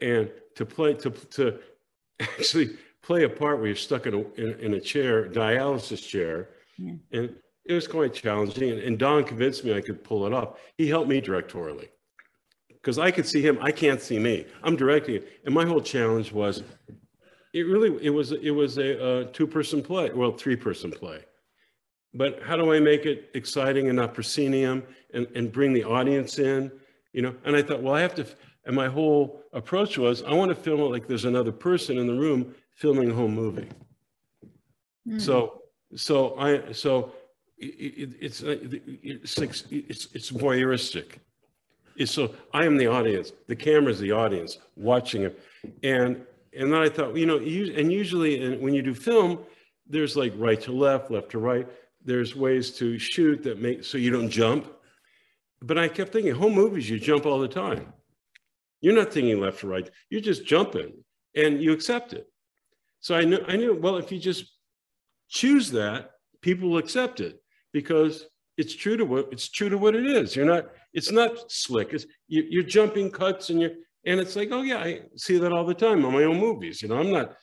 And 0.00 0.30
to 0.56 0.64
play 0.64 0.94
to 0.94 1.10
to 1.10 1.58
actually 2.20 2.76
play 3.02 3.24
a 3.24 3.28
part 3.28 3.58
where 3.58 3.66
you're 3.66 3.76
stuck 3.76 4.06
in 4.06 4.14
a, 4.14 4.20
in, 4.40 4.58
in 4.60 4.74
a 4.74 4.80
chair, 4.80 5.28
dialysis 5.28 6.06
chair. 6.06 6.50
Yeah. 6.78 6.94
And 7.12 7.36
it 7.64 7.74
was 7.74 7.86
quite 7.86 8.14
challenging. 8.14 8.70
And, 8.70 8.80
and 8.80 8.98
Don 8.98 9.24
convinced 9.24 9.64
me 9.64 9.74
I 9.74 9.80
could 9.80 10.02
pull 10.02 10.26
it 10.26 10.32
off. 10.32 10.58
He 10.76 10.88
helped 10.88 11.08
me 11.08 11.20
directorially 11.20 11.88
because 12.68 12.98
I 12.98 13.10
could 13.10 13.26
see 13.26 13.42
him. 13.42 13.58
I 13.60 13.72
can't 13.72 14.00
see 14.00 14.18
me. 14.18 14.46
I'm 14.62 14.76
directing 14.76 15.16
it. 15.16 15.40
And 15.44 15.54
my 15.54 15.64
whole 15.64 15.80
challenge 15.80 16.32
was 16.32 16.62
it 17.52 17.62
really, 17.62 17.96
it 18.04 18.10
was, 18.10 18.32
it 18.32 18.50
was 18.50 18.78
a, 18.78 19.20
a 19.20 19.24
two 19.26 19.46
person 19.46 19.82
play, 19.82 20.10
well, 20.10 20.32
three 20.32 20.56
person 20.56 20.90
play. 20.90 21.24
But 22.14 22.42
how 22.42 22.56
do 22.56 22.72
I 22.72 22.80
make 22.80 23.06
it 23.06 23.30
exciting 23.34 23.88
and 23.88 23.96
not 23.96 24.14
proscenium 24.14 24.82
and, 25.14 25.26
and 25.34 25.52
bring 25.52 25.72
the 25.72 25.84
audience 25.84 26.38
in? 26.38 26.72
You 27.12 27.22
know, 27.22 27.34
and 27.44 27.56
I 27.56 27.62
thought, 27.62 27.82
well, 27.82 27.94
I 27.94 28.00
have 28.02 28.14
to, 28.16 28.26
and 28.66 28.74
my 28.74 28.88
whole 28.88 29.42
approach 29.52 29.98
was 29.98 30.22
I 30.22 30.32
want 30.32 30.50
to 30.50 30.54
film 30.54 30.80
it 30.80 30.84
like 30.84 31.06
there's 31.06 31.24
another 31.24 31.52
person 31.52 31.98
in 31.98 32.06
the 32.06 32.14
room 32.14 32.54
filming 32.80 33.10
a 33.10 33.14
home 33.14 33.34
movie. 33.34 33.68
Mm. 35.06 35.20
So, 35.20 35.62
so 35.94 36.34
I, 36.38 36.72
so 36.72 37.12
it, 37.58 38.16
it's, 38.20 38.40
it's, 38.42 39.64
it's, 39.70 40.08
it's 40.14 40.30
voyeuristic. 40.30 41.18
It's 41.96 42.12
so 42.12 42.34
I 42.54 42.64
am 42.64 42.78
the 42.78 42.86
audience, 42.86 43.32
the 43.46 43.56
camera's 43.56 44.00
the 44.00 44.12
audience 44.12 44.56
watching 44.76 45.22
it. 45.22 45.38
And, 45.82 46.22
and 46.58 46.72
then 46.72 46.80
I 46.80 46.88
thought, 46.88 47.14
you 47.16 47.26
know, 47.26 47.36
and 47.36 47.92
usually 47.92 48.56
when 48.56 48.72
you 48.72 48.80
do 48.80 48.94
film, 48.94 49.40
there's 49.86 50.16
like 50.16 50.32
right 50.36 50.60
to 50.62 50.72
left, 50.72 51.10
left 51.10 51.30
to 51.32 51.38
right. 51.38 51.68
There's 52.02 52.34
ways 52.34 52.70
to 52.78 52.98
shoot 52.98 53.42
that 53.42 53.60
make, 53.60 53.84
so 53.84 53.98
you 53.98 54.10
don't 54.10 54.30
jump. 54.30 54.72
But 55.60 55.76
I 55.76 55.88
kept 55.88 56.14
thinking, 56.14 56.34
home 56.34 56.54
movies, 56.54 56.88
you 56.88 56.98
jump 56.98 57.26
all 57.26 57.38
the 57.38 57.48
time. 57.48 57.92
You're 58.80 58.94
not 58.94 59.12
thinking 59.12 59.38
left 59.38 59.60
to 59.60 59.66
right. 59.66 59.90
You're 60.08 60.22
just 60.22 60.46
jumping 60.46 60.94
and 61.34 61.62
you 61.62 61.72
accept 61.72 62.14
it. 62.14 62.26
So 63.00 63.14
I 63.14 63.24
knew, 63.24 63.40
I 63.48 63.56
knew, 63.56 63.74
well, 63.74 63.96
if 63.96 64.12
you 64.12 64.18
just 64.18 64.52
choose 65.28 65.70
that, 65.72 66.10
people 66.42 66.70
will 66.70 66.78
accept 66.78 67.20
it 67.20 67.40
because 67.72 68.26
it's 68.56 68.74
true 68.74 68.96
to 68.96 69.04
what 69.04 69.28
it's 69.32 69.48
true 69.48 69.70
to 69.70 69.78
what 69.78 69.94
it 69.94 70.06
is. 70.06 70.36
You're 70.36 70.44
not, 70.44 70.66
it's 70.92 71.10
not 71.10 71.50
slick. 71.50 71.92
It's 71.92 72.04
you, 72.28 72.44
you're 72.48 72.62
jumping 72.62 73.10
cuts 73.10 73.50
and 73.50 73.60
you're, 73.60 73.72
and 74.04 74.20
it's 74.20 74.36
like, 74.36 74.48
oh 74.52 74.62
yeah, 74.62 74.78
I 74.78 75.00
see 75.16 75.38
that 75.38 75.52
all 75.52 75.64
the 75.64 75.74
time 75.74 76.04
on 76.04 76.12
my 76.12 76.24
own 76.24 76.38
movies. 76.38 76.82
You 76.82 76.88
know, 76.88 76.98
I'm 76.98 77.10
not 77.10 77.36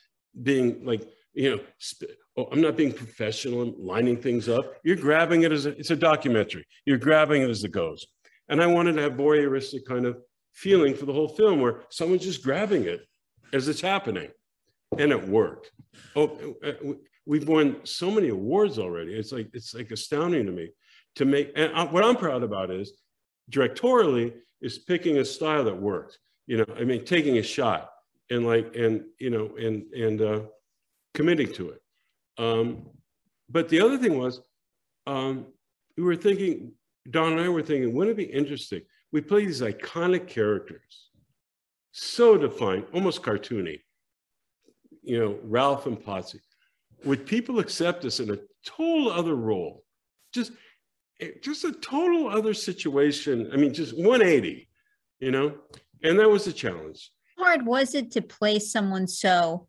being 0.44 0.86
like, 0.86 1.08
you 1.34 1.56
know, 1.56 1.64
oh, 2.38 2.48
I'm 2.52 2.62
not 2.62 2.78
being 2.78 2.94
professional 2.94 3.62
and 3.64 3.76
lining 3.78 4.18
things 4.18 4.48
up. 4.50 4.76
You're 4.84 4.96
grabbing 4.96 5.44
it 5.44 5.52
as 5.52 5.66
a, 5.66 5.70
it's 5.78 5.92
a 5.92 5.96
documentary. 5.96 6.66
You're 6.86 6.98
grabbing 6.98 7.42
it 7.42 7.50
as 7.50 7.64
it 7.64 7.72
goes. 7.72 8.06
And 8.50 8.62
I 8.62 8.68
wanted 8.68 8.94
to 8.94 9.02
have 9.02 9.14
voyeuristic 9.14 9.86
kind 9.88 10.06
of 10.06 10.18
feeling 10.54 10.96
for 10.96 11.06
the 11.06 11.14
whole 11.14 11.30
film 11.30 11.62
where 11.62 11.82
someone's 11.90 12.24
just 12.24 12.44
grabbing 12.44 12.86
it 12.86 13.02
as 13.54 13.68
it's 13.68 13.82
happening 13.82 14.30
and 14.98 15.12
it 15.12 15.28
worked. 15.28 15.72
Oh, 16.16 16.56
uh, 16.64 16.72
we've 17.26 17.48
won 17.48 17.78
so 17.84 18.10
many 18.10 18.30
awards 18.30 18.80
already. 18.80 19.14
It's 19.14 19.32
like 19.32 19.50
it's 19.54 19.74
like 19.74 19.92
astounding 19.92 20.46
to 20.46 20.52
me 20.52 20.70
to 21.16 21.26
make. 21.26 21.52
And 21.56 21.92
what 21.92 22.04
I'm 22.04 22.16
proud 22.16 22.44
about 22.44 22.72
is 22.72 22.94
directorially 23.52 24.34
is 24.62 24.80
picking 24.80 25.18
a 25.18 25.26
style 25.26 25.64
that 25.66 25.80
works. 25.80 26.18
You 26.46 26.58
know, 26.58 26.66
I 26.78 26.84
mean, 26.84 27.04
taking 27.04 27.38
a 27.38 27.44
shot 27.44 27.90
and 28.30 28.46
like 28.46 28.76
and 28.76 29.04
you 29.20 29.30
know 29.30 29.56
and 29.58 29.92
and 29.94 30.22
uh, 30.22 30.42
committing 31.14 31.52
to 31.54 31.72
it. 31.72 31.82
Um, 32.38 32.88
but 33.50 33.70
the 33.70 33.82
other 33.82 33.98
thing 33.98 34.18
was, 34.18 34.42
um, 35.06 35.48
we 35.98 36.04
were 36.04 36.16
thinking. 36.16 36.74
Don 37.10 37.32
and 37.32 37.40
I 37.40 37.48
were 37.48 37.62
thinking, 37.62 37.94
wouldn't 37.94 38.20
it 38.20 38.28
be 38.28 38.30
interesting? 38.30 38.82
We 39.14 39.22
play 39.22 39.46
these 39.46 39.62
iconic 39.62 40.28
characters, 40.28 41.10
so 41.94 42.36
defined, 42.36 42.84
almost 42.92 43.22
cartoony 43.22 43.80
you 45.08 45.20
know, 45.20 45.40
Ralph 45.44 45.86
and 45.86 45.98
Potsie, 45.98 46.42
would 47.06 47.26
people 47.26 47.60
accept 47.60 48.04
us 48.06 48.20
in 48.20 48.32
a 48.32 48.38
total 48.66 49.12
other 49.12 49.36
role? 49.36 49.84
Just, 50.34 50.52
just 51.42 51.64
a 51.64 51.72
total 51.72 52.28
other 52.28 52.54
situation. 52.54 53.50
I 53.54 53.56
mean, 53.56 53.74
just 53.74 53.96
180, 53.96 54.68
you 55.20 55.32
know? 55.32 55.56
And 56.04 56.20
that 56.20 56.30
was 56.30 56.46
a 56.48 56.54
challenge. 56.54 57.12
How 57.38 57.46
hard 57.46 57.66
was 57.66 57.96
it 57.96 58.12
to 58.12 58.22
play 58.22 58.60
someone 58.60 59.08
so 59.08 59.68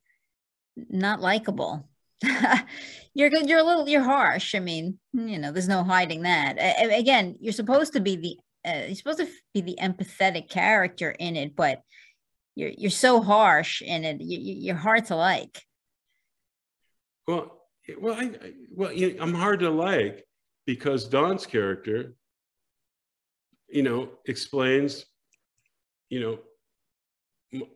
not 0.91 1.21
likable? 1.21 1.89
you're 3.15 3.31
good. 3.31 3.49
You're 3.49 3.61
a 3.61 3.65
little. 3.65 3.89
You're 3.89 4.03
harsh. 4.03 4.55
I 4.55 4.59
mean, 4.59 4.99
you 5.13 5.39
know, 5.39 5.53
there's 5.53 5.69
no 5.69 5.85
hiding 5.85 6.23
that. 6.23 6.57
again, 6.81 7.37
you're 7.41 7.53
supposed 7.53 7.93
to 7.93 8.01
be 8.01 8.17
the. 8.17 8.37
Uh, 8.69 8.87
you're 8.87 8.97
supposed 8.97 9.19
to 9.19 9.29
be 9.55 9.61
the 9.61 9.79
empathetic 9.81 10.51
character 10.51 11.13
in 11.13 11.37
it, 11.37 11.55
but 11.55 11.83
you're 12.59 12.73
you're 12.77 12.91
so 12.91 13.23
harsh 13.23 13.83
in 13.83 14.05
it. 14.05 14.21
You, 14.21 14.39
you're 14.39 14.75
hard 14.75 15.05
to 15.07 15.17
like. 15.17 15.63
Well, 17.29 17.57
well, 18.01 18.15
I, 18.15 18.33
well, 18.75 18.93
you 18.93 19.15
know, 19.15 19.23
I'm 19.23 19.35
hard 19.35 19.61
to 19.61 19.71
like 19.71 20.25
because 20.67 21.09
Don's 21.09 21.47
character, 21.47 22.17
you 23.69 23.85
know, 23.85 24.11
explains, 24.27 25.05
you 26.11 26.21
know, 26.21 26.39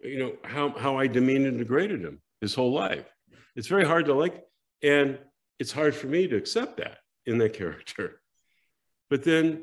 you 0.02 0.18
know 0.18 0.32
how 0.42 0.70
how 0.70 0.98
I 0.98 1.06
demeaned 1.06 1.46
and 1.46 1.58
degraded 1.58 2.02
him 2.02 2.20
his 2.40 2.52
whole 2.52 2.72
life. 2.72 3.06
It's 3.54 3.68
very 3.68 3.84
hard 3.84 4.06
to 4.06 4.14
like, 4.14 4.42
and 4.82 5.16
it's 5.60 5.70
hard 5.70 5.94
for 5.94 6.08
me 6.08 6.26
to 6.26 6.36
accept 6.36 6.78
that 6.78 6.98
in 7.24 7.38
that 7.38 7.52
character. 7.60 8.20
But 9.10 9.22
then 9.22 9.62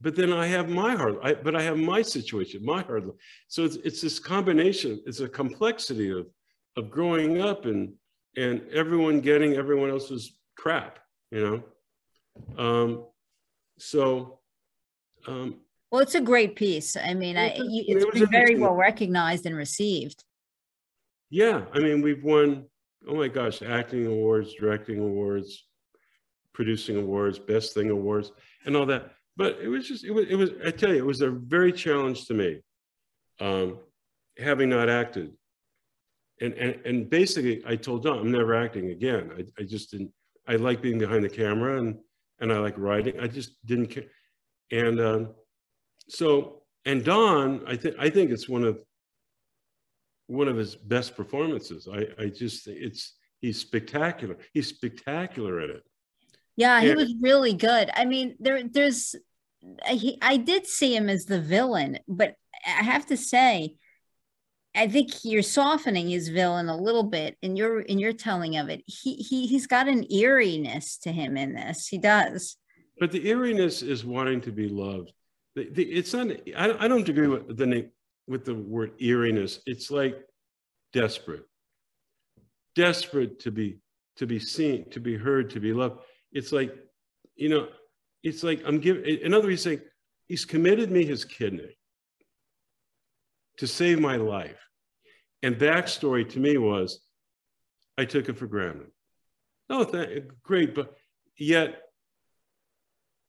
but 0.00 0.14
then 0.14 0.32
I 0.32 0.46
have 0.46 0.68
my 0.68 0.94
heart, 0.94 1.18
I, 1.22 1.34
but 1.34 1.56
I 1.56 1.62
have 1.62 1.76
my 1.76 2.02
situation, 2.02 2.64
my 2.64 2.82
heart. 2.82 3.04
So 3.48 3.64
it's, 3.64 3.76
it's 3.76 4.00
this 4.00 4.18
combination, 4.18 5.00
it's 5.06 5.20
a 5.20 5.28
complexity 5.28 6.10
of, 6.10 6.26
of 6.76 6.90
growing 6.90 7.42
up 7.42 7.64
and, 7.64 7.92
and 8.36 8.62
everyone 8.72 9.20
getting 9.20 9.54
everyone 9.54 9.90
else's 9.90 10.38
crap, 10.56 11.00
you 11.30 11.62
know? 12.56 12.64
Um, 12.64 13.06
so. 13.78 14.38
Um, 15.26 15.56
well, 15.90 16.02
it's 16.02 16.14
a 16.14 16.20
great 16.20 16.54
piece. 16.54 16.96
I 16.96 17.14
mean, 17.14 17.36
I, 17.36 17.54
it's 17.56 18.04
it 18.04 18.12
been 18.12 18.26
very 18.26 18.56
well 18.56 18.74
recognized 18.74 19.46
and 19.46 19.56
received. 19.56 20.22
Yeah. 21.30 21.64
I 21.74 21.80
mean, 21.80 22.02
we've 22.02 22.22
won, 22.22 22.66
oh 23.08 23.16
my 23.16 23.28
gosh, 23.28 23.62
acting 23.62 24.06
awards, 24.06 24.54
directing 24.54 25.00
awards, 25.00 25.64
producing 26.52 26.96
awards, 26.96 27.38
best 27.38 27.74
thing 27.74 27.90
awards, 27.90 28.30
and 28.64 28.76
all 28.76 28.86
that 28.86 29.12
but 29.38 29.58
it 29.62 29.68
was 29.68 29.88
just 29.88 30.04
it 30.04 30.10
was 30.10 30.26
it 30.28 30.36
was 30.36 30.50
I 30.66 30.70
tell 30.70 30.92
you 30.92 30.98
it 30.98 31.06
was 31.06 31.22
a 31.22 31.30
very 31.30 31.72
challenge 31.72 32.26
to 32.26 32.34
me, 32.34 32.60
um, 33.40 33.78
having 34.36 34.68
not 34.68 34.90
acted 34.90 35.32
and, 36.40 36.54
and, 36.54 36.86
and 36.86 37.10
basically 37.10 37.62
I 37.66 37.76
told 37.76 38.04
Don, 38.04 38.18
I'm 38.18 38.32
never 38.32 38.54
acting 38.54 38.90
again. 38.90 39.30
I, 39.36 39.62
I 39.62 39.64
just 39.64 39.90
didn't, 39.90 40.12
I 40.46 40.56
like 40.56 40.80
being 40.80 40.98
behind 40.98 41.24
the 41.24 41.28
camera 41.28 41.78
and, 41.78 41.98
and 42.40 42.52
I 42.52 42.58
like 42.58 42.74
writing. 42.78 43.18
I 43.20 43.26
just 43.26 43.54
didn't 43.66 43.88
care. 43.88 44.04
And 44.70 45.00
um, 45.00 45.34
so, 46.08 46.62
and 46.84 47.04
Don, 47.04 47.62
I 47.66 47.76
think, 47.76 47.96
I 47.98 48.10
think 48.10 48.30
it's 48.30 48.48
one 48.48 48.64
of, 48.64 48.78
one 50.26 50.48
of 50.48 50.56
his 50.56 50.76
best 50.76 51.16
performances. 51.16 51.88
I, 51.92 52.06
I 52.22 52.28
just, 52.28 52.68
it's, 52.68 53.16
he's 53.40 53.58
spectacular. 53.58 54.36
He's 54.52 54.68
spectacular 54.68 55.60
in 55.60 55.70
it. 55.70 55.82
Yeah, 56.56 56.80
he 56.80 56.92
was 56.92 57.14
really 57.20 57.54
good. 57.54 57.90
I 57.94 58.04
mean, 58.04 58.36
there, 58.40 58.62
there's, 58.64 59.14
Uh, 59.62 59.96
he, 59.96 60.18
I 60.22 60.36
did 60.36 60.66
see 60.66 60.94
him 60.94 61.08
as 61.08 61.24
the 61.24 61.40
villain, 61.40 61.98
but 62.06 62.34
I 62.66 62.82
have 62.82 63.06
to 63.06 63.16
say, 63.16 63.76
I 64.74 64.86
think 64.86 65.24
you're 65.24 65.42
softening 65.42 66.08
his 66.08 66.28
villain 66.28 66.68
a 66.68 66.76
little 66.76 67.02
bit 67.02 67.36
in 67.42 67.56
your 67.56 67.80
in 67.80 67.98
your 67.98 68.12
telling 68.12 68.56
of 68.56 68.68
it. 68.68 68.82
He 68.86 69.14
he 69.14 69.46
he's 69.46 69.66
got 69.66 69.88
an 69.88 70.10
eeriness 70.12 70.98
to 70.98 71.12
him 71.12 71.36
in 71.36 71.54
this. 71.54 71.88
He 71.88 71.98
does. 71.98 72.56
But 73.00 73.10
the 73.10 73.26
eeriness 73.26 73.82
is 73.82 74.04
wanting 74.04 74.40
to 74.42 74.52
be 74.52 74.68
loved. 74.68 75.12
The, 75.54 75.68
the, 75.70 75.82
it's 75.84 76.12
not. 76.12 76.28
I, 76.56 76.84
I 76.84 76.88
don't 76.88 77.08
agree 77.08 77.26
with 77.26 77.56
the 77.56 77.90
with 78.28 78.44
the 78.44 78.54
word 78.54 78.92
eeriness. 79.00 79.60
It's 79.66 79.90
like 79.90 80.16
desperate, 80.92 81.44
desperate 82.74 83.40
to 83.40 83.50
be 83.50 83.78
to 84.16 84.26
be 84.26 84.38
seen, 84.38 84.88
to 84.90 85.00
be 85.00 85.16
heard, 85.16 85.50
to 85.50 85.60
be 85.60 85.72
loved. 85.72 86.00
It's 86.32 86.52
like, 86.52 86.74
you 87.36 87.48
know, 87.48 87.68
it's 88.22 88.42
like 88.42 88.62
I'm 88.66 88.80
giving. 88.80 89.04
In 89.04 89.34
other 89.34 89.48
words, 89.48 89.62
saying 89.62 89.80
he's 90.26 90.44
committed 90.44 90.90
me 90.90 91.04
his 91.04 91.24
kidney 91.24 91.78
to 93.58 93.66
save 93.66 94.00
my 94.00 94.16
life. 94.16 94.58
And 95.42 95.56
backstory 95.56 96.28
to 96.30 96.40
me 96.40 96.58
was 96.58 97.00
I 97.96 98.04
took 98.04 98.28
it 98.28 98.38
for 98.38 98.46
granted. 98.46 98.88
Oh, 99.70 99.84
th- 99.84 100.24
great, 100.42 100.74
but 100.74 100.94
yet 101.36 101.82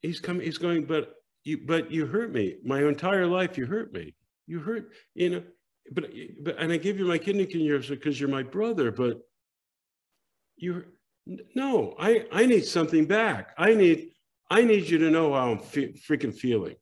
he's 0.00 0.20
coming, 0.20 0.44
he's 0.44 0.58
going, 0.58 0.84
but 0.84 1.14
you, 1.44 1.58
but 1.66 1.90
you 1.90 2.06
hurt 2.06 2.32
me. 2.32 2.56
My 2.64 2.82
entire 2.84 3.26
life, 3.26 3.58
you 3.58 3.66
hurt 3.66 3.92
me. 3.92 4.14
You 4.46 4.60
hurt, 4.60 4.90
you 5.14 5.30
know, 5.30 5.42
but, 5.92 6.10
but, 6.42 6.56
and 6.58 6.72
I 6.72 6.76
give 6.76 6.98
you 6.98 7.04
my 7.06 7.18
kidney 7.18 7.46
years 7.52 7.88
because 7.88 8.18
you're 8.18 8.28
my 8.28 8.42
brother, 8.42 8.90
but 8.90 9.20
you, 10.56 10.84
no, 11.54 11.94
I, 11.98 12.26
I 12.32 12.46
need 12.46 12.64
something 12.64 13.06
back. 13.06 13.52
I 13.58 13.74
need, 13.74 14.10
I 14.50 14.64
need 14.64 14.88
you 14.88 14.98
to 14.98 15.10
know 15.10 15.32
how 15.32 15.52
I'm 15.52 15.58
fe- 15.58 15.92
freaking 15.92 16.34
feeling. 16.34 16.74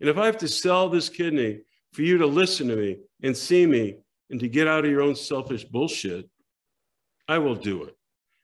And 0.00 0.08
if 0.08 0.16
I 0.16 0.26
have 0.26 0.38
to 0.38 0.48
sell 0.48 0.88
this 0.88 1.08
kidney 1.08 1.60
for 1.92 2.02
you 2.02 2.18
to 2.18 2.26
listen 2.26 2.68
to 2.68 2.76
me 2.76 2.98
and 3.22 3.36
see 3.36 3.66
me 3.66 3.98
and 4.30 4.40
to 4.40 4.48
get 4.48 4.66
out 4.66 4.84
of 4.84 4.90
your 4.90 5.02
own 5.02 5.14
selfish 5.14 5.64
bullshit, 5.64 6.28
I 7.28 7.38
will 7.38 7.54
do 7.54 7.84
it. 7.84 7.96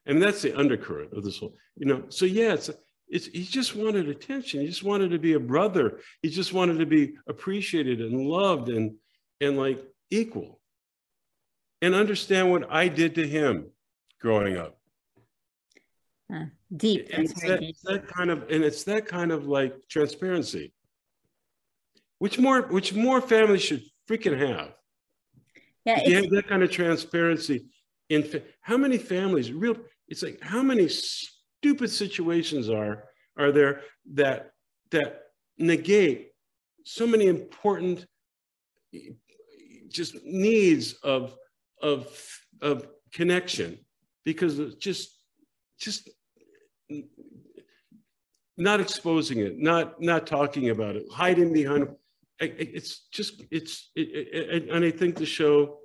And 0.07 0.23
that's 0.23 0.43
the 0.43 0.57
undercurrent 0.57 1.13
of 1.13 1.25
this 1.25 1.39
whole, 1.39 1.55
you 1.77 1.87
know. 1.87 2.05
So 2.09 2.25
yeah, 2.25 2.55
it's 2.55 2.71
it's 3.09 3.27
he 3.27 3.45
just 3.45 3.75
wanted 3.77 4.09
attention. 4.09 4.61
He 4.61 4.67
just 4.67 4.83
wanted 4.83 5.11
to 5.11 5.19
be 5.19 5.35
a 5.35 5.41
brother. 5.41 6.01
He 6.23 6.31
just 6.31 6.53
wanted 6.53 6.79
to 6.79 6.87
be 6.87 7.15
appreciated 7.29 8.01
and 8.01 8.27
loved 8.27 8.69
and 8.69 8.95
and 9.41 9.57
like 9.57 9.83
equal. 10.11 10.61
And 11.83 11.95
understand 11.95 12.51
what 12.51 12.71
I 12.71 12.89
did 12.89 13.15
to 13.17 13.27
him 13.27 13.71
growing 14.21 14.57
up. 14.57 14.79
Uh, 16.33 16.47
deep. 16.77 17.09
And 17.13 17.25
it's 17.25 17.43
that, 17.43 17.61
deep. 17.61 17.77
that 17.85 18.07
kind 18.09 18.31
of 18.31 18.43
and 18.51 18.65
it's 18.65 18.85
that 18.85 19.07
kind 19.07 19.33
of 19.33 19.47
like 19.47 19.75
transparency 19.89 20.73
which 22.21 22.39
more 22.39 22.63
which 22.63 22.95
more 22.95 23.21
families 23.21 23.63
should 23.63 23.83
freaking 24.09 24.39
have. 24.39 24.75
Yeah, 25.85 26.07
you 26.07 26.17
have 26.17 26.31
that 26.31 26.47
kind 26.47 26.63
of 26.63 26.71
transparency. 26.71 27.67
In 28.11 28.23
fa- 28.23 28.43
how 28.61 28.77
many 28.77 28.99
families, 28.99 29.53
real, 29.53 29.77
it's 30.07 30.23
like 30.23 30.39
how 30.41 30.63
many 30.63 30.87
stupid 30.89 31.91
situations 31.91 32.69
are 32.69 33.05
are 33.39 33.51
there 33.51 33.81
that 34.13 34.53
that 34.91 35.23
negate 35.59 36.33
so 36.85 37.07
many 37.07 37.27
important 37.27 38.07
just 39.89 40.23
needs 40.23 40.93
of 41.03 41.35
of 41.81 42.07
of 42.61 42.87
connection 43.13 43.79
because 44.25 44.59
it's 44.59 44.77
just 44.77 45.17
just 45.79 46.11
not 48.57 48.81
exposing 48.81 49.39
it 49.39 49.59
not 49.59 50.01
not 50.01 50.27
talking 50.27 50.71
about 50.71 50.97
it 50.97 51.05
hiding 51.11 51.53
behind 51.53 51.89
it's 52.41 53.07
just 53.11 53.43
it's 53.51 53.91
it, 53.95 54.69
and 54.71 54.85
i 54.85 54.91
think 54.91 55.17
the 55.17 55.27
show 55.27 55.79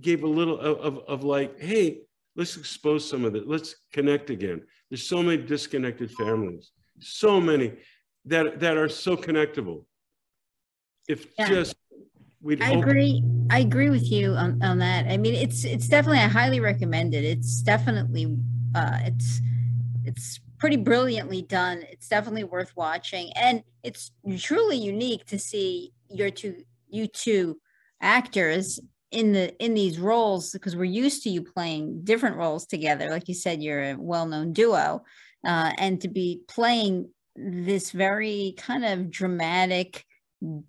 gave 0.00 0.22
a 0.22 0.26
little 0.26 0.58
of, 0.58 0.78
of, 0.78 0.98
of, 1.06 1.24
like 1.24 1.58
hey 1.60 2.00
let's 2.34 2.56
expose 2.56 3.08
some 3.08 3.24
of 3.24 3.34
it 3.34 3.46
let's 3.46 3.76
connect 3.92 4.30
again 4.30 4.62
there's 4.90 5.06
so 5.06 5.22
many 5.22 5.42
disconnected 5.42 6.10
families 6.10 6.72
so 6.98 7.40
many 7.40 7.74
that 8.24 8.60
that 8.60 8.76
are 8.76 8.88
so 8.88 9.16
connectable 9.16 9.84
if 11.08 11.26
yeah. 11.38 11.48
just 11.48 11.74
we'd 12.42 12.62
I 12.62 12.72
agree. 12.72 13.22
I 13.50 13.60
agree 13.60 13.90
with 13.90 14.10
you 14.10 14.32
on, 14.32 14.62
on 14.62 14.78
that. 14.78 15.06
I 15.06 15.16
mean, 15.16 15.34
it's 15.34 15.64
it's 15.64 15.88
definitely 15.88 16.18
I 16.20 16.28
highly 16.28 16.60
recommend 16.60 17.14
it. 17.14 17.24
It's 17.24 17.62
definitely 17.62 18.36
uh, 18.74 18.98
it's 19.02 19.40
it's 20.04 20.40
pretty 20.58 20.76
brilliantly 20.76 21.42
done. 21.42 21.84
It's 21.90 22.08
definitely 22.08 22.44
worth 22.44 22.72
watching, 22.76 23.30
and 23.36 23.62
it's 23.82 24.10
truly 24.38 24.76
unique 24.76 25.24
to 25.26 25.38
see 25.38 25.92
your 26.08 26.30
two 26.30 26.64
you 26.88 27.06
two 27.06 27.58
actors 28.00 28.80
in 29.10 29.32
the 29.32 29.54
in 29.62 29.74
these 29.74 29.98
roles 29.98 30.52
because 30.52 30.76
we're 30.76 30.84
used 30.84 31.22
to 31.24 31.30
you 31.30 31.42
playing 31.42 32.04
different 32.04 32.36
roles 32.36 32.66
together. 32.66 33.10
Like 33.10 33.28
you 33.28 33.34
said, 33.34 33.62
you're 33.62 33.90
a 33.90 33.96
well-known 33.98 34.52
duo, 34.52 35.02
uh, 35.46 35.72
and 35.78 36.00
to 36.00 36.08
be 36.08 36.40
playing 36.48 37.10
this 37.34 37.90
very 37.90 38.54
kind 38.58 38.84
of 38.84 39.10
dramatic 39.10 40.04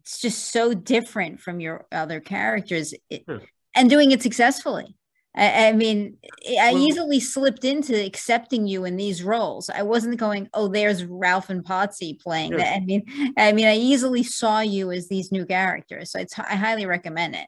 it's 0.02 0.20
just 0.22 0.52
so 0.52 0.74
different 0.74 1.40
from 1.40 1.60
your 1.60 1.86
other 1.92 2.20
characters 2.20 2.94
it, 3.10 3.24
hmm. 3.28 3.38
and 3.76 3.90
doing 3.90 4.12
it 4.12 4.22
successfully 4.22 4.96
I, 5.36 5.70
I 5.70 5.72
mean, 5.74 6.18
I 6.62 6.74
well, 6.74 6.88
easily 6.88 7.20
slipped 7.20 7.64
into 7.64 8.06
accepting 8.06 8.68
you 8.68 8.86
in 8.86 8.98
these 8.98 9.24
roles. 9.24 9.70
I 9.70 9.82
wasn't 9.82 10.18
going, 10.18 10.50
"Oh, 10.54 10.68
there's 10.68 11.06
Ralph 11.06 11.50
and 11.50 11.64
Potsie 11.64 12.20
playing." 12.22 12.52
Yes. 12.52 12.62
That. 12.62 12.76
I 12.76 12.80
mean, 12.86 13.34
I 13.38 13.52
mean, 13.52 13.66
I 13.66 13.76
easily 13.76 14.24
saw 14.24 14.60
you 14.60 14.92
as 14.92 15.08
these 15.08 15.32
new 15.32 15.46
characters. 15.46 16.12
So 16.12 16.20
it's, 16.20 16.38
I 16.38 16.56
highly 16.56 16.86
recommend 16.86 17.36
it. 17.36 17.48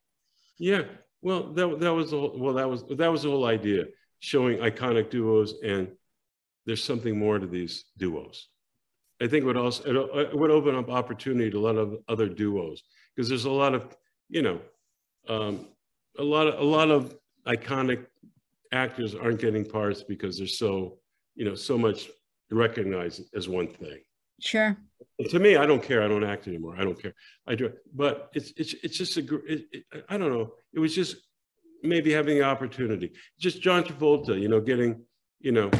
Yeah, 0.58 0.84
well, 1.22 1.54
that 1.54 1.80
that 1.80 1.94
was 1.94 2.12
the 2.12 2.20
whole, 2.20 2.36
well, 2.38 2.54
that 2.54 2.70
was 2.70 2.84
that 2.90 3.12
was 3.12 3.24
the 3.24 3.30
whole 3.30 3.46
idea, 3.46 3.86
showing 4.20 4.58
iconic 4.60 5.10
duos, 5.10 5.56
and 5.64 5.90
there's 6.66 6.84
something 6.84 7.18
more 7.18 7.40
to 7.40 7.46
these 7.46 7.86
duos. 7.98 8.48
I 9.22 9.28
think 9.28 9.44
it 9.44 9.46
would 9.46 9.58
also 9.58 10.10
it 10.20 10.36
would 10.36 10.52
open 10.52 10.76
up 10.76 10.90
opportunity 10.90 11.50
to 11.52 11.58
a 11.58 11.60
lot 11.60 11.78
of 11.78 11.98
other 12.08 12.28
duos 12.28 12.84
because 13.16 13.30
there's 13.30 13.46
a 13.46 13.52
lot 13.52 13.74
of 13.74 13.96
you 14.30 14.42
know 14.42 14.60
um, 15.28 15.68
a 16.18 16.24
lot 16.24 16.48
of 16.48 16.60
a 16.60 16.64
lot 16.64 16.90
of 16.92 17.16
iconic 17.48 18.06
actors 18.72 19.16
aren't 19.16 19.40
getting 19.40 19.66
parts 19.66 20.04
because 20.04 20.38
they're 20.38 20.48
so, 20.48 20.98
you 21.36 21.46
know, 21.46 21.56
so 21.56 21.78
much 21.78 22.10
recognized 22.52 23.22
as 23.36 23.48
one 23.48 23.68
thing. 23.68 24.00
Sure. 24.42 24.78
And 25.20 25.30
to 25.30 25.40
me, 25.40 25.56
I 25.56 25.66
don't 25.66 25.82
care. 25.82 26.04
I 26.04 26.08
don't 26.08 26.24
act 26.24 26.48
anymore. 26.48 26.76
I 26.78 26.84
don't 26.84 27.02
care. 27.02 27.14
I 27.48 27.56
do, 27.56 27.72
but 27.94 28.30
it's 28.34 28.52
it's 28.58 28.74
it's 28.84 28.98
just 28.98 29.18
a. 29.18 29.22
It, 29.46 29.66
it, 29.72 29.84
I 30.10 30.18
don't 30.18 30.32
know. 30.32 30.54
It 30.74 30.80
was 30.80 30.94
just 30.94 31.16
maybe 31.84 32.12
having 32.12 32.38
the 32.38 32.44
opportunity. 32.44 33.14
Just 33.40 33.62
John 33.62 33.84
Travolta, 33.84 34.40
you 34.40 34.50
know, 34.50 34.60
getting, 34.60 35.04
you 35.40 35.52
know, 35.52 35.72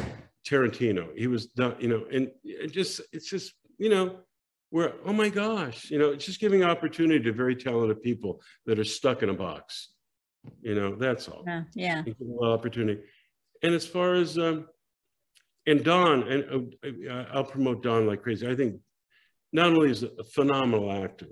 Tarantino. 0.46 1.08
He 1.16 1.26
was 1.26 1.46
done, 1.46 1.76
you 1.78 1.88
know, 1.88 2.06
and 2.10 2.30
it 2.44 2.72
just 2.72 3.02
it's 3.12 3.28
just 3.28 3.52
you 3.78 3.90
know, 3.90 4.16
where 4.70 4.94
oh 5.04 5.12
my 5.12 5.28
gosh, 5.28 5.90
you 5.90 5.98
know, 5.98 6.10
it's 6.10 6.24
just 6.24 6.40
giving 6.40 6.64
opportunity 6.64 7.22
to 7.24 7.32
very 7.32 7.56
talented 7.56 8.02
people 8.02 8.40
that 8.64 8.78
are 8.78 8.84
stuck 8.84 9.22
in 9.22 9.28
a 9.28 9.34
box. 9.34 9.90
You 10.62 10.74
know, 10.74 10.94
that's 10.94 11.28
all. 11.28 11.44
Yeah. 11.46 11.62
yeah. 11.74 12.04
Opportunity. 12.42 13.02
And 13.62 13.74
as 13.74 13.86
far 13.86 14.14
as, 14.14 14.38
um, 14.38 14.66
and 15.66 15.84
Don, 15.84 16.22
and 16.24 16.74
uh, 17.10 17.24
I'll 17.32 17.44
promote 17.44 17.82
Don 17.82 18.06
like 18.06 18.22
crazy. 18.22 18.46
I 18.48 18.54
think 18.54 18.80
not 19.52 19.68
only 19.68 19.90
is 19.90 20.02
a 20.02 20.24
phenomenal 20.34 20.92
actor 20.92 21.26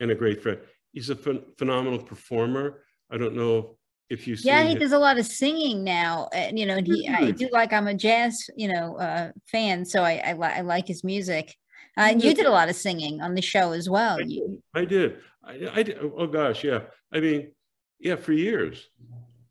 and 0.00 0.10
a 0.10 0.14
great 0.14 0.42
friend, 0.42 0.58
he's 0.92 1.10
a 1.10 1.16
ph- 1.16 1.42
phenomenal 1.58 1.98
performer. 1.98 2.82
I 3.10 3.16
don't 3.16 3.34
know 3.34 3.78
if 4.08 4.26
you 4.26 4.36
yeah 4.44 4.62
he 4.62 4.74
does 4.76 4.92
a 4.92 4.98
lot 4.98 5.18
of 5.18 5.26
singing 5.26 5.82
now 5.82 6.28
and 6.32 6.58
you 6.58 6.64
know 6.64 6.80
he 6.84 7.08
i 7.08 7.30
do 7.32 7.48
like 7.52 7.72
i'm 7.72 7.88
a 7.88 7.94
jazz 7.94 8.48
you 8.56 8.68
know 8.72 8.96
uh 8.98 9.30
fan 9.50 9.84
so 9.84 10.02
i 10.02 10.22
i, 10.24 10.32
li- 10.32 10.54
I 10.58 10.60
like 10.60 10.86
his 10.86 11.02
music 11.02 11.54
uh, 11.98 12.02
and 12.02 12.22
you 12.22 12.32
did 12.32 12.46
a 12.46 12.50
lot 12.50 12.68
of 12.68 12.76
singing 12.76 13.20
on 13.20 13.34
the 13.34 13.42
show 13.42 13.72
as 13.72 13.90
well 13.90 14.18
i 14.20 14.22
did 14.22 14.62
i 14.74 14.84
did 14.84 15.16
I, 15.44 15.70
I 15.74 15.82
did 15.82 15.98
oh 16.00 16.26
gosh 16.26 16.62
yeah 16.62 16.82
i 17.12 17.20
mean 17.20 17.52
yeah, 17.98 18.16
for 18.16 18.32
years. 18.32 18.88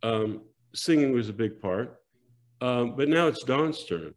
Um, 0.04 0.42
singing 0.74 1.12
was 1.12 1.30
a 1.30 1.34
big 1.34 1.62
part. 1.62 2.00
Um, 2.62 2.96
but 2.96 3.10
now 3.10 3.28
it's 3.28 3.44
Don's 3.44 3.84
turn. 3.86 4.14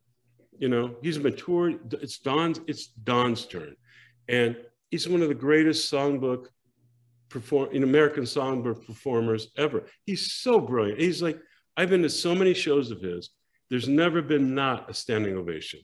You 0.58 0.68
know, 0.68 0.96
he's 1.02 1.18
matured. 1.18 1.94
It's 2.00 2.18
Don's, 2.18 2.60
it's 2.66 2.88
Don's 2.88 3.46
turn. 3.46 3.74
And 4.28 4.56
he's 4.90 5.08
one 5.08 5.22
of 5.22 5.28
the 5.28 5.34
greatest 5.34 5.92
songbook 5.92 6.46
perform 7.28 7.70
in 7.72 7.82
American 7.82 8.24
Songbook 8.24 8.86
performers 8.86 9.48
ever. 9.56 9.86
He's 10.06 10.32
so 10.34 10.60
brilliant. 10.60 11.00
He's 11.00 11.22
like, 11.22 11.38
I've 11.76 11.90
been 11.90 12.02
to 12.02 12.10
so 12.10 12.34
many 12.34 12.54
shows 12.54 12.90
of 12.90 13.00
his. 13.00 13.30
There's 13.70 13.88
never 13.88 14.22
been 14.22 14.54
not 14.54 14.90
a 14.90 14.94
standing 14.94 15.36
ovation. 15.36 15.80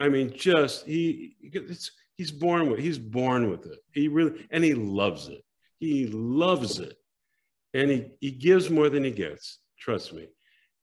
I 0.00 0.08
mean, 0.08 0.32
just 0.34 0.86
he 0.86 1.36
he's 2.16 2.30
born 2.30 2.70
with 2.70 2.80
he's 2.80 2.98
born 2.98 3.50
with 3.50 3.66
it. 3.66 3.78
He 3.92 4.08
really 4.08 4.46
and 4.50 4.64
he 4.64 4.74
loves 4.74 5.28
it. 5.28 5.44
He 5.78 6.06
loves 6.06 6.78
it, 6.78 6.96
and 7.74 7.90
he 7.90 8.06
he 8.20 8.30
gives 8.30 8.70
more 8.70 8.88
than 8.88 9.04
he 9.04 9.10
gets. 9.10 9.58
Trust 9.78 10.14
me. 10.14 10.28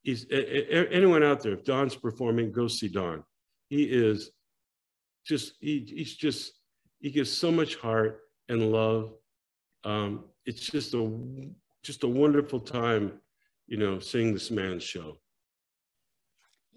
He's 0.03 0.25
anyone 0.31 1.23
out 1.23 1.41
there. 1.41 1.53
If 1.53 1.63
Don's 1.63 1.95
performing, 1.95 2.51
go 2.51 2.67
see 2.67 2.87
Don. 2.87 3.23
He 3.69 3.83
is 3.83 4.31
just 5.25 5.53
he, 5.59 5.85
he's 5.87 6.15
just 6.15 6.59
he 6.99 7.09
gives 7.09 7.31
so 7.31 7.51
much 7.51 7.75
heart 7.75 8.21
and 8.49 8.71
love. 8.71 9.13
Um, 9.83 10.25
it's 10.45 10.61
just 10.61 10.93
a 10.93 11.19
just 11.83 12.03
a 12.03 12.07
wonderful 12.07 12.59
time, 12.59 13.13
you 13.67 13.77
know, 13.77 13.99
seeing 13.99 14.33
this 14.33 14.51
man's 14.51 14.83
show. 14.83 15.17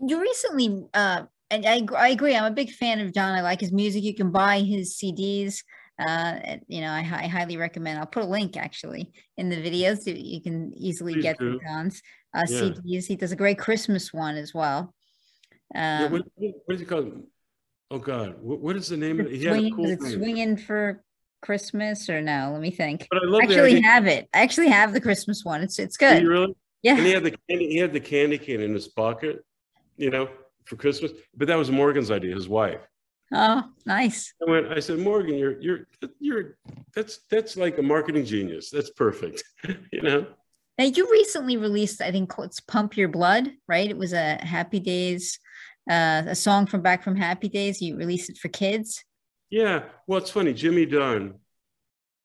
You 0.06 0.20
recently, 0.20 0.86
uh, 0.94 1.24
and 1.50 1.66
I, 1.66 1.86
I 1.96 2.08
agree. 2.08 2.36
I'm 2.36 2.44
a 2.44 2.54
big 2.54 2.70
fan 2.70 3.00
of 3.00 3.12
Don. 3.12 3.34
I 3.34 3.42
like 3.42 3.60
his 3.60 3.72
music. 3.72 4.02
You 4.02 4.14
can 4.14 4.30
buy 4.30 4.60
his 4.60 4.96
CDs. 4.96 5.62
Uh, 5.98 6.56
you 6.66 6.80
know, 6.80 6.90
I, 6.90 6.98
I, 6.98 7.28
highly 7.28 7.56
recommend. 7.56 8.00
I'll 8.00 8.06
put 8.06 8.24
a 8.24 8.26
link 8.26 8.56
actually 8.56 9.12
in 9.36 9.48
the 9.48 9.56
videos 9.56 10.02
so 10.02 10.10
you 10.10 10.42
can 10.42 10.72
easily 10.74 11.14
Please 11.14 11.22
get 11.22 11.38
do. 11.38 11.60
Don's 11.60 12.02
uh, 12.34 12.42
yeah. 12.48 12.60
CDs. 12.60 13.06
He 13.06 13.14
does 13.14 13.30
a 13.30 13.36
great 13.36 13.58
Christmas 13.58 14.12
one 14.12 14.36
as 14.36 14.52
well. 14.52 14.92
Um, 15.72 15.80
yeah, 15.80 16.08
what, 16.08 16.22
what 16.36 16.74
is 16.74 16.80
it 16.80 16.88
called? 16.88 17.22
Oh 17.92 17.98
God, 17.98 18.36
what, 18.40 18.58
what 18.58 18.76
is 18.76 18.88
the 18.88 18.96
name 18.96 19.20
of 19.20 19.26
it? 19.26 19.32
He 19.32 19.44
swinging, 19.44 19.74
cool 19.74 19.86
it 19.86 20.02
swinging 20.02 20.56
for 20.56 21.04
Christmas 21.42 22.08
or 22.08 22.20
no? 22.20 22.50
Let 22.52 22.60
me 22.60 22.72
think. 22.72 23.06
But 23.08 23.22
I 23.22 23.26
love 23.26 23.42
actually 23.42 23.80
have 23.82 24.06
it. 24.06 24.28
I 24.34 24.42
actually 24.42 24.68
have 24.68 24.92
the 24.92 25.00
Christmas 25.00 25.44
one. 25.44 25.62
It's 25.62 25.78
it's 25.78 25.96
good. 25.96 26.24
really? 26.24 26.56
Yeah. 26.82 26.96
And 26.96 27.06
he 27.06 27.12
had 27.12 27.22
the 27.22 27.36
candy. 27.48 27.68
He 27.68 27.78
had 27.78 27.92
the 27.92 28.00
candy 28.00 28.38
cane 28.38 28.60
in 28.60 28.74
his 28.74 28.88
pocket, 28.88 29.44
you 29.96 30.10
know, 30.10 30.28
for 30.64 30.74
Christmas. 30.74 31.12
But 31.36 31.46
that 31.48 31.56
was 31.56 31.70
Morgan's 31.70 32.10
idea, 32.10 32.34
his 32.34 32.48
wife. 32.48 32.80
Oh, 33.32 33.64
nice. 33.86 34.32
I 34.46 34.50
went. 34.50 34.68
I 34.72 34.80
said, 34.80 34.98
Morgan, 34.98 35.36
you're 35.36 35.60
you're 35.60 35.88
you're 36.20 36.56
that's 36.94 37.20
that's 37.30 37.56
like 37.56 37.78
a 37.78 37.82
marketing 37.82 38.24
genius. 38.24 38.70
That's 38.70 38.90
perfect, 38.90 39.42
you 39.92 40.02
know. 40.02 40.26
Now 40.78 40.84
you 40.86 41.10
recently 41.10 41.56
released, 41.56 42.02
I 42.02 42.10
think 42.10 42.32
it's 42.38 42.60
"Pump 42.60 42.96
Your 42.96 43.08
Blood," 43.08 43.50
right? 43.66 43.88
It 43.88 43.96
was 43.96 44.12
a 44.12 44.36
Happy 44.44 44.80
Days 44.80 45.38
uh, 45.90 46.22
a 46.26 46.34
song 46.34 46.66
from 46.66 46.82
back 46.82 47.02
from 47.02 47.16
Happy 47.16 47.48
Days. 47.48 47.80
You 47.80 47.96
released 47.96 48.30
it 48.30 48.38
for 48.38 48.48
kids. 48.48 49.04
Yeah, 49.50 49.84
well, 50.06 50.18
it's 50.18 50.30
funny. 50.30 50.52
Jimmy 50.52 50.86
Dunn, 50.86 51.34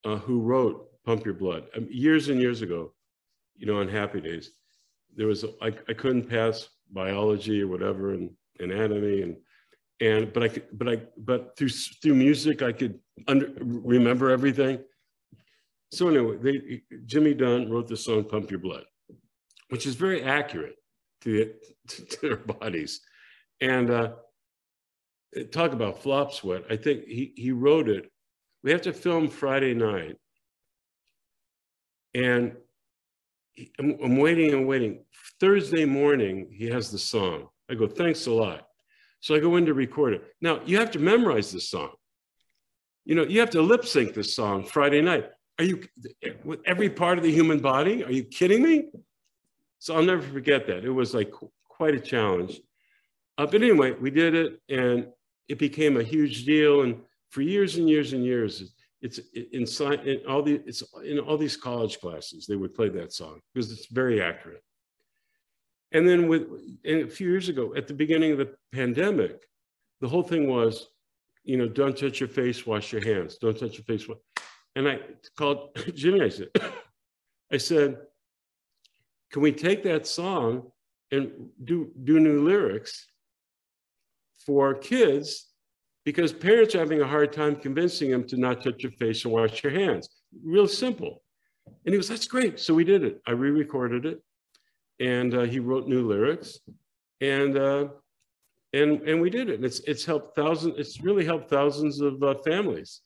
uh, 0.05 0.17
who 0.17 0.41
wrote 0.41 0.87
"Pump 1.05 1.25
Your 1.25 1.33
Blood" 1.33 1.67
um, 1.75 1.87
years 1.89 2.29
and 2.29 2.39
years 2.39 2.61
ago, 2.61 2.93
you 3.55 3.65
know, 3.65 3.79
on 3.79 3.87
Happy 3.87 4.21
Days, 4.21 4.51
there 5.15 5.27
was 5.27 5.45
I, 5.61 5.67
I 5.87 5.93
couldn't 5.93 6.29
pass 6.29 6.69
biology 6.91 7.61
or 7.61 7.67
whatever 7.67 8.13
and 8.13 8.31
anatomy 8.59 9.21
and 9.21 9.37
and 10.01 10.31
but 10.33 10.43
I 10.43 10.47
could 10.47 10.67
but 10.73 10.89
I 10.89 11.01
but 11.17 11.55
through 11.57 11.69
through 11.69 12.15
music 12.15 12.61
I 12.61 12.71
could 12.71 12.99
under, 13.27 13.51
remember 13.59 14.29
everything. 14.29 14.79
So 15.91 16.07
anyway, 16.07 16.37
they, 16.37 16.81
Jimmy 17.05 17.33
Dunn 17.33 17.69
wrote 17.69 17.87
the 17.87 17.97
song 17.97 18.23
"Pump 18.23 18.51
Your 18.51 18.59
Blood," 18.59 18.85
which 19.69 19.85
is 19.85 19.95
very 19.95 20.23
accurate 20.23 20.75
to, 21.21 21.53
to, 21.87 22.05
to 22.05 22.21
their 22.21 22.37
bodies. 22.37 23.01
And 23.61 23.89
uh, 23.89 24.11
talk 25.51 25.73
about 25.73 26.01
flop 26.01 26.33
sweat. 26.33 26.63
I 26.69 26.75
think 26.75 27.05
he, 27.05 27.33
he 27.35 27.51
wrote 27.51 27.89
it. 27.89 28.09
We 28.63 28.71
have 28.71 28.81
to 28.83 28.93
film 28.93 29.29
Friday 29.29 29.73
night. 29.73 30.17
And 32.13 32.55
he, 33.53 33.71
I'm, 33.79 33.97
I'm 34.03 34.17
waiting 34.17 34.53
and 34.53 34.67
waiting. 34.67 35.03
Thursday 35.39 35.85
morning, 35.85 36.49
he 36.51 36.67
has 36.67 36.91
the 36.91 36.97
song. 36.97 37.47
I 37.69 37.75
go, 37.75 37.87
thanks 37.87 38.25
a 38.25 38.31
lot. 38.31 38.68
So 39.19 39.35
I 39.35 39.39
go 39.39 39.55
in 39.57 39.65
to 39.65 39.73
record 39.73 40.13
it. 40.13 40.23
Now, 40.41 40.61
you 40.65 40.77
have 40.77 40.91
to 40.91 40.99
memorize 40.99 41.51
this 41.51 41.69
song. 41.69 41.91
You 43.05 43.15
know, 43.15 43.23
you 43.23 43.39
have 43.39 43.49
to 43.51 43.61
lip 43.61 43.85
sync 43.85 44.13
this 44.13 44.35
song 44.35 44.63
Friday 44.63 45.01
night. 45.01 45.29
Are 45.57 45.65
you 45.65 45.83
with 46.43 46.61
every 46.65 46.89
part 46.89 47.17
of 47.17 47.23
the 47.23 47.31
human 47.31 47.59
body? 47.59 48.03
Are 48.03 48.11
you 48.11 48.23
kidding 48.23 48.63
me? 48.63 48.89
So 49.79 49.95
I'll 49.95 50.03
never 50.03 50.21
forget 50.21 50.67
that. 50.67 50.85
It 50.85 50.89
was 50.89 51.13
like 51.13 51.33
quite 51.67 51.95
a 51.95 51.99
challenge. 51.99 52.61
Uh, 53.37 53.45
but 53.45 53.61
anyway, 53.61 53.91
we 53.91 54.11
did 54.11 54.35
it 54.35 54.61
and 54.69 55.07
it 55.47 55.57
became 55.57 55.97
a 55.97 56.03
huge 56.03 56.45
deal. 56.45 56.81
And 56.83 57.01
for 57.29 57.41
years 57.41 57.77
and 57.77 57.89
years 57.89 58.13
and 58.13 58.23
years, 58.23 58.73
it's 59.01 59.19
in, 59.33 59.65
in 60.05 60.19
all 60.27 60.41
the 60.41 60.61
it's 60.65 60.83
in 61.03 61.19
all 61.19 61.37
these 61.37 61.55
college 61.55 61.99
classes 61.99 62.45
they 62.45 62.57
would 62.57 62.73
play 62.73 62.89
that 62.89 63.13
song 63.13 63.39
because 63.53 63.71
it's 63.71 63.87
very 63.87 64.21
accurate. 64.21 64.63
And 65.91 66.07
then 66.07 66.27
with 66.27 66.47
and 66.85 67.01
a 67.01 67.07
few 67.07 67.29
years 67.29 67.49
ago, 67.49 67.73
at 67.75 67.87
the 67.87 67.93
beginning 67.93 68.31
of 68.31 68.37
the 68.37 68.53
pandemic, 68.71 69.41
the 70.01 70.07
whole 70.07 70.23
thing 70.23 70.47
was, 70.47 70.89
you 71.43 71.57
know, 71.57 71.67
don't 71.67 71.97
touch 71.97 72.19
your 72.19 72.29
face, 72.29 72.65
wash 72.65 72.91
your 72.91 73.03
hands. 73.03 73.37
Don't 73.37 73.57
touch 73.57 73.73
your 73.73 73.83
face. 73.83 74.07
And 74.75 74.87
I 74.87 74.99
called 75.35 75.75
Jimmy. 75.95 76.21
I 76.21 76.29
said, 76.29 76.47
I 77.51 77.57
said, 77.57 77.97
can 79.31 79.41
we 79.41 79.51
take 79.51 79.83
that 79.83 80.05
song 80.05 80.71
and 81.11 81.31
do 81.63 81.91
do 82.03 82.19
new 82.19 82.43
lyrics 82.43 83.07
for 84.45 84.75
kids 84.75 85.47
because 86.05 86.31
parents 86.31 86.75
are 86.75 86.79
having 86.79 87.01
a 87.01 87.07
hard 87.07 87.33
time 87.33 87.55
convincing 87.55 88.11
them 88.11 88.23
to 88.27 88.37
not 88.37 88.63
touch 88.63 88.83
your 88.83 88.91
face 88.93 89.25
and 89.25 89.33
wash 89.33 89.63
your 89.63 89.73
hands. 89.73 90.09
Real 90.43 90.67
simple. 90.67 91.21
And 91.85 91.93
he 91.93 91.97
was, 91.97 92.07
That's 92.07 92.27
great. 92.27 92.59
So 92.59 92.73
we 92.73 92.83
did 92.83 93.03
it. 93.03 93.21
I 93.27 93.31
re 93.31 93.51
recorded 93.51 94.05
it 94.05 94.21
and 94.99 95.33
uh, 95.33 95.41
he 95.41 95.59
wrote 95.59 95.87
new 95.87 96.07
lyrics 96.07 96.59
and 97.21 97.57
uh, 97.57 97.87
and 98.73 99.01
and 99.01 99.21
we 99.21 99.29
did 99.29 99.49
it. 99.49 99.63
It's 99.63 99.79
it's 99.81 100.05
helped 100.05 100.35
thousands. 100.35 100.75
It's 100.77 101.01
really 101.01 101.25
helped 101.25 101.49
thousands 101.49 102.01
of 102.01 102.21
uh, 102.23 102.35
families. 102.45 103.01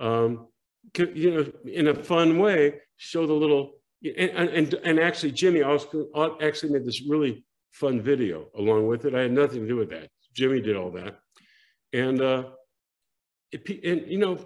Um, 0.00 0.48
you 0.96 1.30
know, 1.30 1.70
in 1.70 1.88
a 1.88 1.94
fun 1.94 2.38
way, 2.38 2.80
show 2.96 3.26
the 3.26 3.32
little 3.32 3.74
and 4.04 4.48
and, 4.50 4.74
and 4.74 4.98
actually, 5.00 5.32
Jimmy 5.32 5.62
also 5.62 6.36
actually 6.40 6.72
made 6.72 6.84
this 6.84 7.02
really 7.02 7.44
fun 7.74 8.00
video 8.00 8.46
along 8.56 8.86
with 8.86 9.04
it. 9.04 9.14
I 9.14 9.22
had 9.22 9.32
nothing 9.32 9.62
to 9.62 9.68
do 9.68 9.76
with 9.76 9.90
that. 9.90 10.08
Jimmy 10.32 10.60
did 10.60 10.76
all 10.76 10.90
that. 10.92 11.18
And, 11.92 12.20
uh, 12.20 12.44
it, 13.52 13.68
and 13.84 14.10
you 14.10 14.18
know, 14.18 14.38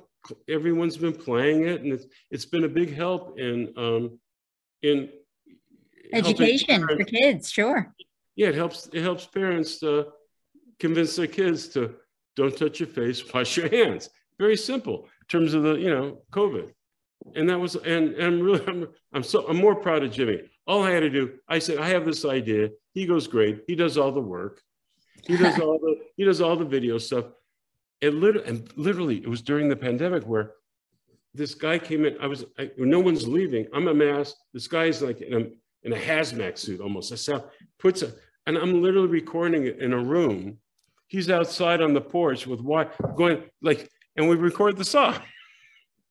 everyone's 0.48 0.96
been 0.96 1.14
playing 1.14 1.66
it 1.66 1.82
and 1.82 1.92
it's, 1.92 2.06
it's 2.30 2.46
been 2.46 2.64
a 2.64 2.68
big 2.68 2.94
help 2.94 3.38
in, 3.38 3.72
um, 3.76 4.18
in 4.82 5.10
education 6.12 6.86
for 6.86 7.04
kids. 7.04 7.50
Sure. 7.50 7.92
Yeah. 8.36 8.48
It 8.48 8.54
helps, 8.54 8.88
it 8.92 9.02
helps 9.02 9.26
parents 9.26 9.78
to 9.80 10.08
convince 10.78 11.16
their 11.16 11.26
kids 11.26 11.68
to 11.68 11.94
don't 12.36 12.56
touch 12.56 12.80
your 12.80 12.88
face, 12.88 13.22
wash 13.34 13.56
your 13.56 13.68
hands. 13.68 14.10
Very 14.38 14.56
simple 14.56 15.08
in 15.20 15.26
terms 15.28 15.54
of 15.54 15.62
the, 15.62 15.74
you 15.74 15.90
know, 15.90 16.22
COVID. 16.32 16.72
And 17.34 17.48
that 17.50 17.58
was, 17.58 17.74
and, 17.74 18.14
and 18.14 18.24
I'm 18.24 18.40
really, 18.40 18.64
I'm, 18.66 18.86
I'm 19.12 19.22
so, 19.22 19.46
I'm 19.48 19.56
more 19.56 19.74
proud 19.74 20.04
of 20.04 20.12
Jimmy. 20.12 20.40
All 20.66 20.84
I 20.84 20.90
had 20.90 21.00
to 21.00 21.10
do, 21.10 21.34
I 21.48 21.58
said, 21.58 21.78
I 21.78 21.88
have 21.88 22.04
this 22.04 22.24
idea. 22.24 22.70
He 22.94 23.06
goes 23.06 23.26
great. 23.26 23.64
He 23.66 23.74
does 23.74 23.98
all 23.98 24.12
the 24.12 24.20
work. 24.20 24.62
He 25.26 25.36
does 25.36 25.58
all 25.60 25.78
the 25.78 25.96
he 26.16 26.24
does 26.24 26.40
all 26.40 26.56
the 26.56 26.64
video 26.64 26.98
stuff. 26.98 27.26
It 28.00 28.14
literally 28.14 28.48
and 28.48 28.72
literally 28.76 29.18
it 29.18 29.28
was 29.28 29.42
during 29.42 29.68
the 29.68 29.76
pandemic 29.76 30.24
where 30.24 30.52
this 31.34 31.54
guy 31.54 31.78
came 31.78 32.04
in. 32.04 32.16
I 32.20 32.26
was 32.26 32.44
I, 32.58 32.70
no 32.76 33.00
one's 33.00 33.26
leaving. 33.26 33.66
I'm 33.74 33.88
a 33.88 33.94
mask. 33.94 34.36
This 34.52 34.68
guy's 34.68 35.02
like 35.02 35.20
in 35.20 35.34
a 35.34 35.46
in 35.82 35.92
a 35.92 35.96
hazmat 35.96 36.58
suit 36.58 36.80
almost. 36.80 37.12
I 37.12 37.16
saw 37.16 37.40
puts 37.78 38.02
a 38.02 38.12
and 38.46 38.56
I'm 38.56 38.82
literally 38.82 39.08
recording 39.08 39.66
it 39.66 39.78
in 39.80 39.92
a 39.92 39.98
room. 39.98 40.58
He's 41.06 41.28
outside 41.28 41.82
on 41.82 41.92
the 41.92 42.00
porch 42.00 42.46
with 42.46 42.60
what 42.60 42.94
going 43.14 43.42
like, 43.60 43.90
and 44.16 44.28
we 44.28 44.36
record 44.36 44.76
the 44.76 44.84
song. 44.84 45.16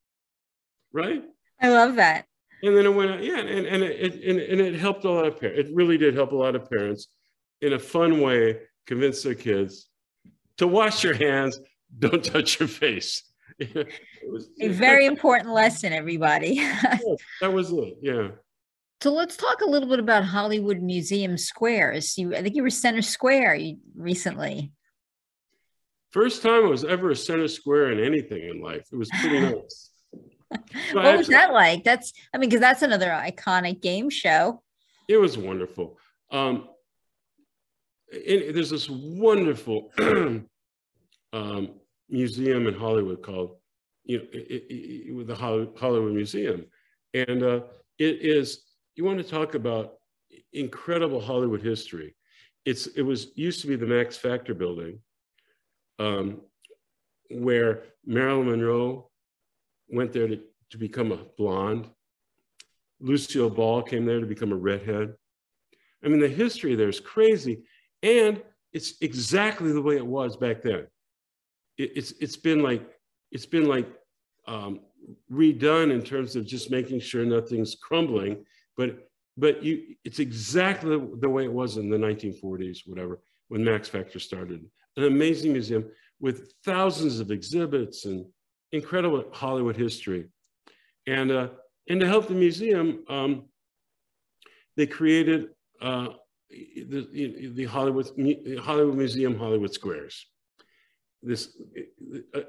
right? 0.94 1.24
I 1.60 1.70
love 1.70 1.96
that. 1.96 2.26
And 2.64 2.76
then 2.76 2.86
it 2.86 2.94
went, 2.94 3.24
yeah, 3.24 3.40
and, 3.40 3.66
and 3.66 3.84
it 3.84 4.14
and, 4.24 4.40
and 4.40 4.62
it 4.62 4.76
helped 4.76 5.04
a 5.04 5.10
lot 5.10 5.26
of 5.26 5.40
parents. 5.40 5.68
It 5.68 5.76
really 5.76 5.98
did 5.98 6.14
help 6.16 6.32
a 6.32 6.36
lot 6.36 6.56
of 6.56 6.70
parents 6.70 7.08
in 7.62 7.74
a 7.74 7.80
fun 7.80 8.22
way 8.22 8.60
convince 8.86 9.24
their 9.24 9.36
kids 9.36 9.90
to 10.58 10.68
wash 10.68 11.04
your 11.04 11.14
hands, 11.14 11.60
don't 12.00 12.24
touch 12.24 12.60
your 12.60 12.70
face. 12.70 13.24
It 13.60 14.32
was, 14.32 14.50
a 14.60 14.68
very 14.68 15.06
important 15.06 15.52
lesson, 15.52 15.94
everybody. 15.94 16.60
that 17.42 17.52
was 17.52 17.72
it. 17.72 17.98
Yeah. 18.02 18.28
So 19.02 19.14
let's 19.14 19.38
talk 19.38 19.62
a 19.62 19.70
little 19.70 19.88
bit 19.88 20.00
about 20.00 20.24
Hollywood 20.24 20.82
Museum 20.82 21.38
Squares. 21.38 22.18
You, 22.18 22.36
I 22.36 22.42
think 22.42 22.56
you 22.56 22.64
were 22.64 22.72
center 22.72 23.04
square 23.04 23.60
recently. 23.96 24.72
First 26.10 26.42
time 26.42 26.66
I 26.66 26.70
was 26.70 26.84
ever 26.84 27.12
a 27.12 27.16
center 27.16 27.48
square 27.48 27.92
in 27.92 28.04
anything 28.04 28.50
in 28.50 28.60
life. 28.60 28.88
It 28.92 28.96
was 28.96 29.10
pretty 29.22 29.40
nice. 29.40 29.92
what 30.94 31.18
was 31.18 31.28
that 31.28 31.54
like? 31.54 31.84
That's, 31.84 32.12
I 32.34 32.40
mean, 32.40 32.50
because 32.50 32.62
that's 32.62 32.82
another 32.82 33.10
iconic 33.10 33.82
game 33.82 34.10
show. 34.10 34.64
It 35.08 35.18
was 35.18 35.38
wonderful. 35.38 36.00
Um, 36.32 36.68
in, 38.12 38.54
there's 38.54 38.72
this 38.72 38.90
wonderful 38.90 39.92
um, 41.34 41.70
museum 42.10 42.68
in 42.68 42.74
Hollywood 42.74 43.22
called 43.22 43.58
you 44.06 44.20
know, 44.20 44.24
it, 44.32 44.66
it, 44.70 45.28
the 45.28 45.36
Hollywood 45.36 46.14
Museum. 46.14 46.66
And 47.14 47.44
uh, 47.44 47.62
it 48.00 48.22
is, 48.22 48.64
you 48.98 49.06
want 49.06 49.20
to 49.20 49.24
talk 49.24 49.54
about 49.54 49.94
incredible 50.54 51.22
Hollywood 51.22 51.62
history. 51.62 52.16
It's, 52.66 52.88
it 52.88 53.04
was 53.04 53.28
used 53.36 53.62
to 53.62 53.68
be 53.68 53.76
the 53.76 53.86
Max 53.86 54.18
Factor 54.18 54.56
building, 54.56 55.00
um, 56.00 56.42
where 57.30 57.84
Marilyn 58.06 58.48
Monroe 58.48 59.10
went 59.88 60.12
there 60.12 60.28
to, 60.28 60.40
to 60.72 60.78
become 60.78 61.12
a 61.12 61.20
blonde. 61.38 61.88
Lucille 63.00 63.52
Ball 63.52 63.84
came 63.84 64.06
there 64.06 64.20
to 64.20 64.26
become 64.26 64.52
a 64.52 64.56
redhead. 64.56 65.14
I 66.04 66.08
mean, 66.08 66.20
the 66.20 66.28
history 66.28 66.74
there 66.76 66.90
is 66.90 67.00
crazy. 67.00 67.64
And 68.02 68.42
it's 68.74 68.96
exactly 69.02 69.72
the 69.72 69.82
way 69.82 69.96
it 69.96 70.06
was 70.06 70.36
back 70.38 70.64
then. 70.64 70.88
It, 71.78 71.92
it's, 71.96 72.14
it's 72.20 72.38
been 72.38 72.64
like, 72.64 72.90
it's 73.32 73.46
been 73.46 73.68
like 73.68 73.88
um, 74.48 74.80
redone 75.32 75.92
in 75.92 76.02
terms 76.02 76.36
of 76.36 76.48
just 76.48 76.72
making 76.72 77.00
sure 77.00 77.24
nothing's 77.26 77.76
crumbling. 77.76 78.44
But 78.78 79.08
but 79.38 79.64
you, 79.64 79.96
it's 80.04 80.20
exactly 80.20 81.00
the 81.20 81.30
way 81.30 81.44
it 81.44 81.54
was 81.54 81.78
in 81.78 81.90
the 81.90 81.98
1940s, 81.98 82.80
whatever, 82.88 83.22
when 83.50 83.64
Max 83.64 83.88
Factor 83.88 84.20
started. 84.20 84.66
An 84.98 85.04
amazing 85.04 85.54
museum 85.54 85.86
with 86.20 86.54
thousands 86.66 87.20
of 87.20 87.30
exhibits 87.30 88.06
and 88.06 88.26
incredible 88.72 89.26
Hollywood 89.32 89.78
history. 89.78 90.26
And, 91.06 91.32
uh, 91.32 91.50
and 91.88 92.00
to 92.00 92.08
help 92.08 92.28
the 92.28 92.34
museum, 92.34 93.04
um, 93.08 93.46
they 94.76 94.88
created 94.88 95.50
uh, 95.82 96.08
the, 96.50 97.52
the 97.54 97.66
Hollywood, 97.66 98.08
Hollywood 98.60 98.96
Museum 98.98 99.38
Hollywood 99.38 99.74
Squares. 99.74 100.26
This 101.22 101.58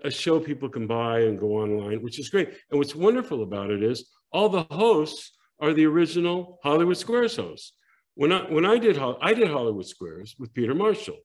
a 0.05 0.11
show 0.11 0.39
people 0.39 0.69
can 0.69 0.87
buy 0.87 1.21
and 1.21 1.39
go 1.39 1.53
online, 1.53 2.03
which 2.03 2.19
is 2.19 2.29
great. 2.29 2.51
And 2.71 2.79
what's 2.79 2.95
wonderful 2.95 3.43
about 3.43 3.71
it 3.71 3.83
is 3.83 4.11
all 4.31 4.51
the 4.51 4.65
hosts 4.65 5.33
are 5.61 5.73
the 5.73 5.87
original 5.87 6.59
Hollywood 6.63 6.97
Squares 6.97 7.37
hosts. 7.37 7.73
When 8.15 8.33
I, 8.33 8.51
when 8.51 8.65
I 8.65 8.79
did, 8.79 8.99
I 8.99 9.35
did 9.35 9.49
Hollywood 9.49 9.87
Squares 9.87 10.35
with 10.39 10.55
Peter 10.55 10.75
Marshall 10.75 11.19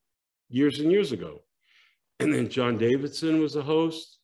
years 0.49 0.79
and 0.79 0.91
years 0.91 1.11
ago. 1.11 1.41
And 2.19 2.33
then 2.33 2.49
John 2.49 2.77
Davidson 2.77 3.41
was 3.41 3.53
the 3.53 3.63
host. 3.63 4.19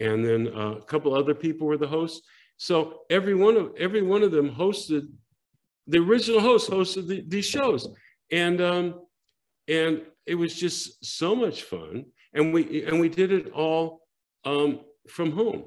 And 0.00 0.24
then 0.24 0.48
uh, 0.48 0.72
a 0.72 0.82
couple 0.82 1.14
other 1.14 1.34
people 1.34 1.66
were 1.66 1.78
the 1.78 1.86
hosts. 1.86 2.26
So 2.56 3.00
every 3.10 3.34
one 3.34 3.56
of, 3.56 3.72
every 3.78 4.02
one 4.02 4.22
of 4.22 4.32
them 4.32 4.50
hosted, 4.50 5.08
the 5.86 5.98
original 5.98 6.40
host 6.40 6.70
hosted 6.70 7.08
the, 7.08 7.24
these 7.26 7.46
shows. 7.46 7.88
And, 8.30 8.60
um, 8.60 9.00
and 9.68 10.02
it 10.26 10.34
was 10.34 10.54
just 10.54 11.04
so 11.04 11.34
much 11.34 11.62
fun. 11.62 12.06
And 12.32 12.52
we, 12.52 12.84
and 12.84 13.00
we 13.00 13.08
did 13.08 13.32
it 13.32 13.52
all 13.52 14.02
um, 14.44 14.80
from 15.08 15.32
home 15.32 15.64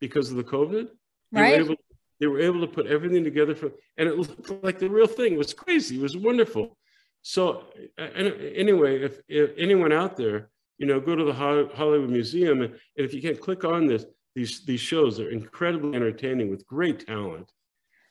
because 0.00 0.30
of 0.30 0.36
the 0.36 0.44
COVID. 0.44 0.88
Right. 1.32 1.58
We 1.58 1.64
were 1.64 1.64
able 1.64 1.76
they 2.20 2.26
were 2.26 2.40
able 2.40 2.60
to 2.60 2.66
put 2.66 2.86
everything 2.86 3.24
together 3.24 3.54
for, 3.54 3.70
and 3.96 4.08
it 4.08 4.16
looked 4.16 4.64
like 4.64 4.78
the 4.78 4.88
real 4.88 5.06
thing. 5.06 5.34
It 5.34 5.38
was 5.38 5.54
crazy. 5.54 5.96
It 5.96 6.02
was 6.02 6.16
wonderful. 6.16 6.76
So 7.22 7.64
anyway, 7.98 9.02
if, 9.02 9.20
if 9.28 9.50
anyone 9.58 9.92
out 9.92 10.16
there, 10.16 10.50
you 10.78 10.86
know, 10.86 11.00
go 11.00 11.16
to 11.16 11.24
the 11.24 11.32
Hollywood 11.32 12.10
Museum, 12.10 12.62
and 12.62 12.74
if 12.94 13.12
you 13.12 13.20
can't 13.20 13.40
click 13.40 13.64
on 13.64 13.86
this, 13.86 14.06
these 14.34 14.64
these 14.64 14.80
shows, 14.80 15.16
they're 15.16 15.30
incredibly 15.30 15.94
entertaining 15.96 16.50
with 16.50 16.66
great 16.66 17.06
talent. 17.06 17.50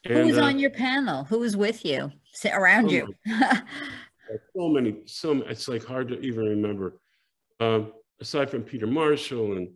And, 0.03 0.17
Who 0.17 0.25
was 0.25 0.37
uh, 0.37 0.43
on 0.43 0.59
your 0.59 0.71
panel? 0.71 1.23
Who 1.25 1.39
was 1.39 1.55
with 1.55 1.85
you, 1.85 2.11
Sit 2.33 2.53
around 2.53 2.91
you? 2.91 3.13
so 4.55 4.69
many, 4.69 4.97
so 5.05 5.43
it's 5.43 5.67
like 5.67 5.85
hard 5.85 6.09
to 6.09 6.19
even 6.19 6.45
remember. 6.45 6.99
Um, 7.59 7.93
aside 8.19 8.49
from 8.49 8.63
Peter 8.63 8.87
Marshall 8.87 9.53
and 9.53 9.69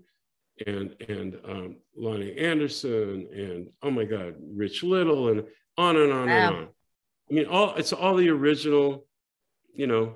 and 0.67 0.95
and 1.07 1.37
um, 1.45 1.77
Loni 1.97 2.41
Anderson 2.41 3.27
and 3.33 3.69
oh 3.81 3.91
my 3.91 4.05
God, 4.05 4.35
Rich 4.55 4.83
Little 4.83 5.29
and 5.29 5.43
on 5.77 5.97
and 5.97 6.11
on 6.11 6.27
wow. 6.27 6.47
and 6.47 6.55
on. 6.55 6.67
I 7.29 7.33
mean, 7.33 7.45
all 7.45 7.75
it's 7.75 7.93
all 7.93 8.15
the 8.15 8.29
original, 8.29 9.05
you 9.73 9.87
know, 9.87 10.15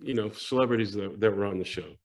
you 0.00 0.14
know, 0.14 0.30
celebrities 0.30 0.92
that, 0.94 1.20
that 1.20 1.36
were 1.36 1.46
on 1.46 1.58
the 1.58 1.64
show 1.64 1.96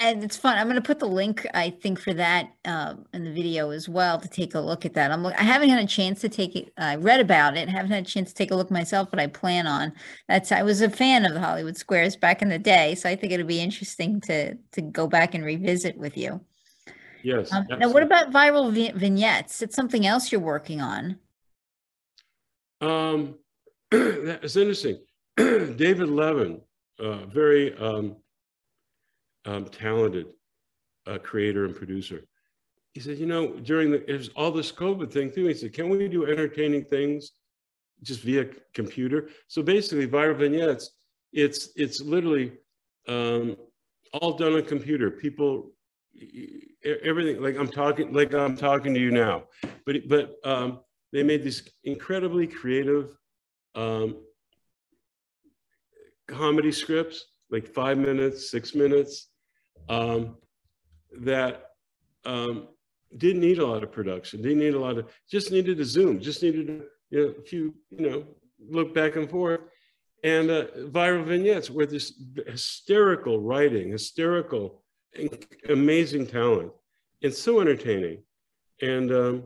and 0.00 0.24
it's 0.24 0.36
fun. 0.36 0.58
I'm 0.58 0.66
going 0.66 0.76
to 0.76 0.82
put 0.82 0.98
the 0.98 1.06
link, 1.06 1.46
I 1.54 1.70
think, 1.70 2.00
for 2.00 2.12
that 2.14 2.50
um, 2.64 3.06
in 3.12 3.24
the 3.24 3.32
video 3.32 3.70
as 3.70 3.88
well 3.88 4.18
to 4.18 4.28
take 4.28 4.54
a 4.54 4.60
look 4.60 4.84
at 4.84 4.94
that. 4.94 5.12
I'm 5.12 5.24
I 5.24 5.42
haven't 5.42 5.68
had 5.68 5.82
a 5.82 5.86
chance 5.86 6.20
to 6.22 6.28
take 6.28 6.56
it. 6.56 6.72
I 6.76 6.96
read 6.96 7.20
about 7.20 7.56
it. 7.56 7.68
Haven't 7.68 7.92
had 7.92 8.04
a 8.04 8.06
chance 8.06 8.30
to 8.30 8.34
take 8.34 8.50
a 8.50 8.56
look 8.56 8.70
myself, 8.70 9.08
but 9.10 9.20
I 9.20 9.28
plan 9.28 9.66
on. 9.66 9.92
That's 10.28 10.50
I 10.50 10.62
was 10.62 10.82
a 10.82 10.90
fan 10.90 11.24
of 11.24 11.34
the 11.34 11.40
Hollywood 11.40 11.76
Squares 11.76 12.16
back 12.16 12.42
in 12.42 12.48
the 12.48 12.58
day, 12.58 12.94
so 12.96 13.08
I 13.08 13.14
think 13.14 13.32
it'll 13.32 13.46
be 13.46 13.60
interesting 13.60 14.20
to 14.22 14.54
to 14.54 14.82
go 14.82 15.06
back 15.06 15.34
and 15.34 15.44
revisit 15.44 15.96
with 15.96 16.16
you. 16.16 16.40
Yes. 17.22 17.52
Um, 17.52 17.66
now, 17.78 17.90
what 17.90 18.02
about 18.02 18.32
viral 18.32 18.72
vi- 18.72 18.92
vignettes? 18.92 19.62
It's 19.62 19.76
something 19.76 20.06
else 20.06 20.30
you're 20.30 20.40
working 20.40 20.80
on. 20.82 21.18
Um, 22.80 23.36
that's 23.90 24.56
interesting. 24.56 24.98
David 25.36 26.08
Levin, 26.08 26.60
uh, 26.98 27.26
very. 27.26 27.76
Um, 27.78 28.16
um, 29.44 29.64
talented 29.66 30.26
uh, 31.06 31.18
creator 31.18 31.64
and 31.64 31.74
producer. 31.74 32.22
He 32.92 33.00
said, 33.00 33.18
you 33.18 33.26
know, 33.26 33.54
during 33.54 33.90
the 33.90 34.04
there's 34.06 34.28
all 34.30 34.50
this 34.50 34.70
COVID 34.70 35.12
thing 35.12 35.32
too. 35.32 35.46
He 35.46 35.54
said, 35.54 35.72
can 35.72 35.88
we 35.88 36.08
do 36.08 36.26
entertaining 36.26 36.84
things 36.84 37.32
just 38.02 38.22
via 38.22 38.46
computer? 38.72 39.30
So 39.48 39.62
basically, 39.62 40.06
viral 40.06 40.36
vignettes. 40.36 40.90
It's 41.32 41.70
it's 41.74 42.00
literally 42.00 42.52
um, 43.08 43.56
all 44.12 44.34
done 44.34 44.54
on 44.54 44.62
computer. 44.62 45.10
People, 45.10 45.72
everything 46.84 47.42
like 47.42 47.56
I'm 47.56 47.68
talking 47.68 48.12
like 48.12 48.32
I'm 48.32 48.56
talking 48.56 48.94
to 48.94 49.00
you 49.00 49.10
now, 49.10 49.44
but 49.84 49.96
but 50.08 50.36
um, 50.44 50.80
they 51.12 51.24
made 51.24 51.42
these 51.42 51.68
incredibly 51.82 52.46
creative 52.46 53.16
um, 53.74 54.16
comedy 56.28 56.72
scripts, 56.72 57.24
like 57.50 57.66
five 57.66 57.98
minutes, 57.98 58.50
six 58.50 58.74
minutes, 58.74 59.28
um, 59.88 60.36
that 61.20 61.70
um, 62.24 62.68
didn't 63.16 63.40
need 63.40 63.58
a 63.58 63.66
lot 63.66 63.82
of 63.82 63.92
production, 63.92 64.42
didn't 64.42 64.58
need 64.58 64.74
a 64.74 64.78
lot 64.78 64.98
of, 64.98 65.10
just 65.30 65.50
needed 65.50 65.78
to 65.78 65.84
zoom, 65.84 66.20
just 66.20 66.42
needed 66.42 66.66
to, 66.66 66.84
you 67.10 67.20
know, 67.20 67.34
a 67.38 67.42
few, 67.42 67.74
you 67.90 68.08
know, 68.08 68.24
look 68.68 68.94
back 68.94 69.16
and 69.16 69.30
forth. 69.30 69.60
And 70.22 70.50
uh, 70.50 70.66
viral 70.88 71.24
vignettes 71.24 71.70
were 71.70 71.86
this 71.86 72.14
hysterical 72.46 73.40
writing, 73.40 73.90
hysterical, 73.90 74.82
amazing 75.68 76.26
talent, 76.26 76.72
and 77.22 77.32
so 77.32 77.60
entertaining. 77.60 78.22
And 78.80 79.12
um, 79.12 79.44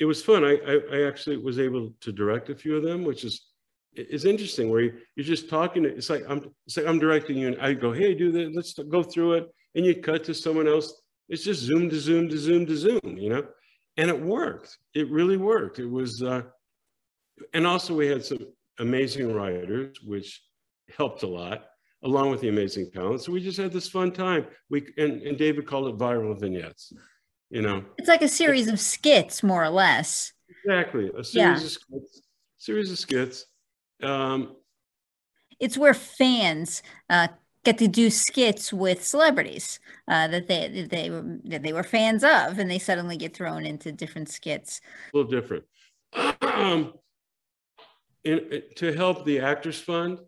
it 0.00 0.04
was 0.04 0.22
fun. 0.22 0.44
I, 0.44 0.58
I, 0.66 0.80
I, 0.92 1.06
actually 1.06 1.36
was 1.36 1.58
able 1.58 1.92
to 2.00 2.12
direct 2.12 2.50
a 2.50 2.54
few 2.54 2.76
of 2.76 2.82
them, 2.82 3.04
which 3.04 3.24
is 3.24 3.46
is 3.94 4.24
interesting. 4.24 4.68
Where 4.70 4.80
you, 4.82 4.98
you're 5.14 5.24
just 5.24 5.48
talking. 5.48 5.84
It's 5.84 6.10
like 6.10 6.24
I'm 6.28 6.50
it's 6.66 6.76
like 6.76 6.86
I'm 6.86 6.98
directing 6.98 7.38
you, 7.38 7.48
and 7.48 7.60
I 7.60 7.72
go, 7.72 7.92
"Hey, 7.92 8.14
do 8.14 8.32
this. 8.32 8.50
Let's 8.54 8.74
go 8.74 9.02
through 9.02 9.34
it." 9.34 9.54
And 9.74 9.84
you 9.84 9.94
cut 10.00 10.24
to 10.24 10.34
someone 10.34 10.68
else. 10.68 11.02
It's 11.28 11.44
just 11.44 11.60
zoom 11.60 11.88
to 11.90 12.00
zoom 12.00 12.28
to 12.28 12.38
zoom 12.38 12.66
to 12.66 12.76
zoom, 12.76 13.00
you 13.04 13.30
know? 13.30 13.46
And 13.96 14.10
it 14.10 14.20
worked. 14.20 14.78
It 14.94 15.10
really 15.10 15.36
worked. 15.36 15.78
It 15.78 15.86
was, 15.86 16.22
uh, 16.22 16.42
and 17.54 17.66
also 17.66 17.94
we 17.94 18.06
had 18.06 18.24
some 18.24 18.46
amazing 18.78 19.32
writers, 19.32 19.98
which 20.02 20.42
helped 20.96 21.22
a 21.22 21.26
lot, 21.26 21.66
along 22.02 22.30
with 22.30 22.40
the 22.40 22.48
amazing 22.48 22.90
talent. 22.90 23.22
So 23.22 23.32
we 23.32 23.40
just 23.42 23.58
had 23.58 23.72
this 23.72 23.88
fun 23.88 24.10
time. 24.10 24.46
We 24.70 24.86
and, 24.96 25.22
and 25.22 25.38
David 25.38 25.66
called 25.66 25.88
it 25.88 25.98
viral 25.98 26.38
vignettes. 26.38 26.92
You 27.50 27.62
know, 27.62 27.84
it's 27.98 28.08
like 28.08 28.22
a 28.22 28.28
series 28.28 28.68
of 28.68 28.78
skits, 28.78 29.42
more 29.42 29.62
or 29.62 29.70
less. 29.70 30.32
Exactly, 30.64 31.10
a 31.16 31.24
series 31.24 31.34
yeah. 31.34 31.54
of 31.54 31.70
skits. 31.70 32.22
Series 32.58 32.90
of 32.90 32.98
skits. 32.98 33.46
Um, 34.02 34.56
it's 35.58 35.76
where 35.76 35.94
fans 35.94 36.82
uh, 37.08 37.28
get 37.64 37.78
to 37.78 37.88
do 37.88 38.10
skits 38.10 38.72
with 38.72 39.04
celebrities 39.04 39.80
uh, 40.08 40.28
that 40.28 40.48
they 40.48 40.68
that 40.68 40.90
they 40.90 41.10
were 41.10 41.38
that 41.44 41.62
they 41.62 41.72
were 41.72 41.82
fans 41.82 42.24
of, 42.24 42.58
and 42.58 42.70
they 42.70 42.78
suddenly 42.78 43.16
get 43.16 43.36
thrown 43.36 43.64
into 43.66 43.92
different 43.92 44.28
skits. 44.28 44.80
A 45.12 45.16
little 45.16 45.30
different. 45.30 45.64
Um, 46.42 46.92
in, 48.24 48.62
to 48.76 48.92
help 48.92 49.24
the 49.24 49.40
Actors 49.40 49.80
Fund, 49.80 50.18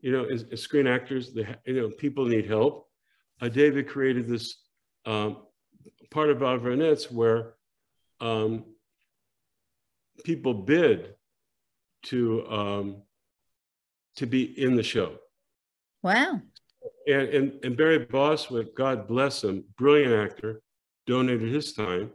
you 0.00 0.12
know, 0.12 0.24
as, 0.24 0.44
as 0.52 0.62
screen 0.62 0.86
actors, 0.86 1.34
the, 1.34 1.46
you 1.66 1.74
know, 1.74 1.90
people 1.90 2.24
need 2.24 2.46
help. 2.46 2.88
Uh, 3.42 3.48
David 3.48 3.88
created 3.88 4.26
this 4.26 4.56
um, 5.04 5.38
part 6.10 6.30
of 6.30 6.42
our 6.42 6.58
where 7.10 7.54
um, 8.20 8.64
people 10.24 10.54
bid 10.54 11.14
to 12.04 12.46
um, 12.48 13.02
to 14.16 14.26
be 14.26 14.42
in 14.42 14.76
the 14.76 14.82
show. 14.82 15.16
Wow. 16.04 16.42
And, 17.08 17.28
and, 17.30 17.64
and 17.64 17.76
Barry 17.78 18.00
Bostwick, 18.00 18.76
God 18.76 19.08
bless 19.08 19.42
him, 19.42 19.64
brilliant 19.78 20.12
actor, 20.12 20.60
donated 21.06 21.50
his 21.50 21.72
time. 21.72 22.10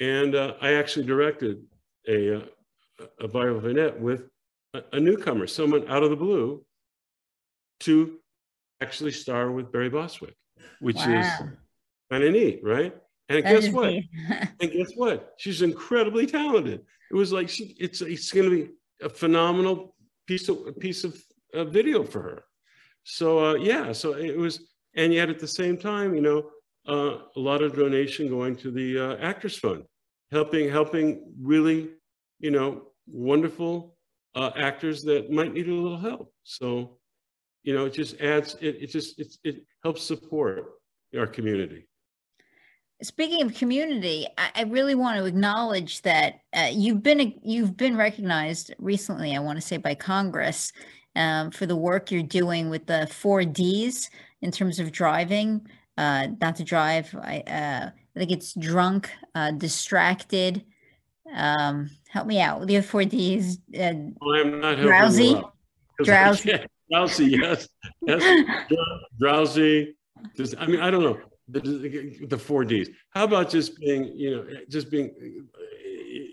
And 0.00 0.34
uh, 0.34 0.54
I 0.62 0.72
actually 0.72 1.04
directed 1.04 1.62
a, 2.08 2.38
uh, 2.38 2.44
a 3.20 3.28
viral 3.28 3.60
vignette 3.60 4.00
with 4.00 4.30
a, 4.72 4.82
a, 4.94 5.00
newcomer, 5.00 5.46
someone 5.46 5.86
out 5.88 6.02
of 6.02 6.10
the 6.10 6.16
blue, 6.16 6.64
to 7.80 8.18
actually 8.80 9.12
star 9.12 9.52
with 9.52 9.70
Barry 9.70 9.90
Bostwick, 9.90 10.34
which 10.80 10.96
wow. 10.96 11.20
is 11.20 11.26
kind 12.10 12.24
of 12.24 12.32
neat, 12.32 12.60
right? 12.64 12.96
And 13.28 13.44
guess 13.44 13.68
what? 13.68 13.92
and 14.60 14.72
guess 14.72 14.92
what? 14.96 15.34
She's 15.36 15.60
incredibly 15.60 16.26
talented. 16.26 16.80
It 17.10 17.14
was 17.14 17.32
like 17.32 17.50
she, 17.50 17.76
it's 17.78 18.00
it's 18.00 18.32
going 18.32 18.50
to 18.50 18.56
be 18.56 18.70
a 19.02 19.08
phenomenal 19.08 19.94
piece 20.26 20.48
of 20.48 20.78
piece 20.78 21.04
of 21.04 21.16
uh, 21.54 21.64
video 21.64 22.02
for 22.02 22.22
her. 22.22 22.44
So 23.04 23.44
uh, 23.44 23.54
yeah, 23.54 23.92
so 23.92 24.14
it 24.14 24.36
was, 24.36 24.60
and 24.96 25.12
yet 25.12 25.30
at 25.30 25.38
the 25.38 25.48
same 25.48 25.76
time, 25.76 26.14
you 26.14 26.22
know, 26.22 26.50
uh, 26.86 27.18
a 27.36 27.40
lot 27.40 27.62
of 27.62 27.76
donation 27.76 28.28
going 28.28 28.56
to 28.56 28.70
the 28.70 28.98
uh, 28.98 29.16
Actors 29.16 29.58
Fund, 29.58 29.84
helping 30.32 30.68
helping 30.68 31.32
really, 31.40 31.90
you 32.40 32.50
know, 32.50 32.88
wonderful 33.06 33.96
uh, 34.34 34.50
actors 34.56 35.02
that 35.04 35.30
might 35.30 35.52
need 35.52 35.68
a 35.68 35.72
little 35.72 35.98
help. 35.98 36.32
So, 36.42 36.98
you 37.62 37.74
know, 37.74 37.86
it 37.86 37.92
just 37.92 38.20
adds, 38.20 38.56
it, 38.60 38.76
it 38.80 38.86
just 38.90 39.18
it, 39.18 39.36
it 39.44 39.64
helps 39.82 40.02
support 40.02 40.64
our 41.16 41.26
community. 41.26 41.86
Speaking 43.02 43.42
of 43.42 43.54
community, 43.54 44.26
I, 44.38 44.50
I 44.54 44.62
really 44.62 44.94
want 44.94 45.18
to 45.18 45.24
acknowledge 45.24 46.02
that 46.02 46.40
uh, 46.54 46.70
you've 46.72 47.02
been 47.02 47.34
you've 47.42 47.76
been 47.76 47.96
recognized 47.96 48.74
recently. 48.78 49.36
I 49.36 49.40
want 49.40 49.56
to 49.58 49.62
say 49.62 49.76
by 49.76 49.94
Congress 49.94 50.72
um, 51.16 51.50
for 51.50 51.66
the 51.66 51.76
work 51.76 52.10
you're 52.10 52.22
doing 52.22 52.70
with 52.70 52.86
the 52.86 53.06
four 53.06 53.44
Ds 53.44 54.10
in 54.42 54.50
terms 54.50 54.78
of 54.78 54.92
driving, 54.92 55.66
uh, 55.96 56.28
not 56.40 56.56
to 56.56 56.64
drive. 56.64 57.14
I, 57.20 57.40
uh, 57.46 57.90
I 57.90 58.18
think 58.18 58.30
it's 58.30 58.52
drunk, 58.54 59.10
uh, 59.34 59.52
distracted. 59.52 60.64
Um, 61.32 61.90
help 62.08 62.26
me 62.26 62.40
out. 62.40 62.66
The 62.66 62.78
other 62.78 62.86
four 62.86 63.04
Ds. 63.04 63.58
Uh, 63.78 63.92
well, 64.20 64.40
I'm 64.40 64.60
not 64.60 64.78
drowsy. 64.78 65.40
Drowsy. 66.02 66.52
drowsy. 66.90 67.26
Yes. 67.26 67.68
Yes. 68.02 68.66
drowsy. 69.18 69.96
Just, 70.36 70.54
I 70.58 70.66
mean, 70.66 70.80
I 70.80 70.90
don't 70.90 71.02
know 71.02 71.18
the, 71.48 72.26
the 72.28 72.38
four 72.38 72.64
Ds. 72.64 72.88
How 73.10 73.24
about 73.24 73.50
just 73.50 73.78
being, 73.78 74.04
you 74.16 74.36
know, 74.36 74.46
just 74.68 74.90
being, 74.90 75.14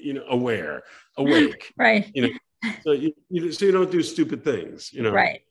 you 0.02 0.14
know, 0.14 0.24
aware, 0.30 0.84
awake. 1.18 1.74
right. 1.78 2.10
You 2.14 2.24
know, 2.24 2.34
so 2.84 2.92
you, 2.92 3.14
you, 3.30 3.52
so 3.52 3.66
you 3.66 3.72
don't 3.72 3.92
do 3.92 4.02
stupid 4.02 4.44
things, 4.44 4.92
you 4.94 5.02
know. 5.02 5.12
Right. 5.12 5.42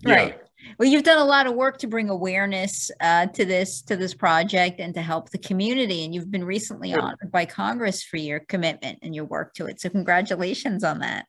Yeah. 0.00 0.14
Right. 0.14 0.40
Well, 0.78 0.88
you've 0.88 1.04
done 1.04 1.18
a 1.18 1.24
lot 1.24 1.46
of 1.46 1.54
work 1.54 1.78
to 1.78 1.86
bring 1.86 2.08
awareness 2.08 2.90
uh, 3.00 3.26
to 3.26 3.44
this 3.44 3.82
to 3.82 3.96
this 3.96 4.14
project 4.14 4.80
and 4.80 4.92
to 4.94 5.02
help 5.02 5.30
the 5.30 5.38
community, 5.38 6.04
and 6.04 6.14
you've 6.14 6.30
been 6.30 6.44
recently 6.44 6.90
yeah. 6.90 6.98
honored 6.98 7.30
by 7.30 7.44
Congress 7.44 8.02
for 8.02 8.16
your 8.16 8.40
commitment 8.40 8.98
and 9.02 9.14
your 9.14 9.24
work 9.24 9.54
to 9.54 9.66
it. 9.66 9.80
So, 9.80 9.88
congratulations 9.88 10.82
on 10.84 10.98
that. 11.00 11.26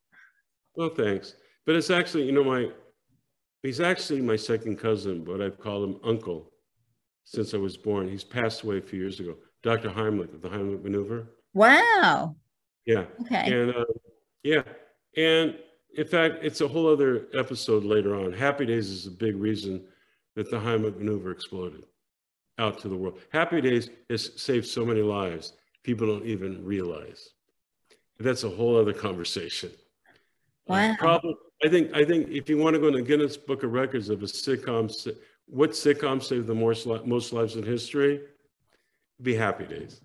Well, 0.75 0.89
thanks. 0.89 1.35
But 1.65 1.75
it's 1.75 1.91
actually, 1.91 2.23
you 2.25 2.31
know, 2.31 2.43
my 2.43 2.69
he's 3.61 3.79
actually 3.79 4.21
my 4.21 4.35
second 4.35 4.77
cousin, 4.77 5.23
but 5.23 5.41
I've 5.41 5.59
called 5.59 5.89
him 5.89 5.99
uncle 6.03 6.51
since 7.25 7.53
I 7.53 7.57
was 7.57 7.77
born. 7.77 8.09
He's 8.09 8.23
passed 8.23 8.63
away 8.63 8.77
a 8.77 8.81
few 8.81 8.99
years 8.99 9.19
ago. 9.19 9.35
Dr. 9.61 9.89
Heimlich 9.89 10.33
of 10.33 10.41
the 10.41 10.49
Heimlich 10.49 10.83
maneuver. 10.83 11.27
Wow. 11.53 12.35
Yeah. 12.85 13.05
Okay. 13.21 13.61
And 13.61 13.75
uh, 13.75 13.85
yeah, 14.43 14.63
and 15.19 15.55
in 15.97 16.07
fact, 16.07 16.37
it's 16.43 16.61
a 16.61 16.67
whole 16.67 16.87
other 16.87 17.27
episode 17.33 17.83
later 17.83 18.15
on. 18.15 18.31
Happy 18.31 18.65
Days 18.65 18.89
is 18.89 19.05
a 19.05 19.11
big 19.11 19.35
reason 19.35 19.83
that 20.35 20.49
the 20.49 20.57
Heimlich 20.57 20.97
maneuver 20.97 21.31
exploded 21.31 21.83
out 22.57 22.79
to 22.79 22.87
the 22.87 22.95
world. 22.95 23.19
Happy 23.33 23.59
Days 23.59 23.89
has 24.09 24.31
saved 24.41 24.65
so 24.65 24.85
many 24.85 25.01
lives, 25.01 25.53
people 25.83 26.07
don't 26.07 26.25
even 26.25 26.63
realize. 26.63 27.31
That's 28.17 28.43
a 28.43 28.49
whole 28.49 28.77
other 28.77 28.93
conversation. 28.93 29.71
Wow. 30.67 30.91
Uh, 30.91 30.95
probably, 30.97 31.35
I 31.65 31.67
think, 31.67 31.93
I 31.93 32.05
think 32.05 32.29
if 32.29 32.47
you 32.47 32.57
want 32.57 32.75
to 32.75 32.79
go 32.79 32.87
in 32.87 32.93
the 32.93 33.01
Guinness 33.01 33.35
Book 33.35 33.63
of 33.63 33.73
Records 33.73 34.09
of 34.09 34.23
a 34.23 34.25
sitcom, 34.25 34.89
what 35.47 35.71
sitcom 35.71 36.23
saved 36.23 36.47
the 36.47 36.55
most, 36.55 36.87
most 37.05 37.33
lives 37.33 37.55
in 37.57 37.63
history? 37.63 38.21
Be 39.21 39.35
Happy 39.35 39.65
Days. 39.65 39.99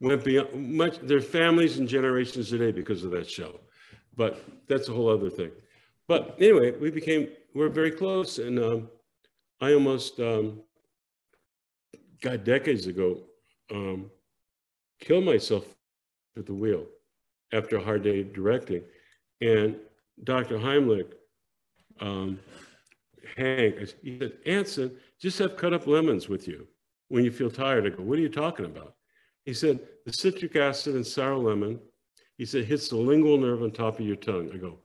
Went 0.00 0.24
beyond 0.24 0.74
much, 0.74 0.98
their 1.00 1.20
families 1.20 1.78
and 1.78 1.88
generations 1.88 2.50
today 2.50 2.72
because 2.72 3.04
of 3.04 3.12
that 3.12 3.30
show 3.30 3.60
but 4.16 4.44
that's 4.66 4.88
a 4.88 4.92
whole 4.92 5.08
other 5.08 5.30
thing. 5.30 5.50
But 6.08 6.36
anyway, 6.38 6.72
we 6.72 6.90
became, 6.90 7.28
we're 7.54 7.68
very 7.68 7.90
close. 7.90 8.38
And 8.38 8.58
um, 8.58 8.88
I 9.60 9.74
almost, 9.74 10.20
um, 10.20 10.60
God, 12.20 12.44
decades 12.44 12.86
ago, 12.86 13.18
um, 13.70 14.10
killed 15.00 15.24
myself 15.24 15.64
at 16.38 16.46
the 16.46 16.54
wheel 16.54 16.86
after 17.52 17.76
a 17.76 17.82
hard 17.82 18.02
day 18.02 18.22
directing. 18.22 18.82
And 19.40 19.76
Dr. 20.24 20.58
Heimlich, 20.58 21.12
um, 22.00 22.38
Hank, 23.36 23.94
he 24.02 24.18
said, 24.18 24.32
Anson, 24.46 24.96
just 25.20 25.38
have 25.38 25.56
cut 25.56 25.74
up 25.74 25.86
lemons 25.86 26.28
with 26.28 26.46
you 26.46 26.66
when 27.08 27.24
you 27.24 27.30
feel 27.30 27.50
tired. 27.50 27.86
I 27.86 27.90
go, 27.90 28.02
what 28.02 28.18
are 28.18 28.22
you 28.22 28.28
talking 28.28 28.66
about? 28.66 28.94
He 29.44 29.52
said, 29.52 29.80
the 30.04 30.12
citric 30.12 30.56
acid 30.56 30.94
and 30.94 31.06
sour 31.06 31.36
lemon 31.36 31.80
he 32.38 32.44
said, 32.44 32.64
hits 32.64 32.88
the 32.88 32.96
lingual 32.96 33.38
nerve 33.38 33.62
on 33.62 33.70
top 33.70 33.98
of 33.98 34.06
your 34.06 34.16
tongue. 34.16 34.50
I 34.52 34.58
go, 34.58 34.78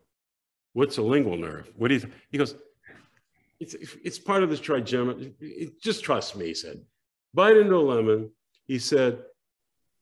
what's 0.74 0.98
a 0.98 1.02
lingual 1.02 1.38
nerve? 1.38 1.70
What 1.76 1.90
do 1.90 1.96
you, 1.96 2.00
th-? 2.02 2.14
he 2.30 2.38
goes, 2.38 2.56
it's, 3.60 3.76
it's 4.04 4.18
part 4.18 4.44
of 4.44 4.50
this 4.50 4.60
trigeminal. 4.60 5.32
Just 5.82 6.04
trust 6.04 6.36
me, 6.36 6.48
he 6.48 6.54
said. 6.54 6.82
Bite 7.34 7.58
into 7.58 7.76
a 7.76 7.78
lemon. 7.78 8.32
He 8.66 8.80
said, 8.80 9.20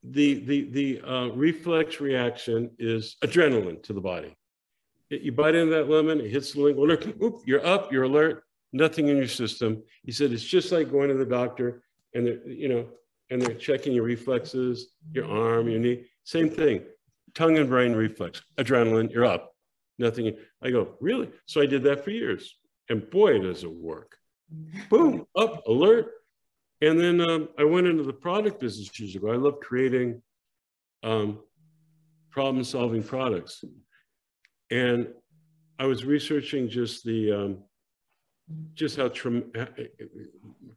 the, 0.02 0.44
the, 0.44 0.70
the 0.70 1.00
uh, 1.02 1.28
reflex 1.30 2.00
reaction 2.00 2.70
is 2.78 3.16
adrenaline 3.22 3.82
to 3.82 3.92
the 3.92 4.00
body. 4.00 4.34
You 5.10 5.32
bite 5.32 5.56
into 5.56 5.74
that 5.74 5.90
lemon, 5.90 6.20
it 6.20 6.30
hits 6.30 6.52
the 6.52 6.60
lingual 6.60 6.86
nerve, 6.86 7.14
Oop, 7.20 7.42
you're 7.44 7.66
up, 7.66 7.92
you're 7.92 8.04
alert, 8.04 8.44
nothing 8.72 9.08
in 9.08 9.16
your 9.16 9.26
system. 9.26 9.82
He 10.04 10.12
said, 10.12 10.32
it's 10.32 10.44
just 10.44 10.70
like 10.70 10.90
going 10.90 11.08
to 11.08 11.16
the 11.16 11.26
doctor 11.26 11.82
and 12.14 12.26
they're, 12.26 12.48
you 12.48 12.68
know, 12.68 12.86
and 13.28 13.42
they're 13.42 13.54
checking 13.54 13.92
your 13.92 14.04
reflexes, 14.04 14.92
your 15.12 15.26
arm, 15.26 15.68
your 15.68 15.80
knee, 15.80 16.04
same 16.24 16.48
thing 16.48 16.82
tongue 17.34 17.58
and 17.58 17.68
brain 17.68 17.92
reflex, 17.92 18.42
adrenaline, 18.58 19.12
you're 19.12 19.24
up. 19.24 19.54
Nothing. 19.98 20.36
I 20.62 20.70
go, 20.70 20.96
really? 21.00 21.28
So 21.46 21.60
I 21.60 21.66
did 21.66 21.82
that 21.84 22.04
for 22.04 22.10
years. 22.10 22.56
And 22.88 23.08
boy, 23.10 23.38
does 23.38 23.62
it 23.62 23.70
work. 23.70 24.16
Boom, 24.88 25.26
up, 25.36 25.66
alert. 25.66 26.10
And 26.80 26.98
then 26.98 27.20
um, 27.20 27.48
I 27.58 27.64
went 27.64 27.86
into 27.86 28.02
the 28.02 28.12
product 28.12 28.58
business 28.60 28.98
years 28.98 29.14
ago. 29.14 29.30
I 29.30 29.36
love 29.36 29.60
creating 29.60 30.22
um, 31.02 31.40
problem 32.30 32.64
solving 32.64 33.02
products. 33.02 33.62
And 34.70 35.08
I 35.78 35.86
was 35.86 36.04
researching 36.04 36.68
just 36.68 37.04
the, 37.04 37.32
um, 37.32 37.58
just 38.74 38.96
how 38.96 39.10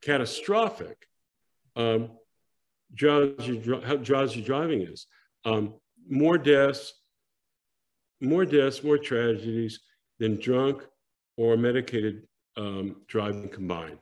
catastrophic 0.02 1.08
um, 1.76 2.12
drowsy, 2.94 3.62
how 3.86 3.96
drowsy 3.96 4.42
driving 4.42 4.82
is. 4.82 5.08
Um, 5.46 5.76
more 6.10 6.38
deaths, 6.38 6.94
more 8.22 8.46
deaths, 8.46 8.84
more 8.84 8.98
tragedies 8.98 9.80
than 10.20 10.40
drunk 10.40 10.84
or 11.38 11.58
medicated 11.58 12.28
um, 12.58 12.98
driving 13.08 13.50
combined. 13.50 14.00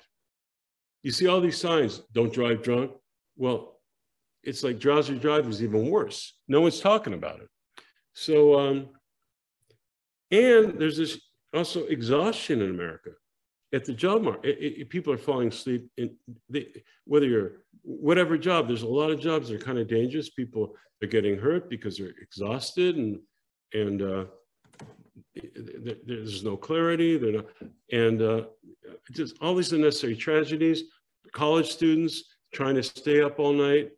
You 1.03 1.11
see 1.11 1.27
all 1.27 1.41
these 1.41 1.57
signs, 1.57 2.01
don't 2.13 2.33
drive 2.33 2.61
drunk. 2.61 2.91
Well, 3.35 3.79
it's 4.43 4.63
like 4.63 4.79
drowsy 4.79 5.17
driving 5.17 5.49
is 5.49 5.63
even 5.63 5.89
worse. 5.89 6.33
No 6.47 6.61
one's 6.61 6.79
talking 6.79 7.13
about 7.13 7.39
it. 7.39 7.47
So, 8.13 8.59
um, 8.59 8.89
and 10.31 10.79
there's 10.79 10.97
this 10.97 11.19
also 11.53 11.85
exhaustion 11.85 12.61
in 12.61 12.69
America 12.69 13.11
at 13.73 13.85
the 13.85 13.93
job 13.93 14.23
market. 14.23 14.57
It, 14.59 14.81
it, 14.81 14.89
people 14.89 15.13
are 15.13 15.17
falling 15.17 15.49
asleep 15.49 15.89
in 15.97 16.15
they, 16.49 16.67
whether 17.05 17.25
you're 17.25 17.51
whatever 17.83 18.37
job. 18.37 18.67
There's 18.67 18.83
a 18.83 18.87
lot 18.87 19.11
of 19.11 19.19
jobs 19.19 19.49
that 19.49 19.55
are 19.55 19.65
kind 19.65 19.79
of 19.79 19.87
dangerous. 19.87 20.29
People 20.29 20.75
are 21.01 21.07
getting 21.07 21.37
hurt 21.37 21.69
because 21.69 21.97
they're 21.97 22.13
exhausted 22.21 22.97
and 22.97 23.19
and 23.73 24.01
uh, 24.01 24.25
there's 26.05 26.43
no 26.43 26.57
clarity. 26.57 27.17
They're 27.17 27.31
not, 27.31 27.45
and 27.91 28.21
uh, 28.21 28.43
just 29.11 29.35
all 29.41 29.55
these 29.55 29.71
unnecessary 29.71 30.15
tragedies. 30.15 30.83
College 31.31 31.69
students 31.69 32.23
trying 32.53 32.75
to 32.75 32.83
stay 32.83 33.21
up 33.21 33.39
all 33.39 33.53
night 33.53 33.91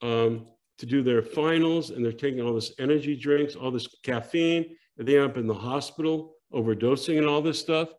um, 0.00 0.46
to 0.78 0.86
do 0.86 1.02
their 1.02 1.22
finals, 1.22 1.90
and 1.90 2.02
they're 2.02 2.12
taking 2.12 2.40
all 2.40 2.54
this 2.54 2.72
energy 2.78 3.14
drinks, 3.14 3.54
all 3.54 3.70
this 3.70 3.86
caffeine, 4.02 4.76
and 4.96 5.06
they 5.06 5.18
end 5.18 5.30
up 5.30 5.36
in 5.36 5.46
the 5.46 5.54
hospital 5.54 6.36
overdosing 6.54 7.18
and 7.18 7.26
all 7.26 7.42
this 7.42 7.58
stuff. 7.58 7.90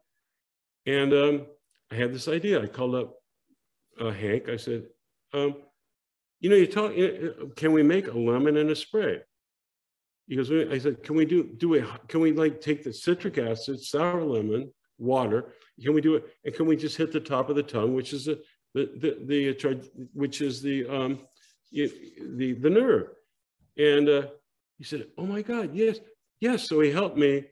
And 0.86 1.13
um, 1.13 1.45
I 1.91 1.95
had 1.95 2.13
this 2.13 2.27
idea. 2.27 2.61
I 2.61 2.67
called 2.67 2.95
up 2.95 3.15
uh, 3.99 4.11
Hank. 4.11 4.49
I 4.49 4.57
said, 4.57 4.86
um, 5.34 5.55
you 6.39 6.49
know, 6.49 6.55
you 6.55 6.67
talk, 6.67 6.93
can 7.55 7.71
we 7.71 7.84
make 7.84 8.07
a 8.07 8.17
lemon 8.17 8.57
in 8.57 8.69
a 8.69 8.75
spray? 8.75 9.19
He 10.27 10.36
goes, 10.36 10.51
I 10.51 10.77
said, 10.77 11.03
can 11.03 11.15
we 11.15 11.25
do, 11.25 11.43
do 11.43 11.73
it? 11.75 11.86
Can 12.07 12.21
we 12.21 12.32
like 12.32 12.61
take 12.61 12.84
the 12.84 12.93
citric 12.93 13.38
acid, 13.38 13.82
sour 13.82 14.23
lemon, 14.23 14.71
water? 14.97 15.53
Can 15.82 15.93
we 15.93 16.01
do 16.01 16.15
it? 16.15 16.25
And 16.45 16.55
can 16.55 16.65
we 16.65 16.75
just 16.75 16.97
hit 16.97 17.11
the 17.11 17.19
top 17.19 17.49
of 17.49 17.55
the 17.55 17.63
tongue, 17.63 17.93
which 17.93 18.13
is 18.13 18.25
the, 18.25 18.41
the, 18.73 18.89
the, 18.97 19.53
the 19.53 19.69
uh, 19.69 19.75
which 20.13 20.41
is 20.41 20.61
the, 20.61 20.88
um, 20.88 21.19
the, 21.71 22.53
the 22.53 22.69
nerve. 22.69 23.07
And 23.77 24.09
uh, 24.09 24.27
he 24.77 24.84
said, 24.84 25.07
oh 25.17 25.25
my 25.25 25.41
God, 25.41 25.71
yes, 25.73 25.99
yes. 26.39 26.67
So 26.67 26.79
he 26.79 26.91
helped 26.91 27.17
me 27.17 27.45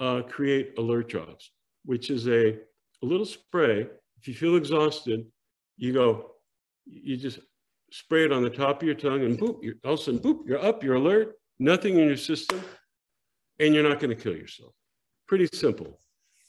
uh, 0.00 0.22
create 0.22 0.78
Alert 0.78 1.08
Drops, 1.08 1.50
which 1.84 2.10
is 2.10 2.28
a, 2.28 2.58
a 3.02 3.06
little 3.06 3.26
spray. 3.26 3.86
If 4.20 4.28
you 4.28 4.34
feel 4.34 4.56
exhausted, 4.56 5.26
you 5.76 5.92
go, 5.92 6.32
you 6.86 7.16
just 7.16 7.38
spray 7.90 8.24
it 8.24 8.32
on 8.32 8.42
the 8.42 8.50
top 8.50 8.82
of 8.82 8.86
your 8.86 8.94
tongue, 8.94 9.22
and 9.24 9.38
boop, 9.38 9.62
you're, 9.62 9.74
all 9.84 9.94
of 9.94 10.00
a 10.00 10.02
sudden, 10.02 10.20
boop, 10.20 10.40
you're 10.46 10.62
up, 10.64 10.82
you're 10.82 10.96
alert, 10.96 11.36
nothing 11.58 11.98
in 11.98 12.08
your 12.08 12.16
system, 12.16 12.62
and 13.58 13.74
you're 13.74 13.88
not 13.88 14.00
going 14.00 14.14
to 14.14 14.20
kill 14.22 14.34
yourself. 14.34 14.72
Pretty 15.26 15.48
simple. 15.52 16.00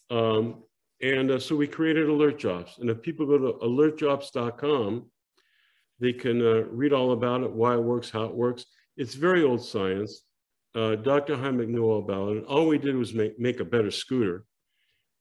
Um, 0.09 0.63
and 1.01 1.31
uh, 1.31 1.39
so 1.39 1.55
we 1.55 1.67
created 1.67 2.09
Alert 2.09 2.39
Drops. 2.39 2.77
And 2.79 2.89
if 2.89 3.01
people 3.01 3.25
go 3.25 3.37
to 3.37 3.53
alertdrops.com, 3.65 5.05
they 5.99 6.13
can 6.13 6.41
uh, 6.41 6.63
read 6.69 6.93
all 6.93 7.11
about 7.11 7.43
it, 7.43 7.51
why 7.51 7.73
it 7.73 7.83
works, 7.83 8.09
how 8.09 8.23
it 8.23 8.33
works. 8.33 8.65
It's 8.97 9.15
very 9.15 9.43
old 9.43 9.63
science. 9.63 10.23
Uh, 10.75 10.95
Dr. 10.95 11.35
Heimlich 11.35 11.67
knew 11.67 11.83
all 11.83 11.99
about 11.99 12.37
it. 12.37 12.43
All 12.45 12.67
we 12.67 12.77
did 12.77 12.95
was 12.95 13.13
make, 13.13 13.39
make 13.39 13.59
a 13.59 13.65
better 13.65 13.91
scooter. 13.91 14.45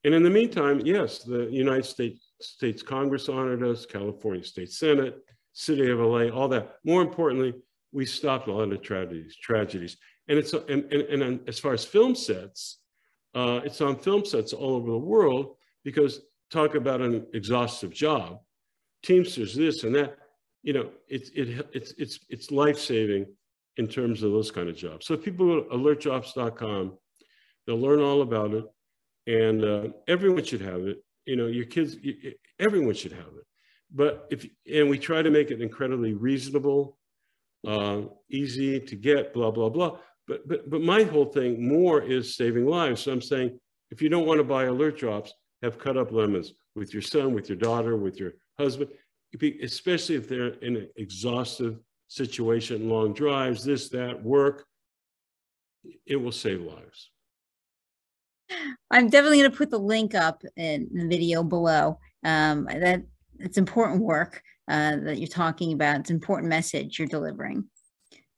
And 0.03 0.13
in 0.13 0.23
the 0.23 0.29
meantime, 0.29 0.81
yes, 0.85 1.19
the 1.19 1.49
United 1.51 1.85
States, 1.85 2.31
States 2.41 2.81
Congress 2.81 3.27
honored 3.27 3.63
us, 3.63 3.85
California 3.85 4.43
State 4.43 4.71
Senate, 4.71 5.17
City 5.53 5.91
of 5.91 5.99
LA, 5.99 6.29
all 6.29 6.47
that. 6.47 6.75
More 6.85 7.01
importantly, 7.01 7.53
we 7.91 8.05
stopped 8.05 8.47
a 8.47 8.53
lot 8.53 8.71
of 8.71 8.81
tragedies. 8.81 9.35
Tragedies, 9.35 9.97
and 10.27 10.37
it's 10.39 10.53
and, 10.53 10.85
and, 10.93 11.21
and 11.23 11.49
as 11.49 11.59
far 11.59 11.73
as 11.73 11.83
film 11.83 12.15
sets, 12.15 12.77
uh, 13.35 13.59
it's 13.63 13.81
on 13.81 13.97
film 13.97 14.23
sets 14.23 14.53
all 14.53 14.75
over 14.75 14.91
the 14.91 14.97
world 14.97 15.55
because 15.83 16.21
talk 16.49 16.75
about 16.75 17.01
an 17.01 17.25
exhaustive 17.33 17.91
job, 17.91 18.39
Teamsters, 19.03 19.55
this 19.55 19.83
and 19.83 19.95
that. 19.95 20.17
You 20.61 20.73
know, 20.73 20.89
it's 21.07 21.29
it, 21.29 21.67
it's 21.73 21.93
it's 21.97 22.19
it's 22.29 22.51
life 22.51 22.77
saving 22.77 23.25
in 23.77 23.87
terms 23.87 24.23
of 24.23 24.31
those 24.31 24.51
kind 24.51 24.69
of 24.69 24.75
jobs. 24.75 25.05
So 25.05 25.13
if 25.13 25.23
people 25.23 25.47
go 25.47 25.63
to 25.63 25.69
alertdrops.com, 25.69 26.97
they'll 27.65 27.79
learn 27.79 28.01
all 28.01 28.21
about 28.21 28.53
it, 28.53 28.65
and 29.29 29.63
uh, 29.63 29.87
everyone 30.07 30.43
should 30.43 30.61
have 30.61 30.81
it. 30.87 31.03
You 31.25 31.35
know, 31.35 31.47
your 31.47 31.65
kids, 31.65 31.95
everyone 32.59 32.95
should 32.95 33.11
have 33.11 33.27
it. 33.37 33.45
But 33.93 34.27
if 34.31 34.45
and 34.71 34.89
we 34.89 34.97
try 34.97 35.21
to 35.21 35.29
make 35.29 35.51
it 35.51 35.61
incredibly 35.61 36.13
reasonable, 36.13 36.97
uh, 37.67 38.01
easy 38.29 38.79
to 38.79 38.95
get, 38.95 39.33
blah 39.33 39.51
blah 39.51 39.69
blah. 39.69 39.97
But 40.27 40.47
but 40.47 40.69
but 40.69 40.81
my 40.81 41.03
whole 41.03 41.25
thing 41.25 41.67
more 41.67 42.01
is 42.01 42.35
saving 42.35 42.65
lives. 42.65 43.01
So 43.01 43.11
I'm 43.11 43.21
saying 43.21 43.59
if 43.91 44.01
you 44.01 44.09
don't 44.09 44.25
want 44.25 44.39
to 44.39 44.43
buy 44.43 44.65
alert 44.65 44.97
drops, 44.97 45.33
have 45.61 45.77
cut 45.77 45.97
up 45.97 46.11
lemons 46.11 46.53
with 46.75 46.93
your 46.93 47.01
son, 47.01 47.33
with 47.33 47.49
your 47.49 47.57
daughter, 47.57 47.97
with 47.97 48.19
your 48.19 48.33
husband, 48.57 48.89
especially 49.61 50.15
if 50.15 50.27
they're 50.27 50.53
in 50.61 50.75
an 50.77 50.89
exhaustive 50.95 51.79
situation, 52.07 52.89
long 52.89 53.13
drives, 53.13 53.63
this, 53.63 53.89
that, 53.89 54.23
work. 54.23 54.65
It 56.05 56.17
will 56.17 56.31
save 56.31 56.61
lives. 56.61 57.11
I'm 58.91 59.09
definitely 59.09 59.39
going 59.39 59.51
to 59.51 59.57
put 59.57 59.69
the 59.69 59.79
link 59.79 60.15
up 60.15 60.43
in 60.55 60.89
the 60.93 61.07
video 61.07 61.43
below. 61.43 61.99
Um, 62.23 62.65
that 62.65 63.03
it's 63.39 63.57
important 63.57 64.01
work 64.01 64.41
uh, 64.69 64.97
that 64.97 65.19
you're 65.19 65.27
talking 65.27 65.73
about. 65.73 66.01
It's 66.01 66.09
important 66.09 66.49
message 66.49 66.99
you're 66.99 67.07
delivering. 67.07 67.65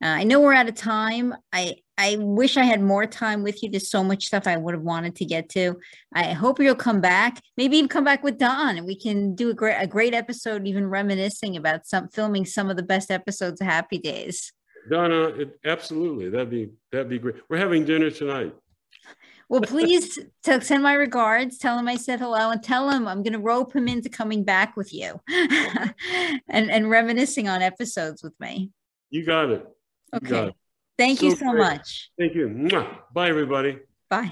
Uh, 0.03 0.07
I 0.07 0.23
know 0.23 0.39
we're 0.39 0.53
out 0.53 0.69
of 0.69 0.75
time. 0.75 1.35
I 1.53 1.75
I 1.97 2.17
wish 2.19 2.57
I 2.57 2.63
had 2.63 2.81
more 2.81 3.05
time 3.05 3.43
with 3.43 3.61
you. 3.61 3.69
There's 3.69 3.91
so 3.91 4.03
much 4.03 4.25
stuff 4.25 4.47
I 4.47 4.57
would 4.57 4.73
have 4.73 4.81
wanted 4.81 5.15
to 5.17 5.25
get 5.25 5.49
to. 5.49 5.77
I 6.15 6.33
hope 6.33 6.59
you'll 6.59 6.73
come 6.73 7.01
back. 7.01 7.39
Maybe 7.57 7.77
even 7.77 7.87
come 7.87 8.03
back 8.03 8.23
with 8.23 8.39
Don, 8.39 8.77
and 8.77 8.87
we 8.87 8.95
can 8.95 9.35
do 9.35 9.51
a 9.51 9.53
great 9.53 9.77
a 9.77 9.85
great 9.85 10.15
episode, 10.15 10.65
even 10.65 10.87
reminiscing 10.87 11.55
about 11.55 11.85
some 11.85 12.07
filming 12.09 12.45
some 12.45 12.71
of 12.71 12.77
the 12.77 12.83
best 12.83 13.11
episodes 13.11 13.61
of 13.61 13.67
Happy 13.67 13.99
Days. 13.99 14.51
Donna, 14.89 15.25
it, 15.27 15.59
absolutely, 15.65 16.29
that'd 16.29 16.49
be 16.49 16.71
that'd 16.91 17.09
be 17.09 17.19
great. 17.19 17.35
We're 17.47 17.57
having 17.57 17.85
dinner 17.85 18.09
tonight. 18.09 18.55
Well, 19.51 19.59
please 19.63 20.17
t- 20.45 20.61
send 20.61 20.81
my 20.81 20.93
regards. 20.93 21.57
Tell 21.57 21.77
him 21.77 21.85
I 21.89 21.97
said 21.97 22.21
hello, 22.21 22.51
and 22.51 22.63
tell 22.63 22.89
him 22.89 23.05
I'm 23.05 23.21
going 23.21 23.33
to 23.33 23.39
rope 23.39 23.75
him 23.75 23.89
into 23.89 24.07
coming 24.07 24.45
back 24.45 24.77
with 24.77 24.93
you, 24.93 25.19
and 25.29 26.71
and 26.71 26.89
reminiscing 26.89 27.49
on 27.49 27.61
episodes 27.61 28.23
with 28.23 28.33
me. 28.39 28.71
You 29.09 29.25
got 29.25 29.49
it. 29.49 29.65
You 30.13 30.17
okay. 30.17 30.29
Got 30.29 30.47
it. 30.47 30.55
Thank 30.97 31.19
so 31.19 31.25
you 31.25 31.35
so 31.35 31.51
great. 31.51 31.59
much. 31.59 32.11
Thank 32.17 32.33
you. 32.33 32.69
Bye, 33.13 33.27
everybody. 33.27 33.79
Bye. 34.09 34.31